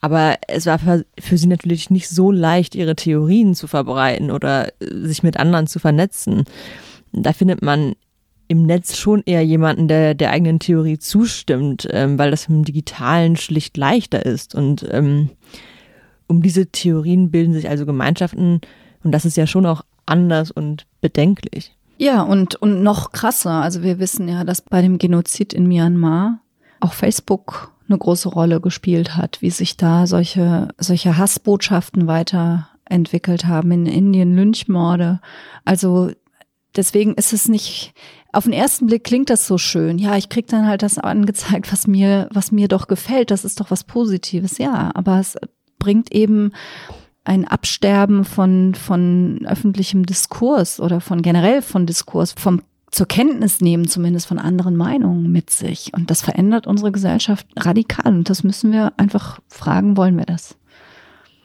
aber 0.01 0.37
es 0.47 0.67
war 0.67 0.79
für, 0.79 1.05
sie 1.39 1.47
natürlich 1.47 1.91
nicht 1.91 2.09
so 2.09 2.31
leicht, 2.31 2.75
ihre 2.75 2.97
Theorien 2.97 3.55
zu 3.55 3.67
verbreiten 3.67 4.31
oder 4.31 4.69
äh, 4.81 5.07
sich 5.07 5.23
mit 5.23 5.37
anderen 5.37 5.67
zu 5.67 5.79
vernetzen. 5.79 6.45
Da 7.13 7.33
findet 7.33 7.63
man 7.63 7.95
im 8.49 8.65
Netz 8.65 8.97
schon 8.97 9.23
eher 9.27 9.45
jemanden, 9.45 9.89
der 9.89 10.15
der 10.15 10.31
eigenen 10.31 10.59
Theorie 10.59 10.99
zustimmt, 10.99 11.87
ähm, 11.91 12.19
weil 12.19 12.31
das 12.31 12.49
im 12.49 12.65
Digitalen 12.65 13.37
schlicht 13.37 13.77
leichter 13.77 14.25
ist. 14.25 14.55
Und 14.55 14.87
ähm, 14.91 15.31
um 16.27 16.43
diese 16.43 16.67
Theorien 16.67 17.31
bilden 17.31 17.53
sich 17.53 17.69
also 17.69 17.87
Gemeinschaften 17.87 18.61
und 19.05 19.13
das 19.13 19.25
ist 19.25 19.37
ja 19.37 19.47
schon 19.47 19.67
auch 19.67 19.83
anders 20.07 20.51
und 20.51 20.87
bedenklich. 21.01 21.75
Ja, 21.99 22.23
und, 22.23 22.55
und 22.57 22.83
noch 22.83 23.13
krasser. 23.13 23.51
Also 23.51 23.83
wir 23.83 23.99
wissen 23.99 24.29
ja, 24.29 24.45
dass 24.45 24.63
bei 24.63 24.83
dem 24.83 24.99
Genozid 24.99 25.53
in 25.53 25.67
Myanmar 25.67 26.41
auch 26.81 26.93
Facebook 26.93 27.73
eine 27.89 27.99
große 27.99 28.29
Rolle 28.29 28.61
gespielt 28.61 29.17
hat, 29.17 29.41
wie 29.41 29.51
sich 29.51 29.77
da 29.77 30.07
solche, 30.07 30.69
solche 30.79 31.17
Hassbotschaften 31.17 32.07
weiterentwickelt 32.07 33.47
haben 33.47 33.71
in 33.73 33.87
Indien, 33.87 34.37
Lynchmorde. 34.37 35.21
Also 35.65 36.11
deswegen 36.77 37.15
ist 37.15 37.33
es 37.33 37.49
nicht, 37.49 37.95
auf 38.33 38.45
den 38.45 38.53
ersten 38.53 38.87
Blick 38.87 39.05
klingt 39.05 39.31
das 39.31 39.47
so 39.47 39.59
schön. 39.59 39.99
Ja, 39.99 40.17
ich 40.17 40.29
krieg 40.29 40.47
dann 40.47 40.67
halt 40.67 40.83
das 40.83 40.99
angezeigt, 40.99 41.73
was 41.73 41.87
mir, 41.87 42.29
was 42.33 42.53
mir 42.53 42.69
doch 42.69 42.87
gefällt. 42.87 43.31
Das 43.31 43.45
ist 43.45 43.61
doch 43.61 43.71
was 43.71 43.85
Positives. 43.85 44.59
Ja, 44.59 44.91
aber 44.95 45.19
es 45.19 45.37
bringt 45.79 46.13
eben 46.13 46.53
ein 47.25 47.47
Absterben 47.47 48.25
von, 48.25 48.75
von 48.75 49.45
öffentlichem 49.47 50.07
Diskurs 50.07 50.81
oder 50.81 51.01
von 51.01 51.23
generell 51.23 51.63
von 51.63 51.87
Diskurs, 51.87 52.33
vom 52.33 52.63
zur 52.91 53.07
Kenntnis 53.07 53.61
nehmen, 53.61 53.89
zumindest 53.89 54.27
von 54.27 54.39
anderen 54.39 54.77
Meinungen 54.77 55.31
mit 55.31 55.51
sich. 55.51 55.93
Und 55.95 56.11
das 56.11 56.23
verändert 56.23 56.67
unsere 56.67 56.93
Gesellschaft 56.93 57.47
radikal. 57.57 58.13
Und 58.13 58.31
das 58.31 58.45
müssen 58.45 58.73
wir 58.73 58.93
einfach 58.97 59.41
fragen, 59.49 59.97
wollen 59.97 60.17
wir 60.17 60.27
das? 60.27 60.57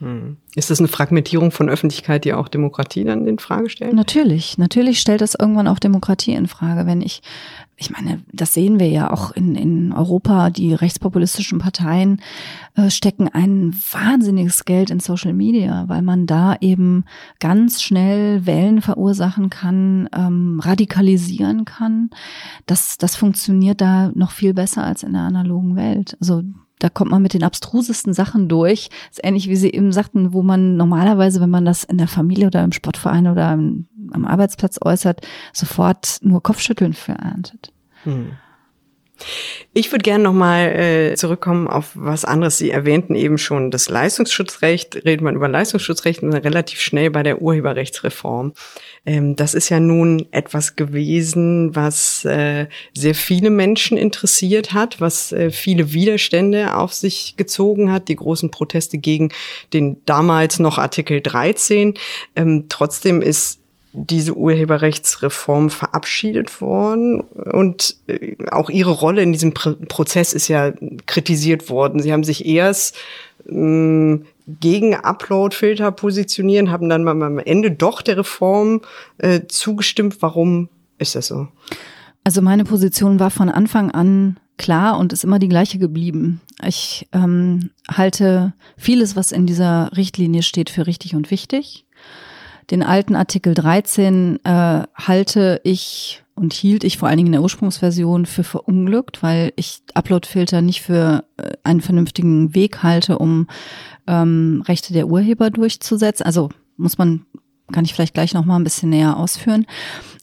Hm. 0.04 0.36
Ist 0.54 0.70
das 0.70 0.80
eine 0.80 0.90
Fragmentierung 0.90 1.52
von 1.52 1.70
Öffentlichkeit, 1.70 2.26
die 2.26 2.34
auch 2.34 2.50
Demokratie 2.50 3.06
dann 3.06 3.26
in 3.26 3.40
Frage 3.40 3.70
stellt? 3.70 3.94
Natürlich, 3.94 4.58
natürlich 4.58 5.00
stellt 5.00 5.22
das 5.22 5.34
irgendwann 5.34 5.70
auch 5.70 5.80
Demokratie 5.80 6.34
in 6.34 6.48
Frage. 6.48 6.86
Wenn 6.86 7.02
ich, 7.02 7.22
ich 7.78 7.90
meine, 7.90 8.22
das 8.34 8.54
sehen 8.54 8.82
wir 8.82 8.90
ja 8.90 9.10
auch 9.10 9.32
in, 9.32 9.56
in 9.56 9.94
Europa, 9.94 10.50
die 10.50 10.74
rechtspopulistischen 10.74 11.60
Parteien 11.60 12.22
äh, 12.76 12.90
stecken 12.90 13.30
ein 13.30 13.74
wahnsinniges 13.94 14.66
Geld 14.66 14.90
in 14.90 15.00
Social 15.00 15.32
Media, 15.32 15.86
weil 15.88 16.02
man 16.02 16.28
da 16.28 16.58
eben 16.60 17.06
ganz 17.40 17.82
schnell 17.82 18.46
Wellen 18.46 18.82
verursachen 18.82 19.50
kann, 19.50 20.10
ähm, 20.14 20.60
radikalisieren 20.62 21.64
kann. 21.64 22.10
Das, 22.66 22.98
das 22.98 23.16
funktioniert 23.16 23.80
da 23.80 24.12
noch 24.16 24.32
viel 24.32 24.54
besser 24.54 24.84
als 24.84 25.02
in 25.02 25.14
der 25.14 25.22
analogen 25.22 25.78
Welt. 25.78 26.18
Also 26.20 26.44
da 26.84 26.90
kommt 26.90 27.12
man 27.12 27.22
mit 27.22 27.34
den 27.34 27.44
abstrusesten 27.44 28.14
Sachen 28.14 28.50
durch. 28.50 28.90
Das 28.90 29.20
ist 29.20 29.24
ähnlich 29.24 29.48
wie 29.48 29.56
Sie 29.56 29.72
eben 29.72 29.94
sagten, 29.94 30.34
wo 30.34 30.44
man 30.44 30.76
normalerweise, 30.76 31.40
wenn 31.40 31.50
man 31.50 31.64
das 31.64 31.86
in 31.86 31.98
der 31.98 32.10
Familie 32.10 32.48
oder 32.48 32.62
im 32.62 32.74
Sportverein 32.74 33.28
oder 33.28 33.48
am, 33.48 33.88
am 34.12 34.26
Arbeitsplatz 34.26 34.80
äußert, 34.84 35.26
sofort 35.54 36.18
nur 36.24 36.44
Kopfschütteln 36.44 36.92
für 36.92 37.14
erntet. 37.14 37.72
Hm. 38.04 38.34
Ich 39.72 39.94
würde 39.94 40.04
gerne 40.04 40.26
nochmal 40.26 40.72
äh, 40.72 41.16
zurückkommen 41.16 41.70
auf 41.70 41.92
was 41.94 42.26
anderes. 42.26 42.58
Sie 42.58 42.70
erwähnten 42.70 43.16
eben 43.16 43.38
schon 43.38 43.72
das 43.72 43.88
Leistungsschutzrecht. 43.88 44.96
Redet 45.06 45.22
man 45.22 45.36
über 45.36 45.48
Leistungsschutzrecht 45.48 46.22
relativ 46.22 46.82
schnell 46.82 47.12
bei 47.12 47.24
der 47.24 47.42
Urheberrechtsreform. 47.42 48.54
Ähm, 49.06 49.36
das 49.36 49.54
ist 49.54 49.70
ja 49.70 49.80
nun 49.80 50.26
etwas 50.32 50.76
gewesen, 50.76 51.76
was 51.76 52.24
äh, 52.26 52.68
sehr 52.94 53.16
viele 53.16 53.50
Menschen 53.50 53.98
interessiert 53.98 54.74
hat, 54.74 55.02
was 55.02 55.32
äh, 55.32 55.50
viele 55.52 55.92
Widerstände 55.92 56.76
auf 56.76 56.94
sich 56.94 57.36
gezogen 57.36 57.92
hat, 57.92 58.08
die 58.08 58.16
großen 58.16 58.50
Proteste 58.50 58.98
gegen 58.98 59.30
den 59.74 59.98
damals 60.06 60.60
noch 60.60 60.78
Artikel 60.78 61.22
13. 61.22 61.96
Ähm, 62.36 62.66
trotzdem 62.70 63.22
ist 63.22 63.60
diese 63.94 64.36
Urheberrechtsreform 64.36 65.70
verabschiedet 65.70 66.62
worden 66.62 67.22
und 67.22 67.96
äh, 68.08 68.36
auch 68.50 68.70
ihre 68.70 68.92
Rolle 68.92 69.22
in 69.22 69.34
diesem 69.34 69.54
Prozess 69.54 70.34
ist 70.34 70.48
ja 70.48 70.74
kritisiert 71.06 71.70
worden. 71.70 72.02
Sie 72.02 72.12
haben 72.12 72.24
sich 72.24 72.46
erst 72.46 72.98
ähm, 73.48 74.26
gegen 74.48 74.96
Upload-Filter 74.96 75.92
positionieren, 75.92 76.72
haben 76.72 76.90
dann 76.90 77.04
mal 77.04 77.22
am 77.22 77.40
Ende 77.40 77.72
doch 77.72 78.02
der 78.02 78.18
Reform 78.18 78.82
äh, 79.18 79.42
zugestimmt. 79.48 80.22
Warum 80.22 80.70
ist 80.98 81.16
das 81.16 81.28
so? 81.28 81.48
Also 82.24 82.42
meine 82.42 82.64
Position 82.64 83.20
war 83.20 83.32
von 83.32 83.50
Anfang 83.50 83.92
an 83.92 84.40
klar 84.58 84.98
und 84.98 85.14
ist 85.14 85.24
immer 85.24 85.40
die 85.40 85.50
gleiche 85.50 85.78
geblieben. 85.78 86.42
Ich 86.66 87.08
ähm, 87.12 87.72
halte 87.90 88.54
vieles, 88.78 89.16
was 89.16 89.32
in 89.32 89.46
dieser 89.46 89.92
Richtlinie 89.96 90.44
steht, 90.44 90.70
für 90.70 90.88
richtig 90.88 91.16
und 91.16 91.32
wichtig. 91.32 91.86
Den 92.72 92.84
alten 92.84 93.16
Artikel 93.16 93.54
13 93.54 94.40
äh, 94.44 94.84
halte 94.96 95.60
ich 95.64 96.24
und 96.36 96.54
hielt 96.54 96.84
ich 96.84 96.98
vor 96.98 97.08
allen 97.08 97.18
Dingen 97.18 97.28
in 97.28 97.34
der 97.34 97.42
Ursprungsversion 97.42 98.26
für 98.26 98.44
verunglückt, 98.44 99.22
weil 99.22 99.54
ich 99.56 99.82
Uploadfilter 99.94 100.62
nicht 100.62 100.82
für 100.82 101.26
äh, 101.38 101.52
einen 101.64 101.82
vernünftigen 101.82 102.56
Weg 102.56 102.82
halte, 102.82 103.20
um 103.20 103.48
ähm, 104.08 104.64
Rechte 104.68 104.94
der 104.94 105.08
Urheber 105.08 105.50
durchzusetzen. 105.50 106.26
Also 106.26 106.50
muss 106.78 106.98
man, 106.98 107.26
kann 107.72 107.86
ich 107.86 107.94
vielleicht 107.94 108.14
gleich 108.14 108.34
noch 108.34 108.46
mal 108.46 108.58
ein 108.58 108.64
bisschen 108.64 108.90
näher 108.90 109.18
ausführen. 109.18 109.66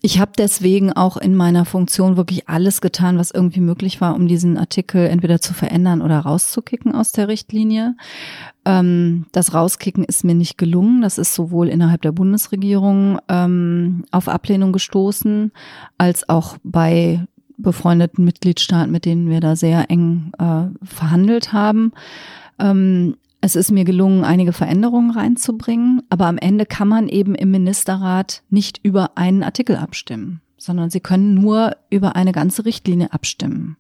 Ich 0.03 0.19
habe 0.19 0.33
deswegen 0.37 0.93
auch 0.93 1.19
in 1.19 1.35
meiner 1.35 1.67
Funktion 1.67 2.17
wirklich 2.17 2.49
alles 2.49 2.81
getan, 2.81 3.19
was 3.19 3.31
irgendwie 3.31 3.61
möglich 3.61 4.01
war, 4.01 4.15
um 4.15 4.27
diesen 4.27 4.57
Artikel 4.57 5.07
entweder 5.07 5.41
zu 5.41 5.53
verändern 5.53 6.01
oder 6.01 6.21
rauszukicken 6.21 6.95
aus 6.95 7.13
der 7.13 7.29
Richtlinie. 7.29 7.97
Ähm, 8.65 9.27
das 9.33 9.53
Rauskicken 9.53 10.05
ist 10.05 10.25
mir 10.25 10.35
nicht 10.35 10.57
gelungen. 10.57 11.03
Das 11.03 11.19
ist 11.19 11.35
sowohl 11.35 11.69
innerhalb 11.69 12.01
der 12.01 12.13
Bundesregierung 12.13 13.19
ähm, 13.29 14.05
auf 14.11 14.29
Ablehnung 14.29 14.73
gestoßen, 14.73 15.53
als 15.99 16.29
auch 16.29 16.57
bei 16.63 17.27
befreundeten 17.59 18.25
Mitgliedstaaten, 18.25 18.91
mit 18.91 19.05
denen 19.05 19.29
wir 19.29 19.41
da 19.41 19.55
sehr 19.55 19.91
eng 19.91 20.33
äh, 20.39 20.65
verhandelt 20.83 21.53
haben. 21.53 21.93
Ähm, 22.59 23.17
es 23.41 23.57
ist 23.57 23.71
mir 23.71 23.85
gelungen, 23.85 24.25
einige 24.25 24.53
Veränderungen 24.53 25.11
reinzubringen, 25.11 26.03
aber 26.11 26.27
am 26.27 26.39
Ende 26.39 26.67
kann 26.67 26.89
man 26.89 27.09
eben 27.09 27.35
im 27.35 27.51
Ministerrat 27.51 28.43
nicht 28.51 28.81
über 28.83 29.17
einen 29.17 29.43
Artikel 29.43 29.77
abstimmen, 29.77 30.43
sondern 30.59 30.91
sie 30.91 31.01
können 31.01 31.35
nur 31.35 31.77
über 31.89 32.17
eine 32.17 32.33
ganze 32.33 32.65
Richtlinie 32.65 33.13
abstimmen. 33.13 33.77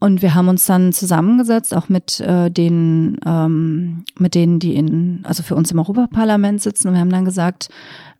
Und 0.00 0.20
wir 0.20 0.34
haben 0.34 0.48
uns 0.48 0.66
dann 0.66 0.92
zusammengesetzt, 0.92 1.72
auch 1.72 1.88
mit 1.88 2.18
äh, 2.18 2.50
den, 2.50 3.20
ähm, 3.24 4.04
mit 4.18 4.34
denen, 4.34 4.58
die 4.58 4.74
in, 4.74 5.20
also 5.22 5.44
für 5.44 5.54
uns 5.54 5.70
im 5.70 5.78
Europaparlament 5.78 6.60
sitzen. 6.60 6.88
Und 6.88 6.94
wir 6.94 7.00
haben 7.00 7.10
dann 7.10 7.24
gesagt, 7.24 7.68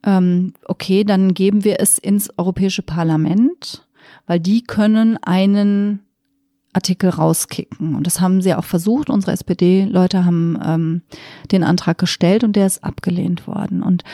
ähm, 0.05 0.53
okay, 0.65 1.03
dann 1.03 1.35
geben 1.35 1.65
wir 1.65 1.81
es 1.81 1.99
ins 1.99 2.31
Europäische 2.39 2.83
Parlament, 2.83 3.85
weil 4.29 4.39
die 4.39 4.63
können 4.63 5.17
einen 5.25 6.05
Artikel 6.73 7.11
rauskicken. 7.11 7.95
Und 7.95 8.07
das 8.07 8.21
haben 8.21 8.41
sie 8.41 8.55
auch 8.55 8.65
versucht. 8.65 9.11
Unsere 9.11 9.33
SPD-Leute 9.33 10.25
haben 10.25 10.59
ähm, 10.65 11.03
den 11.51 11.65
Antrag 11.65 11.99
gestellt 11.99 12.45
und 12.45 12.57
der 12.57 12.67
ist 12.67 12.83
abgelehnt 12.83 13.47
worden. 13.47 13.83
Und 13.83 14.05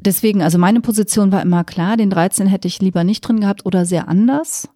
deswegen, 0.00 0.42
also 0.42 0.58
meine 0.58 0.80
Position 0.80 1.30
war 1.30 1.42
immer 1.42 1.64
klar, 1.64 1.96
den 1.96 2.10
13 2.10 2.46
hätte 2.46 2.68
ich 2.68 2.80
lieber 2.80 3.04
nicht 3.04 3.20
drin 3.20 3.40
gehabt 3.40 3.64
oder 3.64 3.84
sehr 3.84 4.08
anders. 4.08 4.68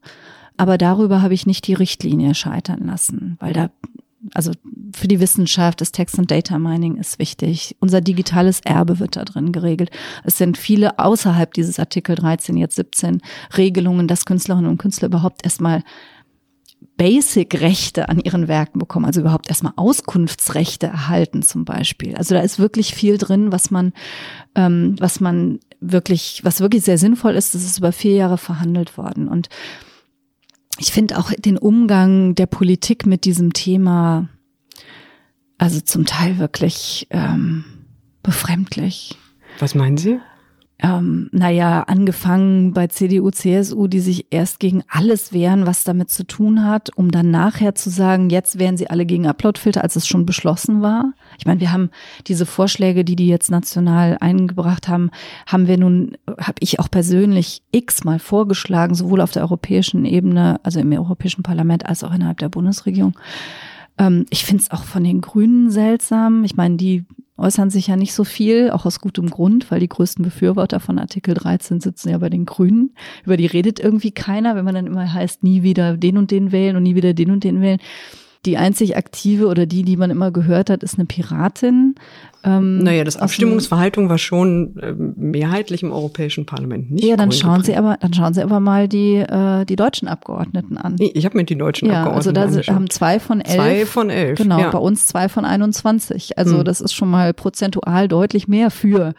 Aber 0.56 0.78
darüber 0.78 1.22
habe 1.22 1.34
ich 1.34 1.46
nicht 1.46 1.66
die 1.66 1.74
Richtlinie 1.74 2.34
scheitern 2.34 2.86
lassen, 2.86 3.36
weil 3.40 3.52
da, 3.52 3.70
also 4.34 4.52
für 4.94 5.08
die 5.08 5.18
Wissenschaft, 5.18 5.80
das 5.80 5.90
Text- 5.90 6.18
und 6.18 6.30
Data 6.30 6.58
Mining 6.58 6.98
ist 6.98 7.18
wichtig. 7.18 7.74
Unser 7.80 8.00
digitales 8.00 8.60
Erbe 8.60 9.00
wird 9.00 9.16
da 9.16 9.24
drin 9.24 9.50
geregelt. 9.50 9.90
Es 10.22 10.38
sind 10.38 10.58
viele 10.58 10.98
außerhalb 10.98 11.52
dieses 11.54 11.80
Artikel 11.80 12.14
13, 12.14 12.56
jetzt 12.56 12.76
17 12.76 13.22
Regelungen, 13.56 14.06
dass 14.06 14.26
Künstlerinnen 14.26 14.70
und 14.70 14.78
Künstler 14.78 15.08
überhaupt 15.08 15.42
erstmal 15.42 15.82
Basic-Rechte 17.02 18.08
an 18.08 18.20
ihren 18.20 18.46
Werken 18.46 18.78
bekommen, 18.78 19.06
also 19.06 19.22
überhaupt 19.22 19.48
erstmal 19.48 19.72
Auskunftsrechte 19.74 20.86
erhalten 20.86 21.42
zum 21.42 21.64
Beispiel. 21.64 22.14
Also 22.14 22.36
da 22.36 22.42
ist 22.42 22.60
wirklich 22.60 22.94
viel 22.94 23.18
drin, 23.18 23.50
was 23.50 23.72
man, 23.72 23.92
ähm, 24.54 24.94
was 25.00 25.18
man 25.18 25.58
wirklich, 25.80 26.42
was 26.44 26.60
wirklich 26.60 26.84
sehr 26.84 26.98
sinnvoll 26.98 27.32
ist. 27.32 27.56
Das 27.56 27.64
ist 27.64 27.78
über 27.78 27.90
vier 27.90 28.14
Jahre 28.14 28.38
verhandelt 28.38 28.96
worden 28.96 29.26
und 29.26 29.48
ich 30.78 30.92
finde 30.92 31.18
auch 31.18 31.32
den 31.32 31.58
Umgang 31.58 32.36
der 32.36 32.46
Politik 32.46 33.04
mit 33.04 33.24
diesem 33.24 33.52
Thema 33.52 34.28
Also 35.58 35.80
zum 35.80 36.06
Teil 36.06 36.38
wirklich 36.38 37.08
ähm, 37.10 37.64
befremdlich. 38.22 39.18
Was 39.58 39.74
meinen 39.74 39.96
Sie? 39.96 40.20
Ähm, 40.82 41.28
naja, 41.30 41.84
angefangen 41.84 42.72
bei 42.72 42.88
CDU, 42.88 43.30
CSU, 43.30 43.86
die 43.86 44.00
sich 44.00 44.26
erst 44.30 44.58
gegen 44.58 44.82
alles 44.88 45.32
wehren, 45.32 45.64
was 45.64 45.84
damit 45.84 46.10
zu 46.10 46.26
tun 46.26 46.64
hat, 46.64 46.90
um 46.96 47.12
dann 47.12 47.30
nachher 47.30 47.76
zu 47.76 47.88
sagen, 47.88 48.30
jetzt 48.30 48.58
wären 48.58 48.76
sie 48.76 48.90
alle 48.90 49.06
gegen 49.06 49.28
Uploadfilter, 49.28 49.84
als 49.84 49.94
es 49.94 50.08
schon 50.08 50.26
beschlossen 50.26 50.82
war. 50.82 51.12
Ich 51.38 51.46
meine, 51.46 51.60
wir 51.60 51.70
haben 51.70 51.90
diese 52.26 52.46
Vorschläge, 52.46 53.04
die 53.04 53.14
die 53.14 53.28
jetzt 53.28 53.48
national 53.48 54.18
eingebracht 54.20 54.88
haben, 54.88 55.10
haben 55.46 55.68
wir 55.68 55.78
nun, 55.78 56.16
habe 56.26 56.56
ich 56.58 56.80
auch 56.80 56.90
persönlich 56.90 57.62
x-mal 57.70 58.18
vorgeschlagen, 58.18 58.96
sowohl 58.96 59.20
auf 59.20 59.30
der 59.30 59.42
europäischen 59.42 60.04
Ebene, 60.04 60.58
also 60.64 60.80
im 60.80 60.92
Europäischen 60.92 61.44
Parlament, 61.44 61.86
als 61.86 62.02
auch 62.02 62.12
innerhalb 62.12 62.38
der 62.38 62.48
Bundesregierung. 62.48 63.14
Ähm, 64.02 64.26
ich 64.30 64.44
finde 64.44 64.62
es 64.62 64.70
auch 64.70 64.84
von 64.84 65.04
den 65.04 65.20
Grünen 65.20 65.70
seltsam. 65.70 66.44
Ich 66.44 66.56
meine, 66.56 66.76
die 66.76 67.04
äußern 67.36 67.70
sich 67.70 67.86
ja 67.86 67.96
nicht 67.96 68.12
so 68.12 68.24
viel, 68.24 68.70
auch 68.70 68.84
aus 68.84 69.00
gutem 69.00 69.30
Grund, 69.30 69.70
weil 69.70 69.80
die 69.80 69.88
größten 69.88 70.24
Befürworter 70.24 70.80
von 70.80 70.98
Artikel 70.98 71.34
13 71.34 71.80
sitzen 71.80 72.10
ja 72.10 72.18
bei 72.18 72.28
den 72.28 72.44
Grünen. 72.44 72.94
Über 73.24 73.36
die 73.36 73.46
redet 73.46 73.80
irgendwie 73.80 74.12
keiner, 74.12 74.54
wenn 74.54 74.64
man 74.64 74.74
dann 74.74 74.86
immer 74.86 75.12
heißt, 75.12 75.42
nie 75.42 75.62
wieder 75.62 75.96
den 75.96 76.18
und 76.18 76.30
den 76.30 76.52
wählen 76.52 76.76
und 76.76 76.82
nie 76.82 76.94
wieder 76.94 77.14
den 77.14 77.30
und 77.30 77.44
den 77.44 77.60
wählen. 77.60 77.80
Die 78.44 78.56
einzig 78.56 78.96
aktive 78.96 79.46
oder 79.46 79.66
die, 79.66 79.82
die 79.82 79.96
man 79.96 80.10
immer 80.10 80.32
gehört 80.32 80.68
hat, 80.68 80.82
ist 80.82 80.98
eine 80.98 81.06
Piratin. 81.06 81.94
Ähm, 82.44 82.78
naja, 82.78 83.04
das 83.04 83.16
Abstimmungsverhalten 83.16 84.08
war 84.08 84.18
schon 84.18 84.76
äh, 84.78 84.92
mehrheitlich 84.92 85.82
im 85.82 85.92
Europäischen 85.92 86.44
Parlament 86.44 86.90
nicht. 86.90 87.04
Ja, 87.04 87.16
dann 87.16 87.30
schauen 87.30 87.62
Sie 87.62 87.76
aber, 87.76 87.98
dann 88.00 88.12
schauen 88.12 88.34
Sie 88.34 88.42
aber 88.42 88.58
mal 88.58 88.88
die 88.88 89.16
äh, 89.16 89.64
die 89.64 89.76
deutschen 89.76 90.08
Abgeordneten 90.08 90.76
an. 90.76 90.96
Ich 90.98 91.24
habe 91.24 91.36
mir 91.36 91.44
die 91.44 91.56
deutschen 91.56 91.88
ja, 91.88 92.02
Abgeordneten 92.02 92.38
Also 92.38 92.60
da 92.60 92.74
haben 92.74 92.90
zwei 92.90 93.20
von 93.20 93.40
elf. 93.40 93.54
Zwei 93.54 93.86
von 93.86 94.10
elf. 94.10 94.38
Genau, 94.38 94.58
ja. 94.58 94.70
bei 94.70 94.78
uns 94.78 95.06
zwei 95.06 95.28
von 95.28 95.44
21. 95.44 96.36
Also 96.36 96.58
hm. 96.58 96.64
das 96.64 96.80
ist 96.80 96.94
schon 96.94 97.10
mal 97.10 97.32
prozentual 97.32 98.08
deutlich 98.08 98.48
mehr 98.48 98.70
für 98.70 99.14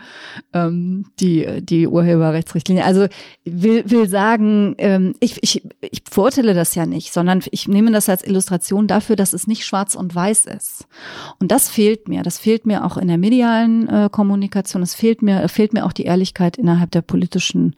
ähm, 0.53 1.05
die 1.21 1.61
die 1.61 1.87
Urheberrechtsrichtlinie. 1.87 2.83
Also 2.83 3.07
will 3.45 3.83
will 3.87 4.09
sagen, 4.09 4.75
ähm, 4.79 5.13
ich 5.21 5.41
ich 5.41 5.63
ich 5.79 6.03
verurteile 6.11 6.53
das 6.53 6.75
ja 6.75 6.85
nicht, 6.85 7.13
sondern 7.13 7.41
ich 7.51 7.69
nehme 7.69 7.91
das 7.91 8.09
als 8.09 8.25
Illustration 8.25 8.87
dafür, 8.87 9.15
dass 9.15 9.31
es 9.31 9.47
nicht 9.47 9.65
schwarz 9.65 9.95
und 9.95 10.13
weiß 10.13 10.45
ist. 10.45 10.87
Und 11.39 11.51
das 11.51 11.69
fehlt 11.69 12.09
mir. 12.09 12.21
Das 12.23 12.37
fehlt 12.37 12.65
mir 12.65 12.83
auch 12.83 12.97
in 12.97 13.07
der 13.07 13.12
medialen 13.17 13.87
äh, 13.87 14.09
Kommunikation. 14.11 14.81
Es 14.83 14.95
fehlt 14.95 15.21
mir, 15.21 15.47
fehlt 15.49 15.73
mir 15.73 15.85
auch 15.85 15.93
die 15.93 16.03
Ehrlichkeit 16.03 16.57
innerhalb 16.57 16.91
der 16.91 17.01
politischen, 17.01 17.75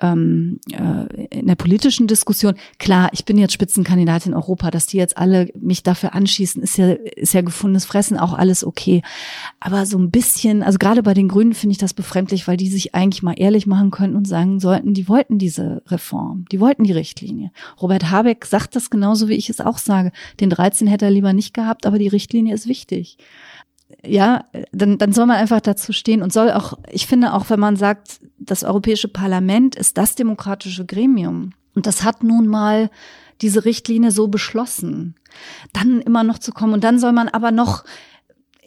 ähm, 0.00 0.60
äh, 0.72 1.26
in 1.26 1.46
der 1.46 1.54
politischen 1.54 2.06
Diskussion. 2.06 2.54
Klar, 2.78 3.10
ich 3.12 3.24
bin 3.24 3.38
jetzt 3.38 3.52
Spitzenkandidatin 3.52 4.32
in 4.32 4.36
Europa, 4.36 4.70
dass 4.70 4.86
die 4.86 4.96
jetzt 4.96 5.16
alle 5.16 5.48
mich 5.58 5.82
dafür 5.82 6.14
anschießen, 6.14 6.62
ist 6.62 6.78
ja, 6.78 6.92
ist 6.92 7.34
ja 7.34 7.40
gefundenes 7.40 7.84
Fressen, 7.84 8.18
auch 8.18 8.34
alles 8.34 8.64
okay. 8.64 9.02
Aber 9.60 9.86
so 9.86 9.98
ein 9.98 10.10
bisschen, 10.10 10.62
also 10.62 10.78
gerade 10.78 11.02
bei 11.02 11.14
den 11.14 11.28
Grünen 11.28 11.54
finde 11.54 11.72
ich 11.72 11.78
das 11.78 11.94
befremdlich, 11.94 12.46
weil 12.48 12.56
die 12.56 12.68
sich 12.68 12.94
eigentlich 12.94 13.22
mal 13.22 13.34
ehrlich 13.36 13.66
machen 13.66 13.90
könnten 13.90 14.16
und 14.16 14.26
sagen 14.26 14.60
sollten, 14.60 14.94
die 14.94 15.08
wollten 15.08 15.38
diese 15.38 15.82
Reform, 15.86 16.44
die 16.52 16.60
wollten 16.60 16.84
die 16.84 16.92
Richtlinie. 16.92 17.50
Robert 17.80 18.10
Habeck 18.10 18.44
sagt 18.44 18.76
das 18.76 18.90
genauso, 18.90 19.28
wie 19.28 19.34
ich 19.34 19.50
es 19.50 19.60
auch 19.60 19.78
sage. 19.78 20.12
Den 20.40 20.50
13 20.50 20.86
hätte 20.86 21.06
er 21.06 21.10
lieber 21.10 21.32
nicht 21.32 21.54
gehabt, 21.54 21.86
aber 21.86 21.98
die 21.98 22.08
Richtlinie 22.08 22.54
ist 22.54 22.68
wichtig 22.68 23.18
ja, 24.04 24.44
dann, 24.72 24.98
dann 24.98 25.12
soll 25.12 25.26
man 25.26 25.36
einfach 25.36 25.60
dazu 25.60 25.92
stehen 25.92 26.22
und 26.22 26.32
soll 26.32 26.52
auch, 26.52 26.74
ich 26.90 27.06
finde 27.06 27.32
auch, 27.34 27.50
wenn 27.50 27.60
man 27.60 27.76
sagt, 27.76 28.20
das 28.38 28.64
Europäische 28.64 29.08
Parlament 29.08 29.74
ist 29.74 29.98
das 29.98 30.14
demokratische 30.14 30.86
Gremium 30.86 31.52
und 31.74 31.86
das 31.86 32.04
hat 32.04 32.22
nun 32.22 32.46
mal 32.46 32.90
diese 33.40 33.64
Richtlinie 33.64 34.10
so 34.10 34.28
beschlossen, 34.28 35.14
dann 35.72 36.00
immer 36.00 36.24
noch 36.24 36.38
zu 36.38 36.52
kommen 36.52 36.74
und 36.74 36.84
dann 36.84 36.98
soll 36.98 37.12
man 37.12 37.28
aber 37.28 37.50
noch 37.50 37.84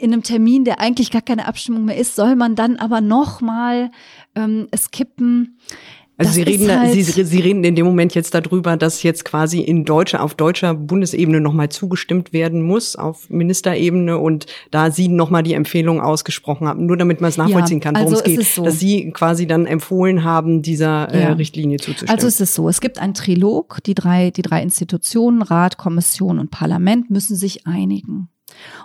in 0.02 0.14
einem 0.14 0.24
Termin, 0.24 0.66
der 0.66 0.80
eigentlich 0.80 1.12
gar 1.12 1.22
keine 1.22 1.48
Abstimmung 1.48 1.86
mehr 1.86 1.98
ist, 1.98 2.16
soll 2.16 2.36
man 2.36 2.56
dann 2.56 2.78
aber 2.78 3.02
noch 3.02 3.40
mal 3.40 3.92
ähm, 4.36 4.68
es 4.72 4.90
kippen. 4.90 5.60
Also 6.28 6.34
Sie 6.34 6.44
reden, 6.44 6.70
halt 6.72 6.94
Sie, 6.94 7.04
Sie 7.04 7.40
reden 7.40 7.64
in 7.64 7.76
dem 7.76 7.86
Moment 7.86 8.16
jetzt 8.16 8.34
darüber, 8.34 8.78
dass 8.78 9.04
jetzt 9.04 9.26
quasi 9.26 9.60
in 9.60 9.86
deutscher, 9.86 10.24
auf 10.24 10.36
deutscher 10.36 10.74
Bundesebene 10.74 11.42
nochmal 11.42 11.70
zugestimmt 11.70 12.34
werden 12.34 12.62
muss, 12.62 12.96
auf 12.96 13.30
Ministerebene 13.30 14.18
und 14.18 14.46
da 14.70 14.92
Sie 14.92 15.08
nochmal 15.08 15.44
die 15.44 15.54
Empfehlung 15.54 16.02
ausgesprochen 16.02 16.68
haben, 16.68 16.86
nur 16.86 16.98
damit 16.98 17.22
man 17.22 17.30
es 17.30 17.38
nachvollziehen 17.38 17.80
kann, 17.80 17.96
worum 17.96 18.14
also 18.14 18.24
es 18.24 18.38
geht, 18.38 18.46
so. 18.46 18.64
dass 18.64 18.80
Sie 18.80 19.12
quasi 19.12 19.48
dann 19.48 19.66
empfohlen 19.66 20.24
haben, 20.24 20.62
dieser 20.62 21.14
äh, 21.14 21.22
ja. 21.22 21.34
Richtlinie 21.34 21.78
zuzustimmen. 21.78 22.14
Also 22.14 22.28
es 22.28 22.40
ist 22.40 22.54
so, 22.54 22.70
es 22.70 22.82
gibt 22.82 23.00
ein 23.00 23.14
Trilog, 23.14 23.80
die 23.86 23.96
drei, 23.96 24.32
die 24.32 24.42
drei 24.42 24.62
Institutionen, 24.62 25.42
Rat, 25.42 25.78
Kommission 25.78 26.40
und 26.40 26.52
Parlament 26.52 27.10
müssen 27.10 27.36
sich 27.36 27.66
einigen. 27.66 28.30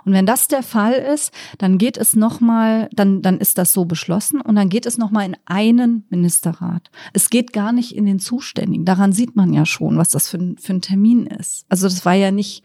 Und 0.05 0.13
wenn 0.13 0.25
das 0.25 0.47
der 0.47 0.63
Fall 0.63 0.93
ist, 0.93 1.31
dann 1.57 1.77
geht 1.77 1.97
es 1.97 2.15
nochmal, 2.15 2.89
dann, 2.93 3.21
dann 3.21 3.37
ist 3.39 3.57
das 3.57 3.73
so 3.73 3.85
beschlossen 3.85 4.41
und 4.41 4.55
dann 4.55 4.69
geht 4.69 4.85
es 4.85 4.97
nochmal 4.97 5.25
in 5.25 5.37
einen 5.45 6.05
Ministerrat. 6.09 6.89
Es 7.13 7.29
geht 7.29 7.53
gar 7.53 7.71
nicht 7.71 7.95
in 7.95 8.05
den 8.05 8.19
Zuständigen. 8.19 8.85
Daran 8.85 9.13
sieht 9.13 9.35
man 9.35 9.53
ja 9.53 9.65
schon, 9.65 9.97
was 9.97 10.09
das 10.09 10.29
für 10.29 10.37
ein, 10.37 10.57
für 10.57 10.73
ein 10.73 10.81
Termin 10.81 11.27
ist. 11.27 11.65
Also 11.69 11.87
das 11.87 12.05
war 12.05 12.13
ja 12.13 12.31
nicht, 12.31 12.63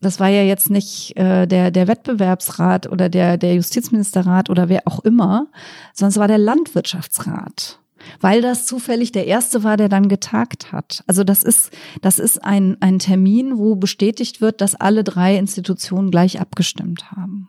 das 0.00 0.20
war 0.20 0.28
ja 0.28 0.42
jetzt 0.42 0.70
nicht 0.70 1.16
äh, 1.16 1.46
der, 1.46 1.70
der 1.70 1.88
Wettbewerbsrat 1.88 2.90
oder 2.90 3.08
der, 3.08 3.36
der 3.36 3.54
Justizministerrat 3.54 4.50
oder 4.50 4.68
wer 4.68 4.82
auch 4.86 5.00
immer, 5.00 5.48
sondern 5.92 6.10
es 6.10 6.18
war 6.18 6.28
der 6.28 6.38
Landwirtschaftsrat 6.38 7.80
weil 8.20 8.42
das 8.42 8.66
zufällig 8.66 9.12
der 9.12 9.26
erste 9.26 9.64
war, 9.64 9.76
der 9.76 9.88
dann 9.88 10.08
getagt 10.08 10.72
hat. 10.72 11.02
Also 11.06 11.24
das 11.24 11.42
ist, 11.42 11.70
das 12.02 12.18
ist 12.18 12.42
ein, 12.44 12.76
ein 12.80 12.98
Termin, 12.98 13.58
wo 13.58 13.76
bestätigt 13.76 14.40
wird, 14.40 14.60
dass 14.60 14.74
alle 14.74 15.04
drei 15.04 15.36
Institutionen 15.36 16.10
gleich 16.10 16.40
abgestimmt 16.40 17.12
haben. 17.12 17.48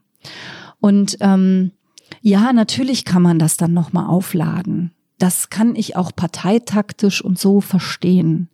Und 0.79 1.17
ähm, 1.21 1.71
ja, 2.21 2.53
natürlich 2.53 3.05
kann 3.05 3.21
man 3.21 3.39
das 3.39 3.57
dann 3.57 3.73
nochmal 3.73 4.07
aufladen. 4.07 4.91
Das 5.17 5.49
kann 5.49 5.75
ich 5.75 5.95
auch 5.95 6.15
parteitaktisch 6.15 7.23
und 7.23 7.37
so 7.37 7.61
verstehen. 7.61 8.49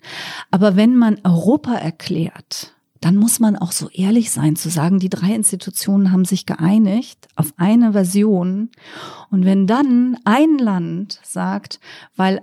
Aber 0.51 0.75
wenn 0.75 0.95
man 0.95 1.17
Europa 1.23 1.73
erklärt, 1.73 2.76
dann 3.01 3.15
muss 3.15 3.39
man 3.39 3.55
auch 3.55 3.71
so 3.71 3.89
ehrlich 3.89 4.31
sein 4.31 4.55
zu 4.55 4.69
sagen, 4.69 4.99
die 4.99 5.09
drei 5.09 5.33
Institutionen 5.33 6.11
haben 6.11 6.25
sich 6.25 6.45
geeinigt 6.45 7.27
auf 7.35 7.53
eine 7.57 7.91
Version. 7.91 8.69
Und 9.29 9.45
wenn 9.45 9.67
dann 9.67 10.17
ein 10.25 10.57
Land 10.57 11.19
sagt, 11.23 11.79
weil 12.15 12.41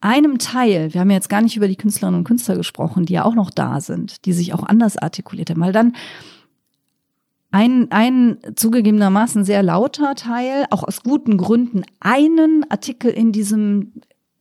einem 0.00 0.38
Teil, 0.38 0.92
wir 0.94 1.00
haben 1.00 1.10
jetzt 1.10 1.28
gar 1.28 1.42
nicht 1.42 1.56
über 1.56 1.68
die 1.68 1.76
Künstlerinnen 1.76 2.20
und 2.20 2.24
Künstler 2.24 2.56
gesprochen, 2.56 3.06
die 3.06 3.14
ja 3.14 3.24
auch 3.24 3.34
noch 3.34 3.50
da 3.50 3.80
sind, 3.80 4.24
die 4.24 4.32
sich 4.32 4.54
auch 4.54 4.62
anders 4.62 4.96
artikuliert 4.96 5.50
haben, 5.50 5.60
weil 5.60 5.72
dann 5.72 5.94
ein, 7.50 7.90
ein 7.90 8.38
zugegebenermaßen 8.54 9.44
sehr 9.44 9.62
lauter 9.62 10.14
Teil, 10.14 10.66
auch 10.70 10.82
aus 10.82 11.02
guten 11.02 11.38
Gründen, 11.38 11.82
einen 12.00 12.70
Artikel 12.70 13.10
in 13.10 13.32
diesem 13.32 13.94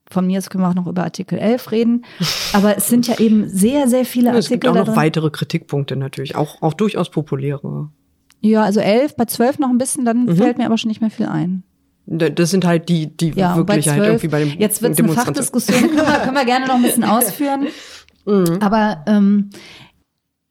von 0.10 0.28
mir 0.28 0.38
aus 0.38 0.50
können 0.50 0.64
wir 0.64 0.70
auch 0.70 0.76
noch 0.76 0.88
über 0.88 1.04
Artikel 1.04 1.40
11 1.40 1.72
reden. 1.72 2.06
Aber 2.54 2.78
es 2.78 2.88
sind 2.88 3.08
ja 3.08 3.20
eben 3.20 3.50
sehr, 3.50 3.88
sehr 3.88 4.06
viele 4.06 4.30
Artikel. 4.30 4.40
Es 4.40 4.50
gibt 4.50 4.68
auch 4.68 4.76
noch 4.76 4.96
weitere 4.96 5.30
Kritikpunkte 5.30 5.96
natürlich, 5.96 6.36
auch, 6.36 6.62
auch 6.62 6.74
durchaus 6.74 7.10
populäre. 7.10 7.90
Ja, 8.42 8.64
also 8.64 8.80
11, 8.80 9.16
bei 9.16 9.26
12 9.26 9.60
noch 9.60 9.70
ein 9.70 9.78
bisschen, 9.78 10.06
dann 10.06 10.26
mhm. 10.26 10.36
fällt 10.36 10.58
mir 10.58 10.66
aber 10.66 10.78
schon 10.78 10.90
nicht 10.90 11.02
mehr 11.02 11.10
viel 11.10 11.26
ein. 11.26 11.64
Das 12.06 12.52
sind 12.52 12.66
halt 12.66 12.88
die, 12.88 13.18
die 13.18 13.32
ja, 13.32 13.58
wirklich 13.58 13.90
halt 13.90 14.04
irgendwie 14.04 14.28
bei 14.28 14.44
dem 14.44 14.60
Jetzt 14.60 14.84
wird 14.84 14.94
es 14.94 15.00
eine 15.00 15.12
Fachdiskussion, 15.12 15.80
können 15.80 15.96
wir, 15.96 16.20
können 16.20 16.36
wir 16.36 16.46
gerne 16.46 16.68
noch 16.68 16.76
ein 16.76 16.84
bisschen 16.84 17.04
ausführen. 17.04 17.68
Mhm. 18.28 18.58
Aber 18.60 19.04
ähm, 19.06 19.52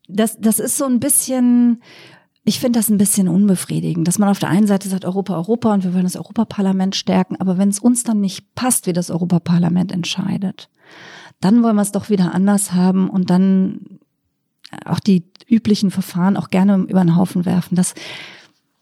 das, 0.07 0.39
das 0.39 0.61
ist 0.61 0.77
so 0.77 0.85
ein 0.85 1.01
bisschen 1.01 1.83
ich 2.45 2.61
finde 2.61 2.79
das 2.79 2.91
ein 2.91 2.99
bisschen 2.99 3.29
unbefriedigend, 3.29 4.07
dass 4.07 4.19
man 4.19 4.29
auf 4.29 4.39
der 4.39 4.51
einen 4.51 4.67
Seite 4.67 4.89
sagt 4.89 5.05
Europa, 5.05 5.35
Europa 5.35 5.73
und 5.73 5.83
wir 5.83 5.95
wollen 5.95 6.05
das 6.05 6.17
Europaparlament 6.17 6.95
stärken, 6.95 7.37
aber 7.37 7.57
wenn 7.57 7.71
es 7.71 7.79
uns 7.79 8.05
dann 8.05 8.21
nicht 8.21 8.55
passt, 8.55 8.87
wie 8.87 8.93
das 8.93 9.11
Europaparlament 9.11 9.91
entscheidet, 9.91 10.69
dann 11.41 11.63
wollen 11.63 11.77
wir 11.77 11.83
es 11.83 11.93
doch 11.93 12.11
wieder 12.11 12.35
anders 12.35 12.73
haben 12.73 13.09
und 13.09 13.31
dann 13.31 13.99
auch 14.85 15.01
die 15.01 15.25
üblichen 15.49 15.91
Verfahren 15.91 16.37
auch 16.37 16.51
gerne 16.51 16.77
über 16.89 17.01
den 17.01 17.17
Haufen 17.17 17.47
werfen. 17.47 17.77
Das, 17.77 17.95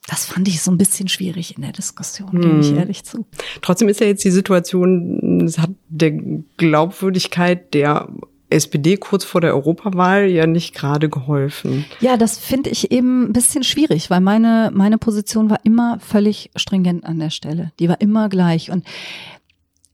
das 0.09 0.27
fand 0.27 0.49
ich 0.49 0.61
so 0.61 0.71
ein 0.71 0.79
bisschen 0.79 1.09
schwierig 1.09 1.57
in 1.57 1.63
der 1.63 1.73
Diskussion, 1.73 2.33
hm. 2.33 2.41
gebe 2.41 2.61
ich 2.61 2.71
hm. 2.71 2.79
ehrlich 2.79 3.05
zu. 3.05 3.27
Trotzdem 3.61 3.89
ist 3.89 4.01
ja 4.01 4.07
jetzt 4.07 4.25
die 4.25 4.31
Situation, 4.31 5.41
es 5.45 5.59
hat 5.59 5.71
der 5.89 6.13
Glaubwürdigkeit 6.57 7.75
der 7.75 8.09
SPD 8.53 8.97
kurz 8.97 9.25
vor 9.25 9.41
der 9.41 9.55
Europawahl 9.55 10.27
ja 10.27 10.47
nicht 10.47 10.75
gerade 10.75 11.09
geholfen. 11.09 11.85
Ja, 12.01 12.17
das 12.17 12.39
finde 12.39 12.71
ich 12.71 12.91
eben 12.91 13.25
ein 13.25 13.33
bisschen 13.33 13.65
schwierig, 13.65 14.11
weil 14.11 14.21
meine, 14.21 14.71
meine 14.73 14.99
Position 14.99 15.51
war 15.51 15.61
immer 15.65 15.99
völlig 16.01 16.51
stringent 16.57 17.05
an 17.05 17.19
der 17.19 17.31
Stelle. 17.31 17.73
Die 17.79 17.89
war 17.89 18.01
immer 18.01 18.29
gleich. 18.29 18.71
Und 18.71 18.85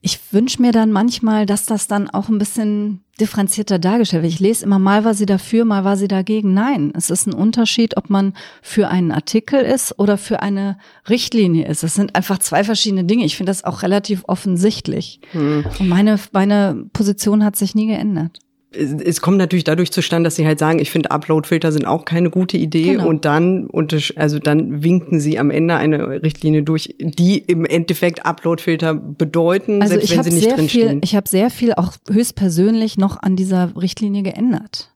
ich 0.00 0.20
wünsche 0.32 0.62
mir 0.62 0.72
dann 0.72 0.92
manchmal, 0.92 1.44
dass 1.44 1.66
das 1.66 1.88
dann 1.88 2.08
auch 2.08 2.28
ein 2.28 2.38
bisschen 2.38 3.04
differenzierter 3.20 3.80
dargestellt 3.80 4.22
wird. 4.22 4.32
Ich 4.32 4.40
lese 4.40 4.64
immer, 4.64 4.78
mal 4.78 5.04
war 5.04 5.14
sie 5.14 5.26
dafür, 5.26 5.64
mal 5.64 5.84
war 5.84 5.96
sie 5.96 6.06
dagegen. 6.06 6.54
Nein, 6.54 6.92
es 6.96 7.10
ist 7.10 7.26
ein 7.26 7.34
Unterschied, 7.34 7.96
ob 7.96 8.08
man 8.08 8.34
für 8.62 8.88
einen 8.88 9.10
Artikel 9.10 9.60
ist 9.60 9.98
oder 9.98 10.16
für 10.16 10.40
eine 10.40 10.78
Richtlinie 11.08 11.66
ist. 11.66 11.82
Es 11.82 11.94
sind 11.94 12.14
einfach 12.14 12.38
zwei 12.38 12.62
verschiedene 12.62 13.04
Dinge. 13.04 13.24
Ich 13.24 13.36
finde 13.36 13.50
das 13.50 13.64
auch 13.64 13.82
relativ 13.82 14.22
offensichtlich. 14.28 15.20
Hm. 15.32 15.66
Und 15.80 15.88
meine, 15.88 16.18
meine 16.32 16.86
Position 16.92 17.44
hat 17.44 17.56
sich 17.56 17.74
nie 17.74 17.88
geändert. 17.88 18.38
Es 18.70 19.22
kommt 19.22 19.38
natürlich 19.38 19.64
dadurch 19.64 19.90
zustande, 19.92 20.26
dass 20.26 20.36
sie 20.36 20.46
halt 20.46 20.58
sagen, 20.58 20.78
ich 20.78 20.90
finde 20.90 21.10
Upload-Filter 21.10 21.72
sind 21.72 21.86
auch 21.86 22.04
keine 22.04 22.28
gute 22.28 22.58
Idee 22.58 22.92
genau. 22.92 23.08
und 23.08 23.24
dann 23.24 23.68
also 24.16 24.38
dann 24.38 24.82
winken 24.82 25.20
sie 25.20 25.38
am 25.38 25.50
Ende 25.50 25.76
eine 25.76 26.22
Richtlinie 26.22 26.62
durch, 26.62 26.94
die 26.98 27.38
im 27.38 27.64
Endeffekt 27.64 28.26
Upload-Filter 28.26 28.94
bedeuten, 28.94 29.80
also 29.80 29.94
selbst 29.94 30.16
wenn 30.16 30.22
sie 30.22 30.32
nicht 30.32 30.56
drinstehen. 30.56 30.88
Viel, 30.90 31.00
ich 31.02 31.16
habe 31.16 31.28
sehr 31.28 31.48
viel 31.48 31.72
auch 31.74 31.94
höchstpersönlich 32.10 32.98
noch 32.98 33.22
an 33.22 33.36
dieser 33.36 33.74
Richtlinie 33.74 34.22
geändert. 34.22 34.90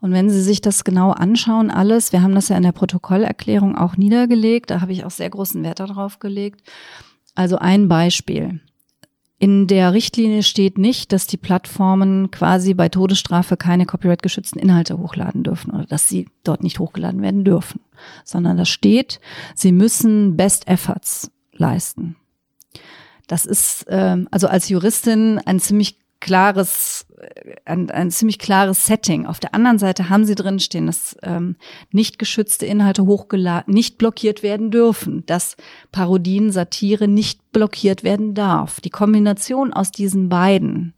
Und 0.00 0.12
wenn 0.12 0.30
Sie 0.30 0.40
sich 0.40 0.62
das 0.62 0.82
genau 0.82 1.10
anschauen, 1.10 1.70
alles, 1.70 2.12
wir 2.12 2.22
haben 2.22 2.34
das 2.34 2.48
ja 2.48 2.56
in 2.56 2.62
der 2.62 2.72
Protokollerklärung 2.72 3.76
auch 3.76 3.98
niedergelegt, 3.98 4.70
da 4.70 4.80
habe 4.80 4.92
ich 4.92 5.04
auch 5.04 5.10
sehr 5.10 5.28
großen 5.28 5.62
Wert 5.62 5.80
darauf 5.80 6.20
gelegt. 6.20 6.62
Also 7.34 7.58
ein 7.58 7.88
Beispiel. 7.88 8.60
In 9.40 9.68
der 9.68 9.92
Richtlinie 9.92 10.42
steht 10.42 10.78
nicht, 10.78 11.12
dass 11.12 11.28
die 11.28 11.36
Plattformen 11.36 12.32
quasi 12.32 12.74
bei 12.74 12.88
Todesstrafe 12.88 13.56
keine 13.56 13.86
copyright-geschützten 13.86 14.58
Inhalte 14.58 14.98
hochladen 14.98 15.44
dürfen 15.44 15.70
oder 15.70 15.86
dass 15.86 16.08
sie 16.08 16.26
dort 16.42 16.64
nicht 16.64 16.80
hochgeladen 16.80 17.22
werden 17.22 17.44
dürfen, 17.44 17.80
sondern 18.24 18.56
da 18.56 18.64
steht, 18.64 19.20
sie 19.54 19.70
müssen 19.70 20.36
Best 20.36 20.66
Efforts 20.66 21.30
leisten. 21.52 22.16
Das 23.28 23.46
ist 23.46 23.86
ähm, 23.88 24.26
also 24.32 24.48
als 24.48 24.68
Juristin 24.68 25.38
ein 25.44 25.60
ziemlich 25.60 25.98
klares, 26.20 27.06
äh, 27.18 27.56
ein, 27.64 27.90
ein 27.90 28.10
ziemlich 28.10 28.38
klares 28.38 28.86
Setting. 28.86 29.26
Auf 29.26 29.40
der 29.40 29.54
anderen 29.54 29.78
Seite 29.78 30.08
haben 30.08 30.24
sie 30.24 30.34
drin 30.34 30.58
stehen, 30.58 30.86
dass 30.86 31.16
ähm, 31.22 31.56
nicht 31.90 32.18
geschützte 32.18 32.66
Inhalte 32.66 33.06
hochgeladen, 33.06 33.72
nicht 33.72 33.98
blockiert 33.98 34.42
werden 34.42 34.70
dürfen, 34.70 35.24
dass 35.26 35.56
Parodien, 35.92 36.50
Satire 36.50 37.08
nicht 37.08 37.52
blockiert 37.52 38.04
werden 38.04 38.34
darf. 38.34 38.80
Die 38.80 38.90
Kombination 38.90 39.72
aus 39.72 39.90
diesen 39.90 40.28
beiden 40.28 40.94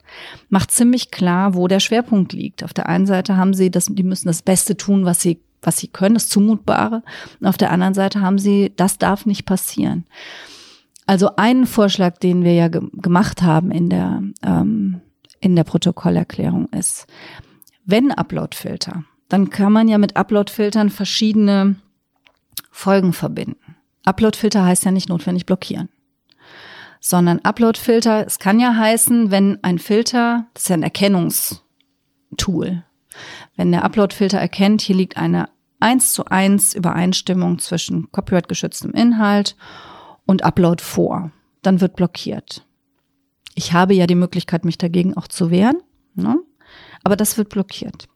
macht 0.48 0.70
ziemlich 0.70 1.10
klar, 1.10 1.54
wo 1.54 1.68
der 1.68 1.80
Schwerpunkt 1.80 2.32
liegt. 2.32 2.64
Auf 2.64 2.72
der 2.72 2.88
einen 2.88 3.06
Seite 3.06 3.36
haben 3.36 3.54
sie 3.54 3.70
das, 3.70 3.86
die 3.86 4.02
müssen 4.02 4.28
das 4.28 4.42
Beste 4.42 4.76
tun, 4.76 5.04
was 5.04 5.20
sie 5.20 5.40
was 5.62 5.76
sie 5.76 5.88
können, 5.88 6.14
das 6.14 6.30
Zumutbare. 6.30 7.02
Und 7.38 7.46
auf 7.46 7.58
der 7.58 7.70
anderen 7.70 7.92
Seite 7.92 8.22
haben 8.22 8.38
sie, 8.38 8.72
das 8.76 8.96
darf 8.96 9.26
nicht 9.26 9.44
passieren. 9.44 10.06
Also 11.10 11.34
einen 11.34 11.66
Vorschlag, 11.66 12.18
den 12.18 12.44
wir 12.44 12.54
ja 12.54 12.68
ge 12.68 12.82
gemacht 12.92 13.42
haben 13.42 13.72
in 13.72 13.90
der 13.90 14.22
ähm, 14.42 15.00
in 15.40 15.56
der 15.56 15.64
Protokollerklärung 15.64 16.68
ist. 16.68 17.06
Wenn 17.84 18.12
Uploadfilter, 18.12 19.04
dann 19.28 19.50
kann 19.50 19.72
man 19.72 19.88
ja 19.88 19.98
mit 19.98 20.16
Uploadfiltern 20.16 20.90
verschiedene 20.90 21.76
Folgen 22.70 23.12
verbinden. 23.12 23.76
Uploadfilter 24.04 24.64
heißt 24.64 24.84
ja 24.84 24.90
nicht 24.90 25.08
notwendig 25.08 25.46
blockieren, 25.46 25.88
sondern 27.00 27.40
Uploadfilter, 27.40 28.26
es 28.26 28.38
kann 28.38 28.60
ja 28.60 28.74
heißen, 28.74 29.30
wenn 29.30 29.58
ein 29.62 29.78
Filter, 29.78 30.46
das 30.54 30.64
ist 30.64 30.68
ja 30.68 30.76
ein 30.76 30.82
Erkennungstool, 30.82 32.84
wenn 33.56 33.72
der 33.72 33.84
Uploadfilter 33.84 34.38
erkennt, 34.38 34.82
hier 34.82 34.96
liegt 34.96 35.16
eine 35.16 35.48
eins 35.80 36.12
zu 36.12 36.26
eins 36.26 36.74
Übereinstimmung 36.74 37.58
zwischen 37.58 38.10
copyright-geschütztem 38.12 38.92
Inhalt 38.92 39.56
und 40.26 40.44
Upload 40.44 40.82
vor, 40.82 41.32
dann 41.62 41.80
wird 41.80 41.96
blockiert. 41.96 42.66
Ich 43.54 43.72
habe 43.72 43.94
ja 43.94 44.06
die 44.06 44.14
Möglichkeit, 44.14 44.64
mich 44.64 44.78
dagegen 44.78 45.16
auch 45.16 45.28
zu 45.28 45.50
wehren, 45.50 45.78
ne? 46.14 46.38
aber 47.02 47.16
das 47.16 47.36
wird 47.36 47.48
blockiert. 47.48 48.08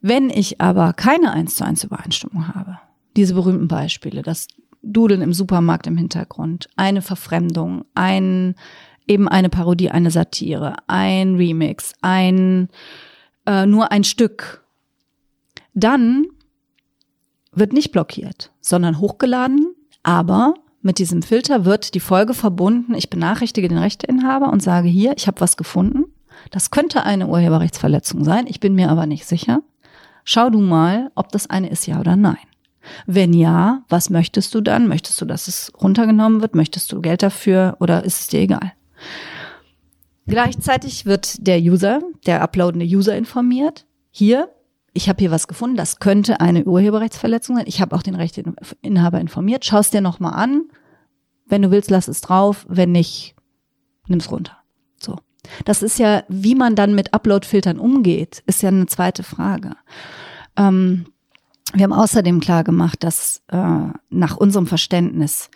Wenn 0.00 0.30
ich 0.30 0.60
aber 0.60 0.92
keine 0.92 1.32
eins 1.32 1.56
zu 1.56 1.64
eins 1.64 1.84
Übereinstimmung 1.84 2.48
habe, 2.48 2.78
diese 3.16 3.34
berühmten 3.34 3.68
Beispiele, 3.68 4.22
das 4.22 4.48
Dudeln 4.82 5.22
im 5.22 5.32
Supermarkt 5.32 5.86
im 5.86 5.96
Hintergrund, 5.96 6.68
eine 6.76 7.02
Verfremdung, 7.02 7.84
ein 7.94 8.56
eben 9.06 9.28
eine 9.28 9.48
Parodie, 9.48 9.90
eine 9.90 10.10
Satire, 10.10 10.74
ein 10.86 11.36
Remix, 11.36 11.94
ein 12.02 12.68
äh, 13.46 13.66
nur 13.66 13.92
ein 13.92 14.04
Stück, 14.04 14.64
dann 15.74 16.26
wird 17.52 17.72
nicht 17.72 17.92
blockiert, 17.92 18.50
sondern 18.60 18.98
hochgeladen, 18.98 19.74
aber 20.02 20.54
mit 20.82 20.98
diesem 20.98 21.22
Filter 21.22 21.64
wird 21.64 21.94
die 21.94 22.00
Folge 22.00 22.34
verbunden, 22.34 22.94
ich 22.94 23.10
benachrichtige 23.10 23.68
den 23.68 23.78
Rechteinhaber 23.78 24.52
und 24.52 24.62
sage 24.62 24.88
hier, 24.88 25.14
ich 25.16 25.26
habe 25.26 25.40
was 25.40 25.56
gefunden. 25.56 26.04
Das 26.50 26.70
könnte 26.70 27.04
eine 27.04 27.28
Urheberrechtsverletzung 27.28 28.24
sein, 28.24 28.46
ich 28.48 28.60
bin 28.60 28.74
mir 28.74 28.90
aber 28.90 29.06
nicht 29.06 29.26
sicher. 29.26 29.62
Schau 30.24 30.50
du 30.50 30.60
mal, 30.60 31.10
ob 31.14 31.30
das 31.30 31.48
eine 31.48 31.70
ist, 31.70 31.86
ja 31.86 32.00
oder 32.00 32.16
nein. 32.16 32.36
Wenn 33.06 33.32
ja, 33.32 33.84
was 33.88 34.10
möchtest 34.10 34.54
du 34.54 34.60
dann? 34.60 34.88
Möchtest 34.88 35.20
du, 35.20 35.24
dass 35.24 35.46
es 35.46 35.72
runtergenommen 35.80 36.40
wird? 36.42 36.56
Möchtest 36.56 36.90
du 36.92 37.00
Geld 37.00 37.22
dafür 37.22 37.76
oder 37.80 38.04
ist 38.04 38.20
es 38.20 38.26
dir 38.28 38.40
egal? 38.40 38.72
Gleichzeitig 40.26 41.06
wird 41.06 41.46
der 41.46 41.58
User, 41.60 42.00
der 42.26 42.42
uploadende 42.42 42.86
User 42.86 43.16
informiert. 43.16 43.86
Hier, 44.10 44.48
ich 44.92 45.08
habe 45.08 45.20
hier 45.20 45.30
was 45.30 45.48
gefunden, 45.48 45.76
das 45.76 45.98
könnte 46.00 46.40
eine 46.40 46.64
Urheberrechtsverletzung 46.64 47.56
sein. 47.56 47.64
Ich 47.66 47.80
habe 47.80 47.96
auch 47.96 48.02
den 48.02 48.14
Rechteinhaber 48.14 49.20
informiert. 49.20 49.64
Schau 49.64 49.78
es 49.78 49.90
dir 49.90 50.00
nochmal 50.00 50.34
an. 50.34 50.68
Wenn 51.46 51.62
du 51.62 51.70
willst, 51.70 51.90
lass 51.90 52.08
es 52.08 52.20
drauf. 52.20 52.66
Wenn 52.68 52.92
nicht, 52.92 53.34
nimm's 54.06 54.30
runter. 54.30 54.58
So. 54.98 55.16
Das 55.64 55.82
ist 55.82 55.98
ja, 55.98 56.24
wie 56.28 56.54
man 56.54 56.76
dann 56.76 56.94
mit 56.94 57.14
Upload-Filtern 57.14 57.78
umgeht, 57.78 58.42
ist 58.46 58.62
ja 58.62 58.68
eine 58.68 58.86
zweite 58.86 59.22
Frage. 59.22 59.76
Ähm, 60.56 61.06
wir 61.72 61.84
haben 61.84 61.92
außerdem 61.92 62.40
klar 62.40 62.64
gemacht, 62.64 63.02
dass 63.02 63.42
äh, 63.48 63.88
nach 64.10 64.36
unserem 64.36 64.66
Verständnis 64.66 65.50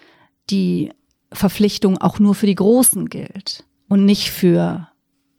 die 0.48 0.92
Verpflichtung 1.32 1.98
auch 1.98 2.18
nur 2.18 2.34
für 2.34 2.46
die 2.46 2.54
Großen 2.54 3.10
gilt 3.10 3.64
und 3.88 4.06
nicht 4.06 4.30
für 4.30 4.88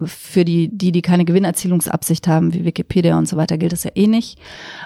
für 0.04 0.45
die, 0.45 0.70
die, 0.70 0.91
die 0.91 1.02
keine 1.02 1.26
Gewinnerzielungsabsicht 1.26 2.28
haben, 2.28 2.54
wie 2.54 2.66
Wikipedia 2.66 3.18
und 3.18 3.28
so 3.28 3.36
weiter, 3.38 3.58
gilt 3.58 3.72
das 3.72 3.84
ja 3.84 3.91
eh 3.95 4.08
nicht. 4.08 4.39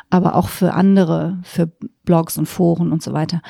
Aber 0.10 0.36
auch 0.36 0.48
für 0.48 0.74
andere, 0.74 1.40
für 1.44 1.70
Blogs 2.06 2.38
und 2.38 2.46
Foren 2.46 2.92
und 2.92 3.04
so 3.04 3.14
weiter. 3.14 3.42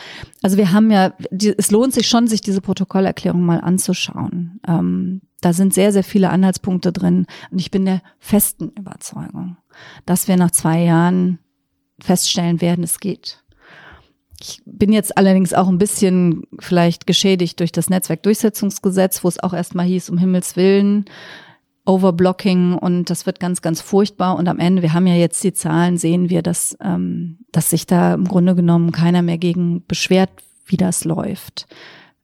Also 0.41 0.57
wir 0.57 0.71
haben 0.71 0.89
ja, 0.91 1.13
die, 1.29 1.53
es 1.57 1.71
lohnt 1.71 1.93
sich 1.93 2.07
schon, 2.07 2.27
sich 2.27 2.41
diese 2.41 2.61
Protokollerklärung 2.61 3.45
mal 3.45 3.61
anzuschauen. 3.61 4.59
Ähm, 4.67 5.21
da 5.41 5.53
sind 5.53 5.73
sehr, 5.73 5.91
sehr 5.91 6.03
viele 6.03 6.29
Anhaltspunkte 6.29 6.91
drin. 6.91 7.25
Und 7.51 7.59
ich 7.59 7.71
bin 7.71 7.85
der 7.85 8.01
festen 8.19 8.69
Überzeugung, 8.69 9.57
dass 10.05 10.27
wir 10.27 10.37
nach 10.37 10.51
zwei 10.51 10.81
Jahren 10.83 11.39
feststellen 11.99 12.61
werden, 12.61 12.83
es 12.83 12.99
geht. 12.99 13.43
Ich 14.39 14.61
bin 14.65 14.91
jetzt 14.91 15.17
allerdings 15.17 15.53
auch 15.53 15.67
ein 15.67 15.77
bisschen 15.77 16.43
vielleicht 16.59 17.05
geschädigt 17.05 17.59
durch 17.59 17.71
das 17.71 17.91
Netzwerkdurchsetzungsgesetz, 17.91 19.23
wo 19.23 19.27
es 19.27 19.41
auch 19.41 19.53
erstmal 19.53 19.85
hieß, 19.85 20.09
um 20.09 20.17
Himmels 20.17 20.55
Willen, 20.55 21.05
Overblocking 21.85 22.73
und 22.73 23.09
das 23.09 23.25
wird 23.25 23.39
ganz, 23.39 23.61
ganz 23.61 23.81
furchtbar. 23.81 24.37
Und 24.37 24.47
am 24.47 24.59
Ende, 24.59 24.81
wir 24.81 24.93
haben 24.93 25.07
ja 25.07 25.15
jetzt 25.15 25.43
die 25.43 25.53
Zahlen, 25.53 25.97
sehen 25.97 26.29
wir, 26.29 26.41
dass, 26.41 26.77
ähm, 26.81 27.39
dass 27.51 27.71
sich 27.71 27.87
da 27.87 28.13
im 28.13 28.27
Grunde 28.27 28.55
genommen 28.55 28.91
keiner 28.91 29.21
mehr 29.21 29.37
gegen 29.37 29.83
beschwert, 29.87 30.29
wie 30.65 30.77
das 30.77 31.05
läuft. 31.05 31.67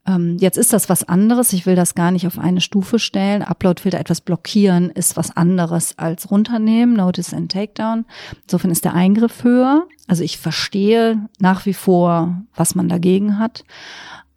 Ähm, 0.08 0.38
jetzt 0.40 0.58
ist 0.58 0.74
das 0.74 0.90
was 0.90 1.04
anderes. 1.04 1.54
Ich 1.54 1.66
will 1.66 1.76
das 1.76 1.94
gar 1.94 2.12
nicht 2.12 2.26
auf 2.26 2.40
eine 2.40 2.62
Stufe 2.62 2.98
stellen. 2.98 3.42
Uploadfilter 3.42 4.00
etwas 4.00 4.22
blockieren 4.22 4.90
ist 4.90 5.18
was 5.18 5.36
anderes 5.36 5.98
als 5.98 6.32
runternehmen, 6.32 6.96
Notice 6.96 7.34
and 7.34 7.52
Takedown. 7.52 8.06
Insofern 8.44 8.72
ist 8.72 8.86
der 8.86 8.94
Eingriff 8.94 9.44
höher. 9.44 9.86
Also 10.08 10.24
ich 10.24 10.38
verstehe 10.38 11.28
nach 11.40 11.66
wie 11.66 11.74
vor, 11.74 12.42
was 12.56 12.74
man 12.74 12.88
dagegen 12.88 13.38
hat. 13.38 13.66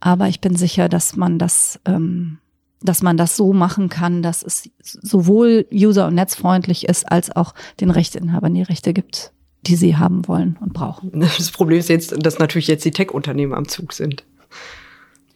Aber 0.00 0.26
ich 0.28 0.40
bin 0.40 0.56
sicher, 0.56 0.88
dass 0.88 1.14
man 1.14 1.38
das 1.38 1.78
ähm, 1.84 2.38
dass 2.82 3.02
man 3.02 3.16
das 3.16 3.36
so 3.36 3.52
machen 3.52 3.88
kann, 3.88 4.22
dass 4.22 4.42
es 4.42 4.70
sowohl 4.80 5.66
user- 5.72 6.06
und 6.06 6.14
netzfreundlich 6.14 6.88
ist, 6.88 7.10
als 7.10 7.34
auch 7.34 7.54
den 7.80 7.90
Rechteinhabern 7.90 8.54
die 8.54 8.62
Rechte 8.62 8.92
gibt, 8.92 9.32
die 9.66 9.76
sie 9.76 9.96
haben 9.96 10.26
wollen 10.28 10.56
und 10.60 10.72
brauchen. 10.72 11.10
Das 11.20 11.50
Problem 11.50 11.78
ist 11.78 11.88
jetzt, 11.88 12.14
dass 12.24 12.38
natürlich 12.38 12.68
jetzt 12.68 12.84
die 12.84 12.90
Tech-Unternehmen 12.90 13.54
am 13.54 13.68
Zug 13.68 13.92
sind. 13.92 14.24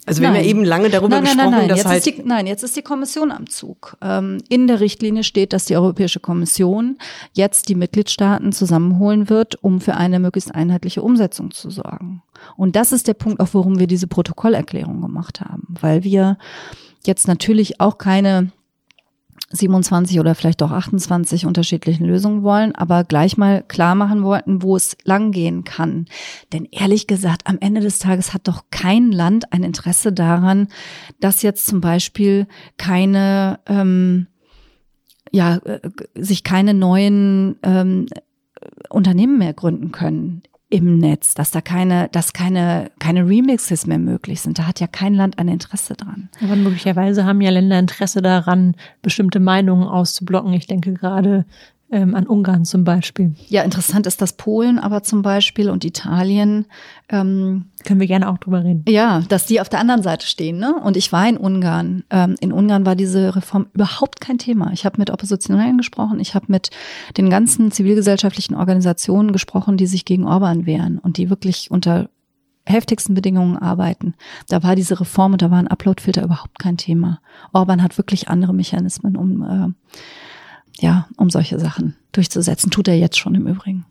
Also 0.07 0.20
wir 0.20 0.28
nein. 0.28 0.36
haben 0.36 0.45
ja 0.45 0.51
eben 0.51 0.64
lange 0.64 0.90
darüber 0.90 1.09
nein, 1.09 1.24
nein, 1.24 1.36
gesprochen, 1.36 1.51
nein, 1.51 1.68
dass 1.68 1.78
jetzt 1.78 1.86
halt 1.86 2.07
ist 2.07 2.18
die, 2.18 2.22
nein, 2.24 2.47
jetzt 2.47 2.62
ist 2.62 2.76
die 2.76 2.82
Kommission 2.82 3.32
am 3.32 3.49
Zug. 3.49 3.97
Ähm, 4.03 4.38
in 4.51 4.66
der 4.66 4.80
Richtlinie 4.80 5.24
steht, 5.24 5.55
dass 5.55 5.64
die 5.64 5.76
Europäische 5.76 6.20
Kommission 6.20 6.99
jetzt 7.32 7.70
die 7.70 7.74
Mitgliedstaaten 7.74 8.53
zusammenholen 8.53 9.30
wird, 9.30 9.62
um 9.62 9.80
für 9.80 9.95
eine 9.95 10.20
möglichst 10.20 10.55
einheitliche 10.55 11.01
Umsetzung 11.01 11.53
zu 11.53 11.70
sorgen. 11.70 12.22
Und 12.57 12.76
das 12.76 12.92
ist 12.92 13.09
der 13.09 13.14
Punkt, 13.14 13.40
auch 13.40 13.49
warum 13.53 13.78
wir 13.78 13.86
diese 13.86 14.07
Protokollerklärung 14.07 15.01
gemacht 15.01 15.40
haben, 15.40 15.74
weil 15.80 16.05
wir 16.05 16.36
jetzt 17.07 17.28
natürlich 17.28 17.80
auch 17.80 17.98
keine 17.98 18.52
27 19.50 20.20
oder 20.20 20.34
vielleicht 20.34 20.62
auch 20.62 20.70
28 20.70 21.46
unterschiedlichen 21.46 22.07
Lösungen 22.07 22.42
wollen, 22.42 22.74
aber 22.74 23.05
gleich 23.05 23.36
mal 23.36 23.62
klar 23.62 23.94
machen 23.94 24.22
wollten, 24.22 24.62
wo 24.62 24.76
es 24.76 24.96
langgehen 25.05 25.64
kann. 25.64 26.07
Denn 26.52 26.66
ehrlich 26.70 27.07
gesagt, 27.07 27.42
am 27.46 27.59
Ende 27.61 27.80
des 27.80 27.98
Tages 27.98 28.34
hat 28.34 28.48
doch 28.48 28.64
kein 28.70 29.12
Land 29.12 29.52
ein 29.52 29.62
Interesse 29.62 30.12
daran, 30.12 30.68
dass 31.20 31.42
jetzt 31.42 31.66
zum 31.66 31.80
Beispiel 31.80 32.46
keine, 32.76 33.61
ähm, 33.66 34.26
ja, 35.30 35.57
äh, 35.57 35.80
sich 36.14 36.42
keine 36.42 36.74
neuen 36.74 37.57
ähm, 37.62 38.07
Unternehmen 38.88 39.38
mehr 39.38 39.52
gründen 39.52 39.92
können 39.92 40.42
im 40.75 40.99
Netz, 40.99 41.35
dass 41.35 41.53
da 41.53 41.61
keine, 41.61 42.09
dass 42.09 42.33
keine, 42.33 42.91
keine 42.99 43.29
Remixes 43.29 43.87
mehr 43.87 44.01
möglich 44.01 44.41
sind. 44.41 44.59
Da 44.59 44.66
hat 44.66 44.81
ja 44.81 44.89
kein 44.89 45.14
Land 45.14 45.39
ein 45.39 45.47
Interesse 45.47 45.95
dran. 45.95 46.29
Aber 46.43 46.57
möglicherweise 46.57 47.25
haben 47.25 47.41
ja 47.41 47.51
Länder 47.51 47.79
Interesse 47.79 48.22
daran, 48.22 48.75
bestimmte 49.01 49.39
Meinungen 49.39 49.87
auszublocken. 49.87 50.53
Ich 50.53 50.66
denke 50.66 50.95
gerade 50.95 51.45
ähm, 51.91 52.14
an 52.14 52.26
Ungarn 52.26 52.64
zum 52.64 52.85
Beispiel. 52.85 53.35
Ja, 53.49 53.62
interessant 53.62 54.07
ist 54.07 54.20
das 54.20 54.32
Polen 54.32 54.78
aber 54.78 55.03
zum 55.03 55.22
Beispiel 55.22 55.70
und 55.70 55.85
Italien. 55.85 56.66
Ähm, 57.09 57.66
Können 57.85 58.01
wir 58.01 58.07
gerne 58.07 58.28
auch 58.28 58.39
drüber 58.39 58.64
reden. 58.64 58.85
Ja, 58.89 59.20
dass 59.28 59.47
die 59.47 59.61
auf 59.61 59.68
der 59.68 59.80
anderen 59.80 60.03
Seite 60.03 60.26
stehen. 60.26 60.59
Ne? 60.59 60.74
Und 60.74 60.97
ich 60.97 61.12
war 61.12 61.28
in 61.28 61.37
Ungarn. 61.37 62.05
Ähm, 62.11 62.37
in 62.41 62.53
Ungarn 62.53 62.87
war 62.87 62.97
diese 62.97 63.37
Reform 63.37 63.66
überhaupt 63.74 64.20
kein 64.20 64.39
Thema. 64.39 64.72
Ich 64.72 64.85
habe 64.85 64.99
mit 64.99 65.11
Oppositionellen 65.11 65.78
gesprochen, 65.78 66.20
ich 66.20 66.35
habe 66.35 66.47
mit 66.49 66.70
den 67.16 67.30
ganzen 67.30 67.70
zivilgesellschaftlichen 67.70 68.55
Organisationen 68.55 69.32
gesprochen, 69.32 69.76
die 69.76 69.87
sich 69.87 70.05
gegen 70.05 70.26
Orban 70.26 70.66
wehren 70.66 70.99
und 70.99 71.16
die 71.16 71.30
wirklich 71.30 71.70
unter 71.70 72.09
heftigsten 72.66 73.14
Bedingungen 73.14 73.59
arbeiten. 73.59 74.14
Da 74.49 74.62
war 74.62 74.74
diese 74.74 74.99
Reform 74.99 75.32
und 75.32 75.43
da 75.43 75.51
war 75.51 75.59
ein 75.59 75.68
Uploadfilter 75.68 76.22
überhaupt 76.22 76.59
kein 76.59 76.76
Thema. 76.76 77.20
Orban 77.53 77.82
hat 77.82 77.99
wirklich 77.99 78.28
andere 78.28 78.55
Mechanismen, 78.55 79.16
um 79.16 79.43
äh, 79.43 79.93
ja, 80.79 81.09
um 81.16 81.31
solche 81.31 81.59
Sachen 81.59 81.97
durchzusetzen. 82.12 82.70
Tut 82.70 82.89
er 82.89 82.97
jetzt 82.97 83.18
schon 83.18 83.35
im 83.35 83.47
Übrigen. 83.47 83.87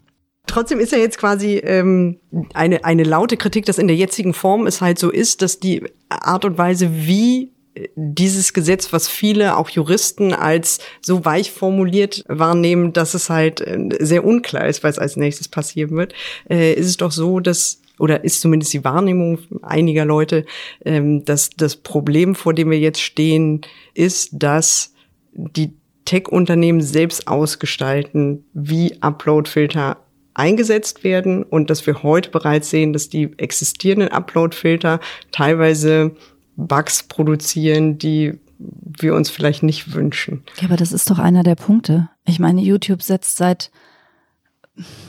Trotzdem 0.46 0.80
ist 0.80 0.92
ja 0.92 0.98
jetzt 0.98 1.18
quasi 1.18 1.56
ähm, 1.58 2.20
eine, 2.54 2.84
eine 2.84 3.04
laute 3.04 3.38
Kritik, 3.38 3.66
dass 3.66 3.78
in 3.78 3.88
der 3.88 3.96
jetzigen 3.96 4.34
Form 4.34 4.68
es 4.68 4.82
halt 4.82 5.00
so 5.00 5.10
ist, 5.10 5.42
dass 5.42 5.60
die 5.60 5.84
Art 6.10 6.44
und 6.44 6.58
Weise, 6.58 6.90
wie 6.92 7.54
dieses 7.96 8.54
Gesetz, 8.54 8.94
was 8.94 9.08
viele, 9.08 9.58
auch 9.58 9.70
Juristen, 9.70 10.34
als 10.34 10.80
so 11.02 11.26
weich 11.26 11.52
formuliert 11.52 12.24
wahrnehmen, 12.28 12.94
dass 12.94 13.14
es 13.14 13.30
halt 13.30 13.62
äh, 13.62 13.78
sehr 14.00 14.26
unklar 14.26 14.68
ist, 14.68 14.84
was 14.84 15.00
als 15.00 15.16
nächstes 15.16 15.48
passieren 15.48 15.92
wird, 15.92 16.14
äh, 16.50 16.74
ist 16.74 16.88
es 16.88 16.98
doch 16.98 17.12
so, 17.12 17.40
dass 17.40 17.80
oder 18.00 18.24
ist 18.24 18.42
zumindest 18.42 18.74
die 18.74 18.84
Wahrnehmung 18.84 19.40
einiger 19.62 20.04
Leute, 20.04 20.46
ähm, 20.84 21.26
dass 21.26 21.52
das 21.52 21.76
Problem, 21.76 22.36
vor 22.36 22.54
dem 22.54 22.72
wir 22.72 22.80
jetzt 22.80 23.02
stehen, 23.02 23.62
ist, 23.94 24.32
dass 24.34 24.94
die 25.34 25.74
Tech-Unternehmen 26.14 26.82
selbst 26.82 27.28
ausgestalten, 27.28 28.46
wie 28.54 29.02
Upload-Filter 29.02 29.98
eingesetzt 30.36 31.04
werden 31.04 31.42
und 31.42 31.72
dass 31.72 31.88
wir 31.88 32.04
heute 32.04 32.30
bereits 32.30 32.70
sehen, 32.70 32.94
dass 32.94 33.10
die 33.10 33.32
existierenden 33.40 34.10
Upload-Filter 34.10 35.00
teilweise 35.32 36.16
Bugs 36.56 37.02
produzieren, 37.02 37.98
die 37.98 38.40
wir 38.60 39.16
uns 39.16 39.32
vielleicht 39.32 39.64
nicht 39.64 39.96
wünschen. 39.96 40.44
Ja, 40.62 40.68
aber 40.68 40.78
das 40.78 40.92
ist 40.92 41.10
doch 41.10 41.18
einer 41.18 41.42
der 41.42 41.56
Punkte. 41.56 42.10
Ich 42.26 42.38
meine, 42.40 42.62
YouTube 42.62 43.02
setzt 43.02 43.38
seit, 43.38 43.72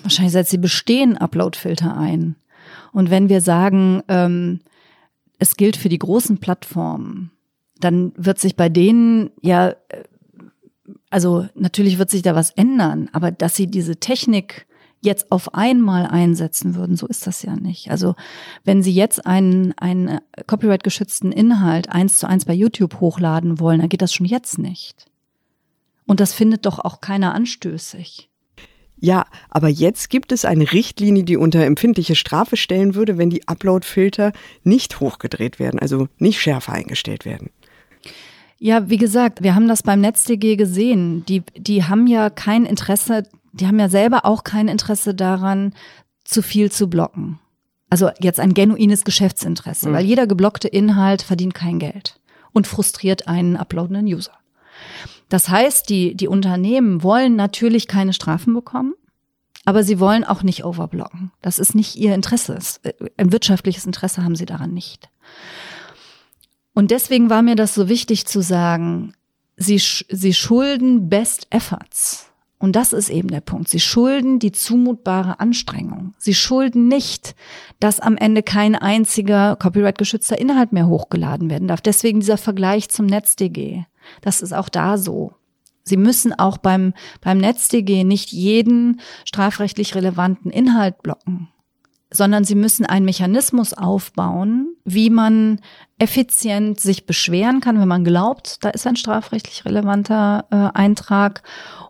wahrscheinlich 0.04 0.32
seit 0.32 0.48
sie 0.48 0.56
bestehen, 0.56 1.18
Upload-Filter 1.18 1.94
ein. 1.98 2.36
Und 2.92 3.10
wenn 3.10 3.28
wir 3.28 3.42
sagen, 3.42 4.02
ähm, 4.08 4.60
es 5.38 5.58
gilt 5.58 5.76
für 5.76 5.90
die 5.90 5.98
großen 5.98 6.38
Plattformen, 6.38 7.30
dann 7.78 8.14
wird 8.16 8.38
sich 8.38 8.56
bei 8.56 8.70
denen 8.70 9.30
ja 9.42 9.68
äh, 9.68 10.04
also 11.14 11.46
natürlich 11.54 11.98
wird 11.98 12.10
sich 12.10 12.22
da 12.22 12.34
was 12.34 12.50
ändern, 12.50 13.08
aber 13.12 13.30
dass 13.30 13.54
sie 13.54 13.68
diese 13.68 13.94
Technik 14.00 14.66
jetzt 15.00 15.30
auf 15.30 15.54
einmal 15.54 16.06
einsetzen 16.06 16.74
würden, 16.74 16.96
so 16.96 17.06
ist 17.06 17.28
das 17.28 17.42
ja 17.42 17.54
nicht. 17.54 17.92
Also 17.92 18.16
wenn 18.64 18.82
Sie 18.82 18.92
jetzt 18.92 19.24
einen, 19.24 19.78
einen 19.78 20.18
copyright-geschützten 20.48 21.30
Inhalt 21.30 21.88
eins 21.88 22.18
zu 22.18 22.26
eins 22.26 22.46
bei 22.46 22.52
YouTube 22.52 22.98
hochladen 22.98 23.60
wollen, 23.60 23.78
dann 23.78 23.88
geht 23.88 24.02
das 24.02 24.12
schon 24.12 24.26
jetzt 24.26 24.58
nicht. 24.58 25.06
Und 26.04 26.18
das 26.18 26.34
findet 26.34 26.66
doch 26.66 26.80
auch 26.80 27.00
keiner 27.00 27.32
anstößig. 27.32 28.28
Ja, 28.98 29.26
aber 29.50 29.68
jetzt 29.68 30.10
gibt 30.10 30.32
es 30.32 30.44
eine 30.44 30.72
Richtlinie, 30.72 31.22
die 31.22 31.36
unter 31.36 31.64
empfindliche 31.64 32.16
Strafe 32.16 32.56
stellen 32.56 32.96
würde, 32.96 33.18
wenn 33.18 33.30
die 33.30 33.46
Upload-Filter 33.46 34.32
nicht 34.64 34.98
hochgedreht 34.98 35.60
werden, 35.60 35.78
also 35.78 36.08
nicht 36.18 36.40
schärfer 36.40 36.72
eingestellt 36.72 37.24
werden. 37.24 37.50
Ja, 38.64 38.88
wie 38.88 38.96
gesagt, 38.96 39.42
wir 39.42 39.54
haben 39.54 39.68
das 39.68 39.82
beim 39.82 40.00
NetzDG 40.00 40.56
gesehen. 40.56 41.22
Die, 41.26 41.42
die 41.54 41.84
haben 41.84 42.06
ja 42.06 42.30
kein 42.30 42.64
Interesse, 42.64 43.24
die 43.52 43.66
haben 43.66 43.78
ja 43.78 43.90
selber 43.90 44.24
auch 44.24 44.42
kein 44.42 44.68
Interesse 44.68 45.14
daran, 45.14 45.74
zu 46.24 46.40
viel 46.40 46.72
zu 46.72 46.88
blocken. 46.88 47.38
Also 47.90 48.08
jetzt 48.20 48.40
ein 48.40 48.54
genuines 48.54 49.04
Geschäftsinteresse, 49.04 49.90
mhm. 49.90 49.92
weil 49.92 50.06
jeder 50.06 50.26
geblockte 50.26 50.66
Inhalt 50.66 51.20
verdient 51.20 51.52
kein 51.52 51.78
Geld 51.78 52.18
und 52.52 52.66
frustriert 52.66 53.28
einen 53.28 53.58
uploadenden 53.58 54.06
User. 54.06 54.32
Das 55.28 55.50
heißt, 55.50 55.90
die, 55.90 56.14
die 56.14 56.28
Unternehmen 56.28 57.02
wollen 57.02 57.36
natürlich 57.36 57.86
keine 57.86 58.14
Strafen 58.14 58.54
bekommen, 58.54 58.94
aber 59.66 59.84
sie 59.84 60.00
wollen 60.00 60.24
auch 60.24 60.42
nicht 60.42 60.64
overblocken. 60.64 61.32
Das 61.42 61.58
ist 61.58 61.74
nicht 61.74 61.96
ihr 61.96 62.14
Interesse. 62.14 62.58
Ein 63.18 63.30
wirtschaftliches 63.30 63.84
Interesse 63.84 64.24
haben 64.24 64.36
sie 64.36 64.46
daran 64.46 64.72
nicht. 64.72 65.10
Und 66.74 66.90
deswegen 66.90 67.30
war 67.30 67.42
mir 67.42 67.54
das 67.54 67.74
so 67.74 67.88
wichtig 67.88 68.26
zu 68.26 68.42
sagen, 68.42 69.14
sie, 69.56 69.78
sie 69.78 70.34
schulden 70.34 71.08
Best 71.08 71.46
Efforts. 71.50 72.30
Und 72.58 72.76
das 72.76 72.92
ist 72.92 73.10
eben 73.10 73.28
der 73.28 73.40
Punkt. 73.40 73.68
Sie 73.68 73.80
schulden 73.80 74.38
die 74.38 74.50
zumutbare 74.50 75.38
Anstrengung. 75.38 76.14
Sie 76.18 76.34
schulden 76.34 76.88
nicht, 76.88 77.34
dass 77.78 78.00
am 78.00 78.16
Ende 78.16 78.42
kein 78.42 78.74
einziger 78.74 79.56
copyright-geschützter 79.56 80.38
Inhalt 80.38 80.72
mehr 80.72 80.88
hochgeladen 80.88 81.50
werden 81.50 81.68
darf. 81.68 81.80
Deswegen 81.80 82.20
dieser 82.20 82.38
Vergleich 82.38 82.88
zum 82.88 83.06
NetzDG. 83.06 83.84
Das 84.22 84.40
ist 84.40 84.52
auch 84.52 84.68
da 84.68 84.98
so. 84.98 85.34
Sie 85.82 85.98
müssen 85.98 86.32
auch 86.32 86.56
beim, 86.56 86.94
beim 87.20 87.38
NetzDG 87.38 88.02
nicht 88.02 88.32
jeden 88.32 89.00
strafrechtlich 89.26 89.94
relevanten 89.94 90.50
Inhalt 90.50 91.02
blocken 91.02 91.48
sondern 92.14 92.44
sie 92.44 92.54
müssen 92.54 92.86
einen 92.86 93.04
Mechanismus 93.04 93.72
aufbauen, 93.72 94.76
wie 94.84 95.10
man 95.10 95.60
effizient 95.98 96.78
sich 96.78 97.06
beschweren 97.06 97.60
kann, 97.60 97.80
wenn 97.80 97.88
man 97.88 98.04
glaubt, 98.04 98.62
da 98.62 98.70
ist 98.70 98.86
ein 98.86 98.96
strafrechtlich 98.96 99.64
relevanter 99.64 100.46
äh, 100.50 100.78
Eintrag 100.78 101.42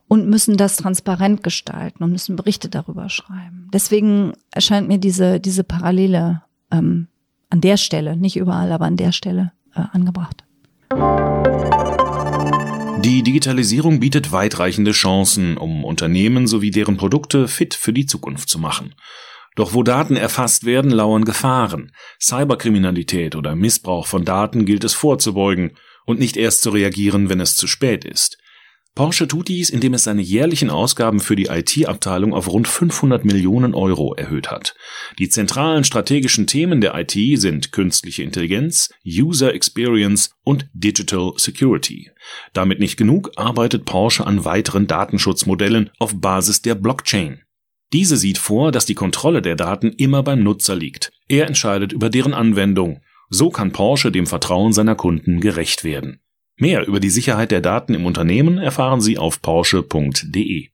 und 0.08 0.28
müssen 0.28 0.56
das 0.56 0.76
transparent 0.76 1.42
gestalten 1.42 2.02
und 2.02 2.12
müssen 2.12 2.36
Berichte 2.36 2.70
darüber 2.70 3.10
schreiben. 3.10 3.68
Deswegen 3.72 4.32
erscheint 4.50 4.88
mir 4.88 4.98
diese, 4.98 5.40
diese 5.40 5.62
Parallele 5.62 6.42
ähm, 6.70 7.08
an 7.50 7.60
der 7.60 7.76
Stelle, 7.76 8.16
nicht 8.16 8.36
überall, 8.36 8.72
aber 8.72 8.86
an 8.86 8.96
der 8.96 9.12
Stelle 9.12 9.52
äh, 9.74 9.82
angebracht. 9.92 10.44
Die 13.02 13.22
Digitalisierung 13.22 14.00
bietet 14.00 14.32
weitreichende 14.32 14.92
Chancen, 14.92 15.58
um 15.58 15.84
Unternehmen 15.84 16.46
sowie 16.46 16.70
deren 16.70 16.96
Produkte 16.96 17.48
fit 17.48 17.74
für 17.74 17.92
die 17.92 18.06
Zukunft 18.06 18.48
zu 18.48 18.58
machen. 18.58 18.94
Doch 19.54 19.72
wo 19.72 19.82
Daten 19.82 20.16
erfasst 20.16 20.64
werden, 20.64 20.90
lauern 20.90 21.24
Gefahren. 21.24 21.92
Cyberkriminalität 22.20 23.36
oder 23.36 23.54
Missbrauch 23.54 24.06
von 24.06 24.24
Daten 24.24 24.64
gilt 24.66 24.84
es 24.84 24.94
vorzubeugen 24.94 25.76
und 26.06 26.18
nicht 26.18 26.36
erst 26.36 26.62
zu 26.62 26.70
reagieren, 26.70 27.28
wenn 27.28 27.40
es 27.40 27.56
zu 27.56 27.66
spät 27.66 28.04
ist. 28.04 28.38
Porsche 28.94 29.26
tut 29.26 29.48
dies, 29.48 29.70
indem 29.70 29.94
es 29.94 30.04
seine 30.04 30.22
jährlichen 30.22 30.70
Ausgaben 30.70 31.18
für 31.18 31.34
die 31.34 31.46
IT-Abteilung 31.46 32.32
auf 32.32 32.48
rund 32.48 32.68
500 32.68 33.24
Millionen 33.24 33.74
Euro 33.74 34.14
erhöht 34.14 34.52
hat. 34.52 34.76
Die 35.18 35.28
zentralen 35.28 35.82
strategischen 35.82 36.46
Themen 36.46 36.80
der 36.80 36.94
IT 36.94 37.40
sind 37.40 37.72
künstliche 37.72 38.22
Intelligenz, 38.22 38.90
User 39.04 39.52
Experience 39.52 40.30
und 40.44 40.68
Digital 40.74 41.32
Security. 41.36 42.12
Damit 42.52 42.78
nicht 42.78 42.96
genug 42.96 43.32
arbeitet 43.34 43.84
Porsche 43.84 44.28
an 44.28 44.44
weiteren 44.44 44.86
Datenschutzmodellen 44.86 45.90
auf 45.98 46.20
Basis 46.20 46.62
der 46.62 46.76
Blockchain. 46.76 47.43
Diese 47.94 48.16
sieht 48.16 48.38
vor, 48.38 48.72
dass 48.72 48.86
die 48.86 48.96
Kontrolle 48.96 49.40
der 49.40 49.54
Daten 49.54 49.92
immer 49.92 50.24
beim 50.24 50.42
Nutzer 50.42 50.74
liegt. 50.74 51.12
Er 51.28 51.46
entscheidet 51.46 51.92
über 51.92 52.10
deren 52.10 52.34
Anwendung. 52.34 52.98
So 53.30 53.50
kann 53.50 53.70
Porsche 53.70 54.10
dem 54.10 54.26
Vertrauen 54.26 54.72
seiner 54.72 54.96
Kunden 54.96 55.38
gerecht 55.38 55.84
werden. 55.84 56.18
Mehr 56.56 56.88
über 56.88 56.98
die 56.98 57.08
Sicherheit 57.08 57.52
der 57.52 57.60
Daten 57.60 57.94
im 57.94 58.04
Unternehmen 58.04 58.58
erfahren 58.58 59.00
Sie 59.00 59.16
auf 59.16 59.40
porsche.de. 59.40 60.70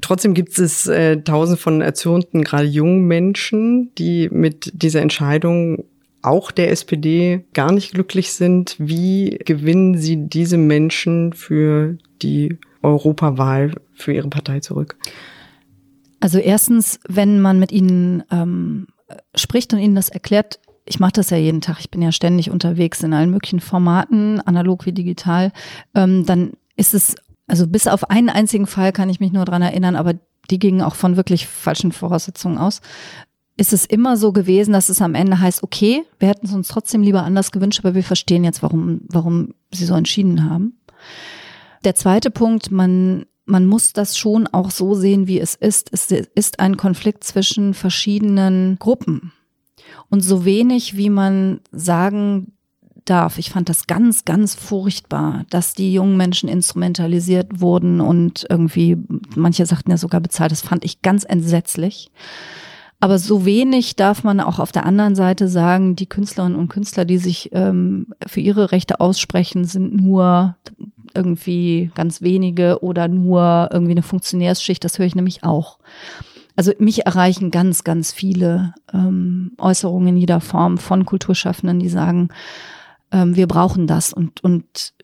Trotzdem 0.00 0.34
gibt 0.34 0.56
es 0.56 0.86
äh, 0.86 1.16
tausend 1.22 1.58
von 1.58 1.80
erzürnten, 1.80 2.44
gerade 2.44 2.68
jungen 2.68 3.08
Menschen, 3.08 3.92
die 3.98 4.28
mit 4.30 4.70
dieser 4.80 5.02
Entscheidung 5.02 5.86
auch 6.22 6.52
der 6.52 6.70
SPD 6.70 7.44
gar 7.52 7.72
nicht 7.72 7.94
glücklich 7.94 8.32
sind. 8.32 8.76
Wie 8.78 9.40
gewinnen 9.44 9.98
Sie 9.98 10.28
diese 10.28 10.56
Menschen 10.56 11.32
für 11.32 11.98
die 12.22 12.58
Europawahl 12.86 13.72
für 13.94 14.12
Ihre 14.12 14.28
Partei 14.28 14.60
zurück? 14.60 14.96
Also 16.20 16.38
erstens, 16.38 16.98
wenn 17.08 17.40
man 17.40 17.58
mit 17.58 17.72
ihnen 17.72 18.22
ähm, 18.30 18.86
spricht 19.34 19.72
und 19.72 19.80
ihnen 19.80 19.94
das 19.94 20.08
erklärt, 20.08 20.60
ich 20.86 21.00
mache 21.00 21.12
das 21.12 21.30
ja 21.30 21.36
jeden 21.36 21.60
Tag, 21.60 21.78
ich 21.80 21.90
bin 21.90 22.00
ja 22.00 22.12
ständig 22.12 22.50
unterwegs 22.50 23.02
in 23.02 23.12
allen 23.12 23.30
möglichen 23.30 23.60
Formaten, 23.60 24.40
analog 24.40 24.86
wie 24.86 24.92
digital, 24.92 25.52
ähm, 25.94 26.24
dann 26.24 26.52
ist 26.76 26.94
es, 26.94 27.16
also 27.46 27.66
bis 27.66 27.86
auf 27.86 28.08
einen 28.10 28.30
einzigen 28.30 28.66
Fall 28.66 28.92
kann 28.92 29.10
ich 29.10 29.20
mich 29.20 29.32
nur 29.32 29.44
dran 29.44 29.62
erinnern, 29.62 29.96
aber 29.96 30.14
die 30.50 30.58
gingen 30.58 30.82
auch 30.82 30.94
von 30.94 31.16
wirklich 31.16 31.46
falschen 31.46 31.92
Voraussetzungen 31.92 32.58
aus, 32.58 32.80
ist 33.56 33.72
es 33.72 33.86
immer 33.86 34.16
so 34.16 34.32
gewesen, 34.32 34.72
dass 34.72 34.88
es 34.88 35.02
am 35.02 35.14
Ende 35.14 35.40
heißt, 35.40 35.62
okay, 35.62 36.04
wir 36.18 36.28
hätten 36.28 36.46
es 36.46 36.52
uns 36.52 36.68
trotzdem 36.68 37.02
lieber 37.02 37.22
anders 37.22 37.52
gewünscht, 37.52 37.80
aber 37.80 37.94
wir 37.94 38.04
verstehen 38.04 38.44
jetzt, 38.44 38.62
warum, 38.62 39.00
warum 39.08 39.54
sie 39.72 39.86
so 39.86 39.94
entschieden 39.94 40.48
haben. 40.48 40.78
Der 41.86 41.94
zweite 41.94 42.32
Punkt, 42.32 42.72
man, 42.72 43.26
man 43.44 43.64
muss 43.64 43.92
das 43.92 44.18
schon 44.18 44.48
auch 44.48 44.72
so 44.72 44.94
sehen, 44.94 45.28
wie 45.28 45.38
es 45.38 45.54
ist. 45.54 45.88
Es 45.92 46.10
ist 46.10 46.58
ein 46.58 46.76
Konflikt 46.76 47.22
zwischen 47.22 47.74
verschiedenen 47.74 48.76
Gruppen. 48.80 49.30
Und 50.10 50.22
so 50.22 50.44
wenig, 50.44 50.96
wie 50.96 51.10
man 51.10 51.60
sagen 51.70 52.54
darf. 53.04 53.38
Ich 53.38 53.50
fand 53.50 53.68
das 53.68 53.86
ganz, 53.86 54.24
ganz 54.24 54.56
furchtbar, 54.56 55.44
dass 55.50 55.74
die 55.74 55.92
jungen 55.92 56.16
Menschen 56.16 56.48
instrumentalisiert 56.48 57.60
wurden 57.60 58.00
und 58.00 58.44
irgendwie, 58.50 58.96
manche 59.36 59.64
sagten 59.64 59.92
ja 59.92 59.96
sogar 59.96 60.20
bezahlt. 60.20 60.50
Das 60.50 60.62
fand 60.62 60.84
ich 60.84 61.02
ganz 61.02 61.22
entsetzlich. 61.22 62.10
Aber 62.98 63.20
so 63.20 63.44
wenig 63.44 63.94
darf 63.94 64.24
man 64.24 64.40
auch 64.40 64.58
auf 64.58 64.72
der 64.72 64.86
anderen 64.86 65.14
Seite 65.14 65.46
sagen, 65.46 65.94
die 65.94 66.08
Künstlerinnen 66.08 66.58
und 66.58 66.66
Künstler, 66.66 67.04
die 67.04 67.18
sich 67.18 67.50
ähm, 67.52 68.08
für 68.26 68.40
ihre 68.40 68.72
Rechte 68.72 68.98
aussprechen, 68.98 69.64
sind 69.66 69.94
nur 69.94 70.56
irgendwie 71.16 71.90
ganz 71.94 72.22
wenige 72.22 72.82
oder 72.82 73.08
nur 73.08 73.70
irgendwie 73.72 73.92
eine 73.92 74.02
Funktionärsschicht. 74.02 74.84
Das 74.84 74.98
höre 74.98 75.06
ich 75.06 75.14
nämlich 75.14 75.42
auch. 75.44 75.78
Also 76.54 76.72
mich 76.78 77.04
erreichen 77.04 77.50
ganz, 77.50 77.84
ganz 77.84 78.12
viele 78.12 78.74
ähm, 78.92 79.52
Äußerungen 79.58 80.08
in 80.08 80.16
jeder 80.16 80.40
Form 80.40 80.78
von 80.78 81.04
Kulturschaffenden, 81.04 81.80
die 81.80 81.88
sagen, 81.88 82.28
ähm, 83.12 83.36
wir 83.36 83.46
brauchen 83.46 83.86
das 83.86 84.12
und, 84.12 84.42
und 84.42 84.94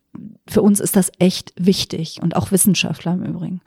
für 0.49 0.63
uns 0.63 0.81
ist 0.81 0.97
das 0.97 1.11
echt 1.19 1.53
wichtig 1.57 2.21
und 2.23 2.37
auch 2.37 2.53
Wissenschaftler 2.53 3.15
im 3.15 3.25
Übrigen. 3.25 3.61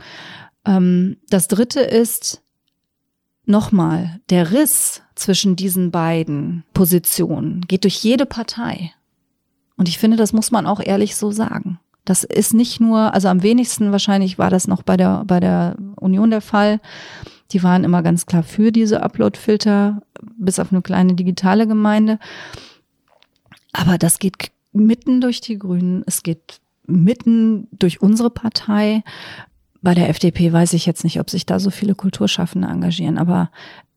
Ähm, 0.66 1.18
das 1.30 1.48
dritte 1.48 1.82
ist, 1.82 2.42
nochmal, 3.46 4.20
der 4.30 4.52
Riss 4.52 5.02
zwischen 5.16 5.56
diesen 5.56 5.92
beiden 5.92 6.64
Positionen 6.74 7.62
geht 7.62 7.84
durch 7.84 7.98
jede 7.98 8.26
Partei. 8.26 8.92
Und 9.78 9.88
ich 9.88 9.98
finde, 9.98 10.18
das 10.18 10.34
muss 10.34 10.52
man 10.52 10.66
auch 10.66 10.80
ehrlich 10.80 11.16
so 11.16 11.32
sagen. 11.32 11.80
Das 12.06 12.24
ist 12.24 12.54
nicht 12.54 12.80
nur, 12.80 13.14
also 13.14 13.28
am 13.28 13.44
wenigsten 13.44 13.92
wahrscheinlich 13.92 14.38
war 14.38 14.50
das 14.50 14.68
noch 14.68 14.84
bei 14.84 14.96
der, 14.96 15.24
bei 15.26 15.40
der 15.40 15.76
Union 15.96 16.30
der 16.30 16.42
Fall. 16.42 16.80
Die 17.52 17.64
waren 17.64 17.84
immer 17.84 18.04
ganz 18.04 18.26
klar 18.26 18.44
für 18.44 18.72
diese 18.72 19.02
Upload-Filter, 19.02 20.02
bis 20.38 20.60
auf 20.60 20.72
eine 20.72 20.82
kleine 20.82 21.16
digitale 21.16 21.68
Gemeinde. 21.68 22.20
Aber 23.74 23.98
das 23.98 24.20
geht 24.20 24.52
mitten 24.72 25.20
durch 25.20 25.42
die 25.42 25.58
Grünen, 25.58 26.04
es 26.06 26.24
geht 26.24 26.60
mitten 26.86 27.68
durch 27.72 28.02
unsere 28.02 28.30
Partei. 28.30 29.04
Bei 29.82 29.94
der 29.94 30.10
FDP 30.10 30.54
weiß 30.54 30.74
ich 30.74 30.86
jetzt 30.86 31.04
nicht, 31.04 31.20
ob 31.20 31.30
sich 31.30 31.46
da 31.46 31.60
so 31.60 31.72
viele 31.72 31.96
Kulturschaffende 31.96 32.68
engagieren, 32.68 33.18
aber 33.18 33.50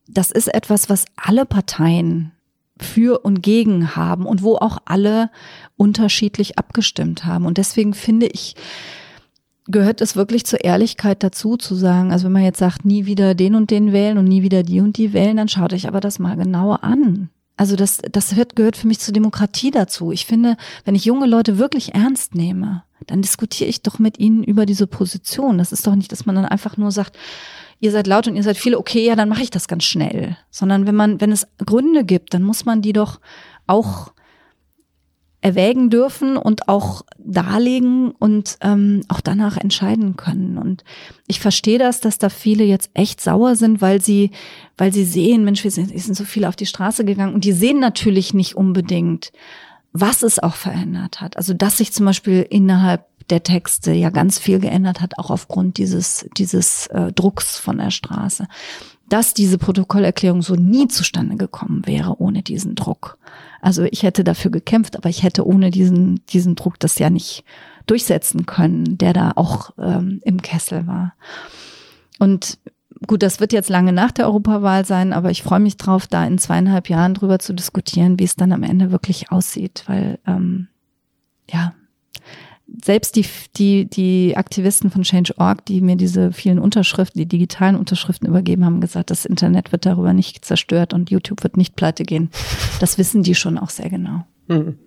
das 0.06 0.30
ist 0.30 0.48
etwas, 0.48 0.88
was 0.88 1.04
alle 1.16 1.44
Parteien 1.44 2.32
für 2.83 3.20
und 3.24 3.43
gegen 3.43 3.97
haben 3.97 4.26
und 4.26 4.43
wo 4.43 4.57
auch 4.57 4.79
alle 4.85 5.31
unterschiedlich 5.76 6.59
abgestimmt 6.59 7.24
haben. 7.24 7.47
Und 7.47 7.59
deswegen 7.59 7.95
finde 7.95 8.26
ich, 8.26 8.55
gehört 9.66 10.01
es 10.01 10.16
wirklich 10.16 10.45
zur 10.47 10.64
Ehrlichkeit 10.64 11.22
dazu 11.22 11.57
zu 11.57 11.74
sagen, 11.74 12.11
also 12.11 12.24
wenn 12.24 12.33
man 12.33 12.45
jetzt 12.45 12.59
sagt, 12.59 12.85
nie 12.85 13.07
wieder 13.07 13.35
den 13.35 13.55
und 13.55 13.70
den 13.70 13.93
wählen 13.93 14.18
und 14.18 14.24
nie 14.24 14.43
wieder 14.43 14.62
die 14.62 14.81
und 14.81 14.97
die 14.97 15.12
wählen, 15.12 15.37
dann 15.37 15.49
schaut 15.49 15.72
euch 15.72 15.87
aber 15.87 16.01
das 16.01 16.18
mal 16.18 16.37
genauer 16.37 16.83
an. 16.83 17.31
Also 17.57 17.74
das, 17.74 17.99
das 18.11 18.31
gehört, 18.31 18.57
gehört 18.57 18.76
für 18.76 18.87
mich 18.87 19.01
zur 19.01 19.12
Demokratie 19.12 19.70
dazu. 19.70 20.12
Ich 20.12 20.26
finde, 20.26 20.57
wenn 20.85 20.95
ich 20.95 21.05
junge 21.05 21.26
Leute 21.26 21.59
wirklich 21.59 21.95
ernst 21.95 22.35
nehme, 22.35 22.85
dann 23.07 23.20
diskutiere 23.20 23.68
ich 23.68 23.83
doch 23.83 23.99
mit 23.99 24.18
ihnen 24.18 24.45
über 24.45 24.64
diese 24.64 24.87
Position. 24.87 25.59
Das 25.59 25.72
ist 25.72 25.87
doch 25.87 25.95
nicht, 25.95 26.12
dass 26.12 26.24
man 26.24 26.37
dann 26.37 26.45
einfach 26.45 26.76
nur 26.76 26.93
sagt, 26.93 27.18
ihr 27.81 27.91
seid 27.91 28.07
laut 28.07 28.26
und 28.26 28.37
ihr 28.37 28.43
seid 28.43 28.57
viele, 28.57 28.79
okay, 28.79 29.05
ja, 29.05 29.16
dann 29.16 29.29
mache 29.29 29.43
ich 29.43 29.51
das 29.51 29.68
ganz 29.68 29.85
schnell. 29.85 30.37
Sondern 30.51 30.87
wenn 30.87 30.95
man, 30.95 31.20
wenn 31.20 31.33
es 31.33 31.47
Gründe 31.64 32.05
gibt, 32.05 32.35
dann 32.35 32.43
muss 32.43 32.64
man 32.64 32.83
die 32.83 32.93
doch 32.93 33.20
auch 33.66 34.12
erwägen 35.41 35.89
dürfen 35.89 36.37
und 36.37 36.68
auch 36.68 37.03
darlegen 37.16 38.11
und 38.11 38.59
ähm, 38.61 39.03
auch 39.09 39.20
danach 39.20 39.57
entscheiden 39.57 40.16
können. 40.16 40.59
Und 40.59 40.83
ich 41.29 41.39
verstehe 41.39 41.79
das, 41.79 42.01
dass 42.01 42.18
da 42.18 42.29
viele 42.29 42.64
jetzt 42.64 42.91
echt 42.95 43.20
sauer 43.20 43.55
sind, 43.55 43.81
weil 43.81 44.03
sie, 44.03 44.33
weil 44.76 44.93
sie 44.93 45.05
sehen, 45.05 45.45
Mensch, 45.45 45.62
wir 45.62 45.70
sind, 45.70 45.93
wir 45.93 46.01
sind 46.01 46.16
so 46.16 46.24
viele 46.24 46.49
auf 46.49 46.57
die 46.57 46.66
Straße 46.66 47.05
gegangen 47.05 47.35
und 47.35 47.45
die 47.45 47.53
sehen 47.53 47.79
natürlich 47.79 48.35
nicht 48.35 48.57
unbedingt, 48.57 49.31
was 49.93 50.22
es 50.22 50.39
auch 50.39 50.55
verändert 50.55 51.20
hat. 51.20 51.36
Also 51.36 51.55
dass 51.55 51.78
sich 51.78 51.93
zum 51.93 52.07
Beispiel 52.07 52.47
innerhalb 52.49 53.07
der 53.30 53.43
Texte 53.43 53.93
ja 53.93 54.11
ganz 54.11 54.39
viel 54.39 54.59
geändert 54.59 55.01
hat, 55.01 55.18
auch 55.18 55.30
aufgrund 55.30 55.78
dieses, 55.78 56.28
dieses 56.36 56.86
äh, 56.89 57.12
Drucks 57.12 57.59
von 57.59 57.78
der 57.78 57.91
Straße. 57.91 58.47
Dass 59.09 59.34
diese 59.34 59.59
Protokollerklärung 59.59 60.43
so 60.43 60.55
nie 60.55 60.89
zustande 60.89 61.36
gekommen 61.36 61.86
wäre 61.86 62.20
ohne 62.20 62.43
diesen 62.43 62.74
Druck. 62.74 63.18
Also 63.61 63.84
ich 63.84 64.03
hätte 64.03 64.24
dafür 64.24 64.51
gekämpft, 64.51 64.97
aber 64.97 65.09
ich 65.09 65.22
hätte 65.22 65.47
ohne 65.47 65.70
diesen, 65.70 66.24
diesen 66.26 66.55
Druck 66.55 66.78
das 66.78 66.99
ja 66.99 67.11
nicht 67.11 67.45
durchsetzen 67.86 68.47
können, 68.47 68.99
der 68.99 69.14
da 69.14 69.32
auch 69.34 69.70
ähm, 69.78 70.20
im 70.24 70.43
Kessel 70.43 70.86
war. 70.86 71.14
Und 72.18 72.59
gut, 73.07 73.22
das 73.22 73.40
wird 73.40 73.53
jetzt 73.53 73.70
lange 73.70 73.92
nach 73.92 74.12
der 74.12 74.26
Europawahl 74.26 74.84
sein, 74.84 75.12
aber 75.12 75.30
ich 75.30 75.42
freue 75.42 75.61
mich 75.61 75.76
drauf, 75.76 76.07
da 76.07 76.26
in 76.26 76.38
zweieinhalb 76.38 76.88
Jahren 76.88 77.14
drüber 77.14 77.38
zu 77.38 77.53
diskutieren, 77.53 78.18
wie 78.18 78.24
es 78.24 78.36
dann 78.36 78.53
am 78.53 78.62
Ende 78.62 78.90
wirklich 78.90 79.30
aussieht, 79.30 79.84
weil 79.86 80.18
ähm, 80.26 80.68
ja, 81.51 81.74
selbst 82.84 83.16
die, 83.16 83.24
die, 83.57 83.88
die 83.88 84.36
Aktivisten 84.36 84.90
von 84.90 85.03
Change.org, 85.03 85.64
die 85.64 85.80
mir 85.80 85.96
diese 85.96 86.32
vielen 86.32 86.59
Unterschriften, 86.59 87.18
die 87.18 87.28
digitalen 87.28 87.76
Unterschriften 87.76 88.28
übergeben 88.28 88.64
haben, 88.64 88.80
gesagt, 88.80 89.11
das 89.11 89.24
Internet 89.24 89.72
wird 89.72 89.86
darüber 89.86 90.12
nicht 90.12 90.44
zerstört 90.44 90.92
und 90.92 91.11
YouTube 91.11 91.42
wird 91.42 91.57
nicht 91.57 91.76
pleite 91.76 92.05
gehen. 92.05 92.30
Das 92.80 92.99
wissen 92.99 93.22
die 93.22 93.34
schon 93.34 93.59
auch 93.59 93.70
sehr 93.70 93.88
genau. 93.88 94.24
Mhm. 94.49 94.78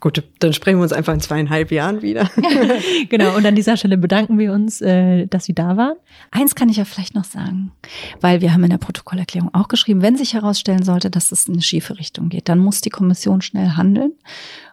Gut, 0.00 0.22
dann 0.38 0.54
sprechen 0.54 0.78
wir 0.78 0.82
uns 0.82 0.94
einfach 0.94 1.12
in 1.12 1.20
zweieinhalb 1.20 1.70
Jahren 1.70 2.00
wieder. 2.00 2.30
genau, 3.10 3.36
und 3.36 3.44
an 3.44 3.54
dieser 3.54 3.76
Stelle 3.76 3.98
bedanken 3.98 4.38
wir 4.38 4.52
uns, 4.52 4.80
äh, 4.80 5.26
dass 5.26 5.44
Sie 5.44 5.54
da 5.54 5.76
waren. 5.76 5.96
Eins 6.30 6.54
kann 6.54 6.70
ich 6.70 6.78
ja 6.78 6.86
vielleicht 6.86 7.14
noch 7.14 7.24
sagen, 7.24 7.72
weil 8.20 8.40
wir 8.40 8.54
haben 8.54 8.64
in 8.64 8.70
der 8.70 8.78
Protokollerklärung 8.78 9.54
auch 9.54 9.68
geschrieben, 9.68 10.00
wenn 10.00 10.16
sich 10.16 10.32
herausstellen 10.32 10.82
sollte, 10.82 11.10
dass 11.10 11.32
es 11.32 11.46
in 11.46 11.54
eine 11.54 11.62
schiefe 11.62 11.98
Richtung 11.98 12.30
geht, 12.30 12.48
dann 12.48 12.58
muss 12.58 12.80
die 12.80 12.90
Kommission 12.90 13.42
schnell 13.42 13.70
handeln. 13.70 14.12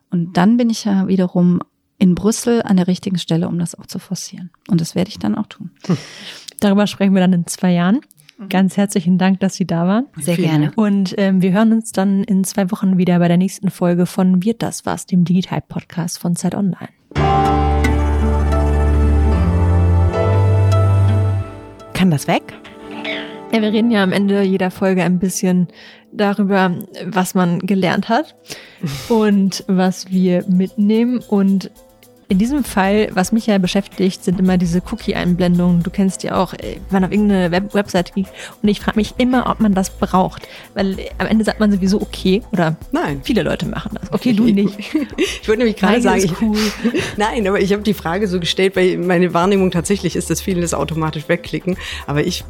Und 0.09 0.37
dann 0.37 0.55
bin 0.55 0.69
ich 0.69 0.85
ja 0.85 1.07
wiederum 1.09 1.61
in 1.97 2.15
Brüssel 2.15 2.61
an 2.61 2.77
der 2.77 2.87
richtigen 2.87 3.17
Stelle, 3.17 3.47
um 3.49 3.59
das 3.59 3.75
auch 3.75 3.85
zu 3.85 3.99
forcieren. 3.99 4.51
Und 4.69 4.79
das 4.79 4.95
werde 4.95 5.09
ich 5.09 5.19
dann 5.19 5.35
auch 5.35 5.47
tun. 5.47 5.71
Hm. 5.87 5.97
Darüber 6.59 6.87
sprechen 6.87 7.13
wir 7.13 7.21
dann 7.21 7.33
in 7.33 7.47
zwei 7.47 7.73
Jahren. 7.73 7.99
Mhm. 8.37 8.49
Ganz 8.49 8.77
herzlichen 8.77 9.17
Dank, 9.17 9.39
dass 9.39 9.55
Sie 9.55 9.65
da 9.65 9.87
waren. 9.87 10.05
Sehr 10.15 10.37
gerne. 10.37 10.71
Und 10.75 11.15
ähm, 11.17 11.41
wir 11.41 11.51
hören 11.51 11.73
uns 11.73 11.91
dann 11.91 12.23
in 12.23 12.43
zwei 12.43 12.69
Wochen 12.71 12.97
wieder 12.97 13.17
bei 13.19 13.27
der 13.27 13.37
nächsten 13.37 13.69
Folge 13.69 14.05
von 14.05 14.43
Wird 14.43 14.61
das 14.61 14.85
was, 14.85 15.05
dem 15.05 15.23
Digital 15.23 15.61
Podcast 15.67 16.19
von 16.19 16.35
Zeit 16.35 16.53
Online. 16.53 16.89
Kann 21.93 22.11
das 22.11 22.27
weg? 22.27 22.53
Ja, 23.51 23.61
wir 23.61 23.71
reden 23.71 23.89
ja 23.89 24.03
am 24.03 24.11
Ende 24.11 24.43
jeder 24.43 24.69
Folge 24.69 25.03
ein 25.03 25.19
bisschen 25.19 25.67
darüber, 26.11 26.75
was 27.05 27.33
man 27.33 27.59
gelernt 27.59 28.07
hat 28.07 28.35
und 29.09 29.63
was 29.67 30.11
wir 30.11 30.43
mitnehmen. 30.47 31.19
Und 31.27 31.71
in 32.29 32.37
diesem 32.37 32.63
Fall, 32.63 33.09
was 33.13 33.31
mich 33.31 33.47
ja 33.47 33.57
beschäftigt, 33.57 34.23
sind 34.23 34.39
immer 34.39 34.57
diese 34.57 34.81
Cookie-Einblendungen. 34.91 35.81
Du 35.81 35.89
kennst 35.89 36.23
ja 36.23 36.35
auch, 36.35 36.53
äh, 36.53 36.77
wenn 36.89 37.01
man 37.01 37.05
auf 37.05 37.11
irgendeine 37.11 37.51
Web 37.51 37.73
Webseite 37.73 38.11
geht. 38.13 38.27
Und 38.61 38.67
ich 38.67 38.81
frage 38.81 38.97
mich 38.97 39.13
immer, 39.17 39.49
ob 39.49 39.61
man 39.61 39.73
das 39.73 39.89
braucht. 39.89 40.47
Weil 40.73 40.97
am 41.19 41.27
Ende 41.27 41.45
sagt 41.45 41.61
man 41.61 41.71
sowieso 41.71 42.01
okay. 42.01 42.41
Oder 42.51 42.75
nein. 42.91 43.21
viele 43.23 43.43
Leute 43.43 43.65
machen 43.65 43.97
das. 43.99 44.11
Okay, 44.11 44.33
du 44.33 44.43
nicht. 44.45 44.77
ich 45.17 45.47
wollte 45.47 45.59
nämlich 45.59 45.77
gerade 45.77 46.01
sagen, 46.01 46.35
cool. 46.41 46.57
nein, 47.17 47.47
aber 47.47 47.61
ich 47.61 47.71
habe 47.71 47.83
die 47.83 47.93
Frage 47.93 48.27
so 48.27 48.41
gestellt, 48.41 48.75
weil 48.75 48.97
meine 48.97 49.33
Wahrnehmung 49.33 49.71
tatsächlich 49.71 50.17
ist, 50.17 50.29
dass 50.29 50.41
viele 50.41 50.59
das 50.59 50.73
automatisch 50.73 51.29
wegklicken. 51.29 51.77
Aber 52.07 52.25
ich 52.25 52.43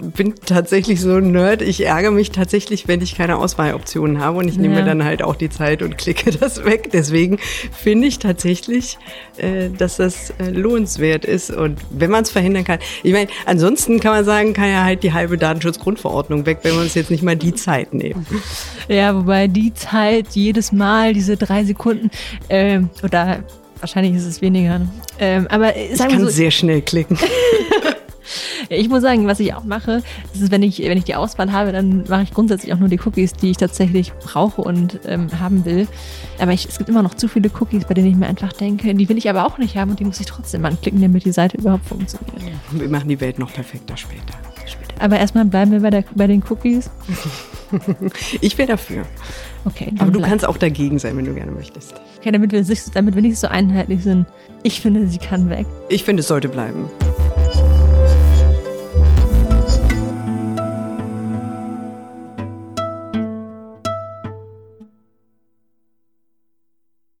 bin 0.00 0.34
tatsächlich 0.46 1.00
so 1.00 1.16
ein 1.16 1.32
Nerd. 1.32 1.60
Ich 1.60 1.84
ärgere 1.84 2.12
mich 2.12 2.30
tatsächlich, 2.30 2.86
wenn 2.86 3.00
ich 3.00 3.16
keine 3.16 3.38
Auswahloptionen 3.38 4.20
habe. 4.20 4.38
Und 4.38 4.46
ich 4.46 4.58
nehme 4.58 4.74
ja. 4.74 4.82
mir 4.82 4.86
dann 4.86 5.04
halt 5.04 5.22
auch 5.22 5.34
die 5.34 5.50
Zeit 5.50 5.82
und 5.82 5.98
klicke 5.98 6.30
das 6.38 6.64
weg. 6.64 6.90
Deswegen 6.92 7.38
finde 7.72 8.06
ich 8.06 8.20
tatsächlich, 8.20 8.96
äh, 8.96 9.23
dass 9.70 9.96
das 9.96 10.30
äh, 10.38 10.50
lohnenswert 10.50 11.24
ist 11.24 11.50
und 11.50 11.78
wenn 11.90 12.10
man 12.10 12.22
es 12.22 12.30
verhindern 12.30 12.64
kann. 12.64 12.78
Ich 13.02 13.12
meine, 13.12 13.28
ansonsten 13.46 14.00
kann 14.00 14.12
man 14.12 14.24
sagen, 14.24 14.52
kann 14.52 14.70
ja 14.70 14.84
halt 14.84 15.02
die 15.02 15.12
halbe 15.12 15.38
Datenschutzgrundverordnung 15.38 16.46
weg, 16.46 16.58
wenn 16.62 16.74
wir 16.74 16.80
uns 16.80 16.94
jetzt 16.94 17.10
nicht 17.10 17.22
mal 17.22 17.36
die 17.36 17.54
Zeit 17.54 17.94
nehmen. 17.94 18.26
Ja, 18.86 19.14
wobei 19.16 19.46
die 19.46 19.72
Zeit 19.72 20.26
jedes 20.32 20.70
Mal, 20.70 21.14
diese 21.14 21.38
drei 21.38 21.64
Sekunden 21.64 22.10
äh, 22.48 22.80
oder 23.02 23.42
wahrscheinlich 23.80 24.14
ist 24.14 24.26
es 24.26 24.42
weniger. 24.42 24.80
Ne? 24.80 24.88
Ähm, 25.18 25.46
aber 25.48 25.74
ich 25.74 25.98
kann 25.98 26.20
so, 26.20 26.28
sehr 26.28 26.50
schnell 26.50 26.82
klicken. 26.82 27.18
Ich 28.68 28.88
muss 28.88 29.02
sagen, 29.02 29.26
was 29.26 29.40
ich 29.40 29.54
auch 29.54 29.64
mache, 29.64 30.02
ist, 30.34 30.50
wenn 30.50 30.62
ich, 30.62 30.78
wenn 30.80 30.98
ich 30.98 31.04
die 31.04 31.14
Auswahl 31.14 31.52
habe, 31.52 31.72
dann 31.72 32.04
mache 32.08 32.22
ich 32.22 32.32
grundsätzlich 32.32 32.72
auch 32.72 32.78
nur 32.78 32.88
die 32.88 33.00
Cookies, 33.04 33.32
die 33.32 33.50
ich 33.50 33.56
tatsächlich 33.56 34.12
brauche 34.14 34.62
und 34.62 35.00
ähm, 35.06 35.28
haben 35.38 35.64
will. 35.64 35.86
Aber 36.38 36.52
ich, 36.52 36.66
es 36.66 36.78
gibt 36.78 36.88
immer 36.88 37.02
noch 37.02 37.14
zu 37.14 37.28
viele 37.28 37.50
Cookies, 37.60 37.84
bei 37.84 37.94
denen 37.94 38.08
ich 38.08 38.16
mir 38.16 38.26
einfach 38.26 38.52
denke, 38.52 38.94
die 38.94 39.08
will 39.08 39.18
ich 39.18 39.28
aber 39.28 39.46
auch 39.46 39.58
nicht 39.58 39.76
haben 39.76 39.90
und 39.90 40.00
die 40.00 40.04
muss 40.04 40.20
ich 40.20 40.26
trotzdem 40.26 40.64
anklicken, 40.64 41.00
damit 41.00 41.24
die 41.24 41.32
Seite 41.32 41.56
überhaupt 41.58 41.86
funktioniert. 41.86 42.56
Wir 42.70 42.88
machen 42.88 43.08
die 43.08 43.20
Welt 43.20 43.38
noch 43.38 43.52
perfekter 43.52 43.96
später. 43.96 44.34
später. 44.66 45.02
Aber 45.02 45.18
erstmal 45.18 45.44
bleiben 45.44 45.72
wir 45.72 45.80
bei, 45.80 45.90
der, 45.90 46.04
bei 46.14 46.26
den 46.26 46.42
Cookies. 46.48 46.90
ich 48.40 48.56
wäre 48.58 48.68
dafür. 48.68 49.04
Okay. 49.64 49.92
Aber 49.98 50.10
du 50.10 50.20
kannst 50.20 50.46
auch 50.46 50.56
dagegen 50.56 50.98
sein, 50.98 51.16
wenn 51.16 51.24
du 51.24 51.34
gerne 51.34 51.52
möchtest. 51.52 51.94
Okay, 52.18 52.30
damit 52.30 52.52
wir, 52.52 52.64
damit 52.92 53.14
wir 53.14 53.22
nicht 53.22 53.38
so 53.38 53.48
einheitlich 53.48 54.02
sind. 54.02 54.26
Ich 54.62 54.80
finde, 54.80 55.06
sie 55.08 55.18
kann 55.18 55.50
weg. 55.50 55.66
Ich 55.88 56.04
finde, 56.04 56.20
es 56.20 56.28
sollte 56.28 56.48
bleiben. 56.48 56.90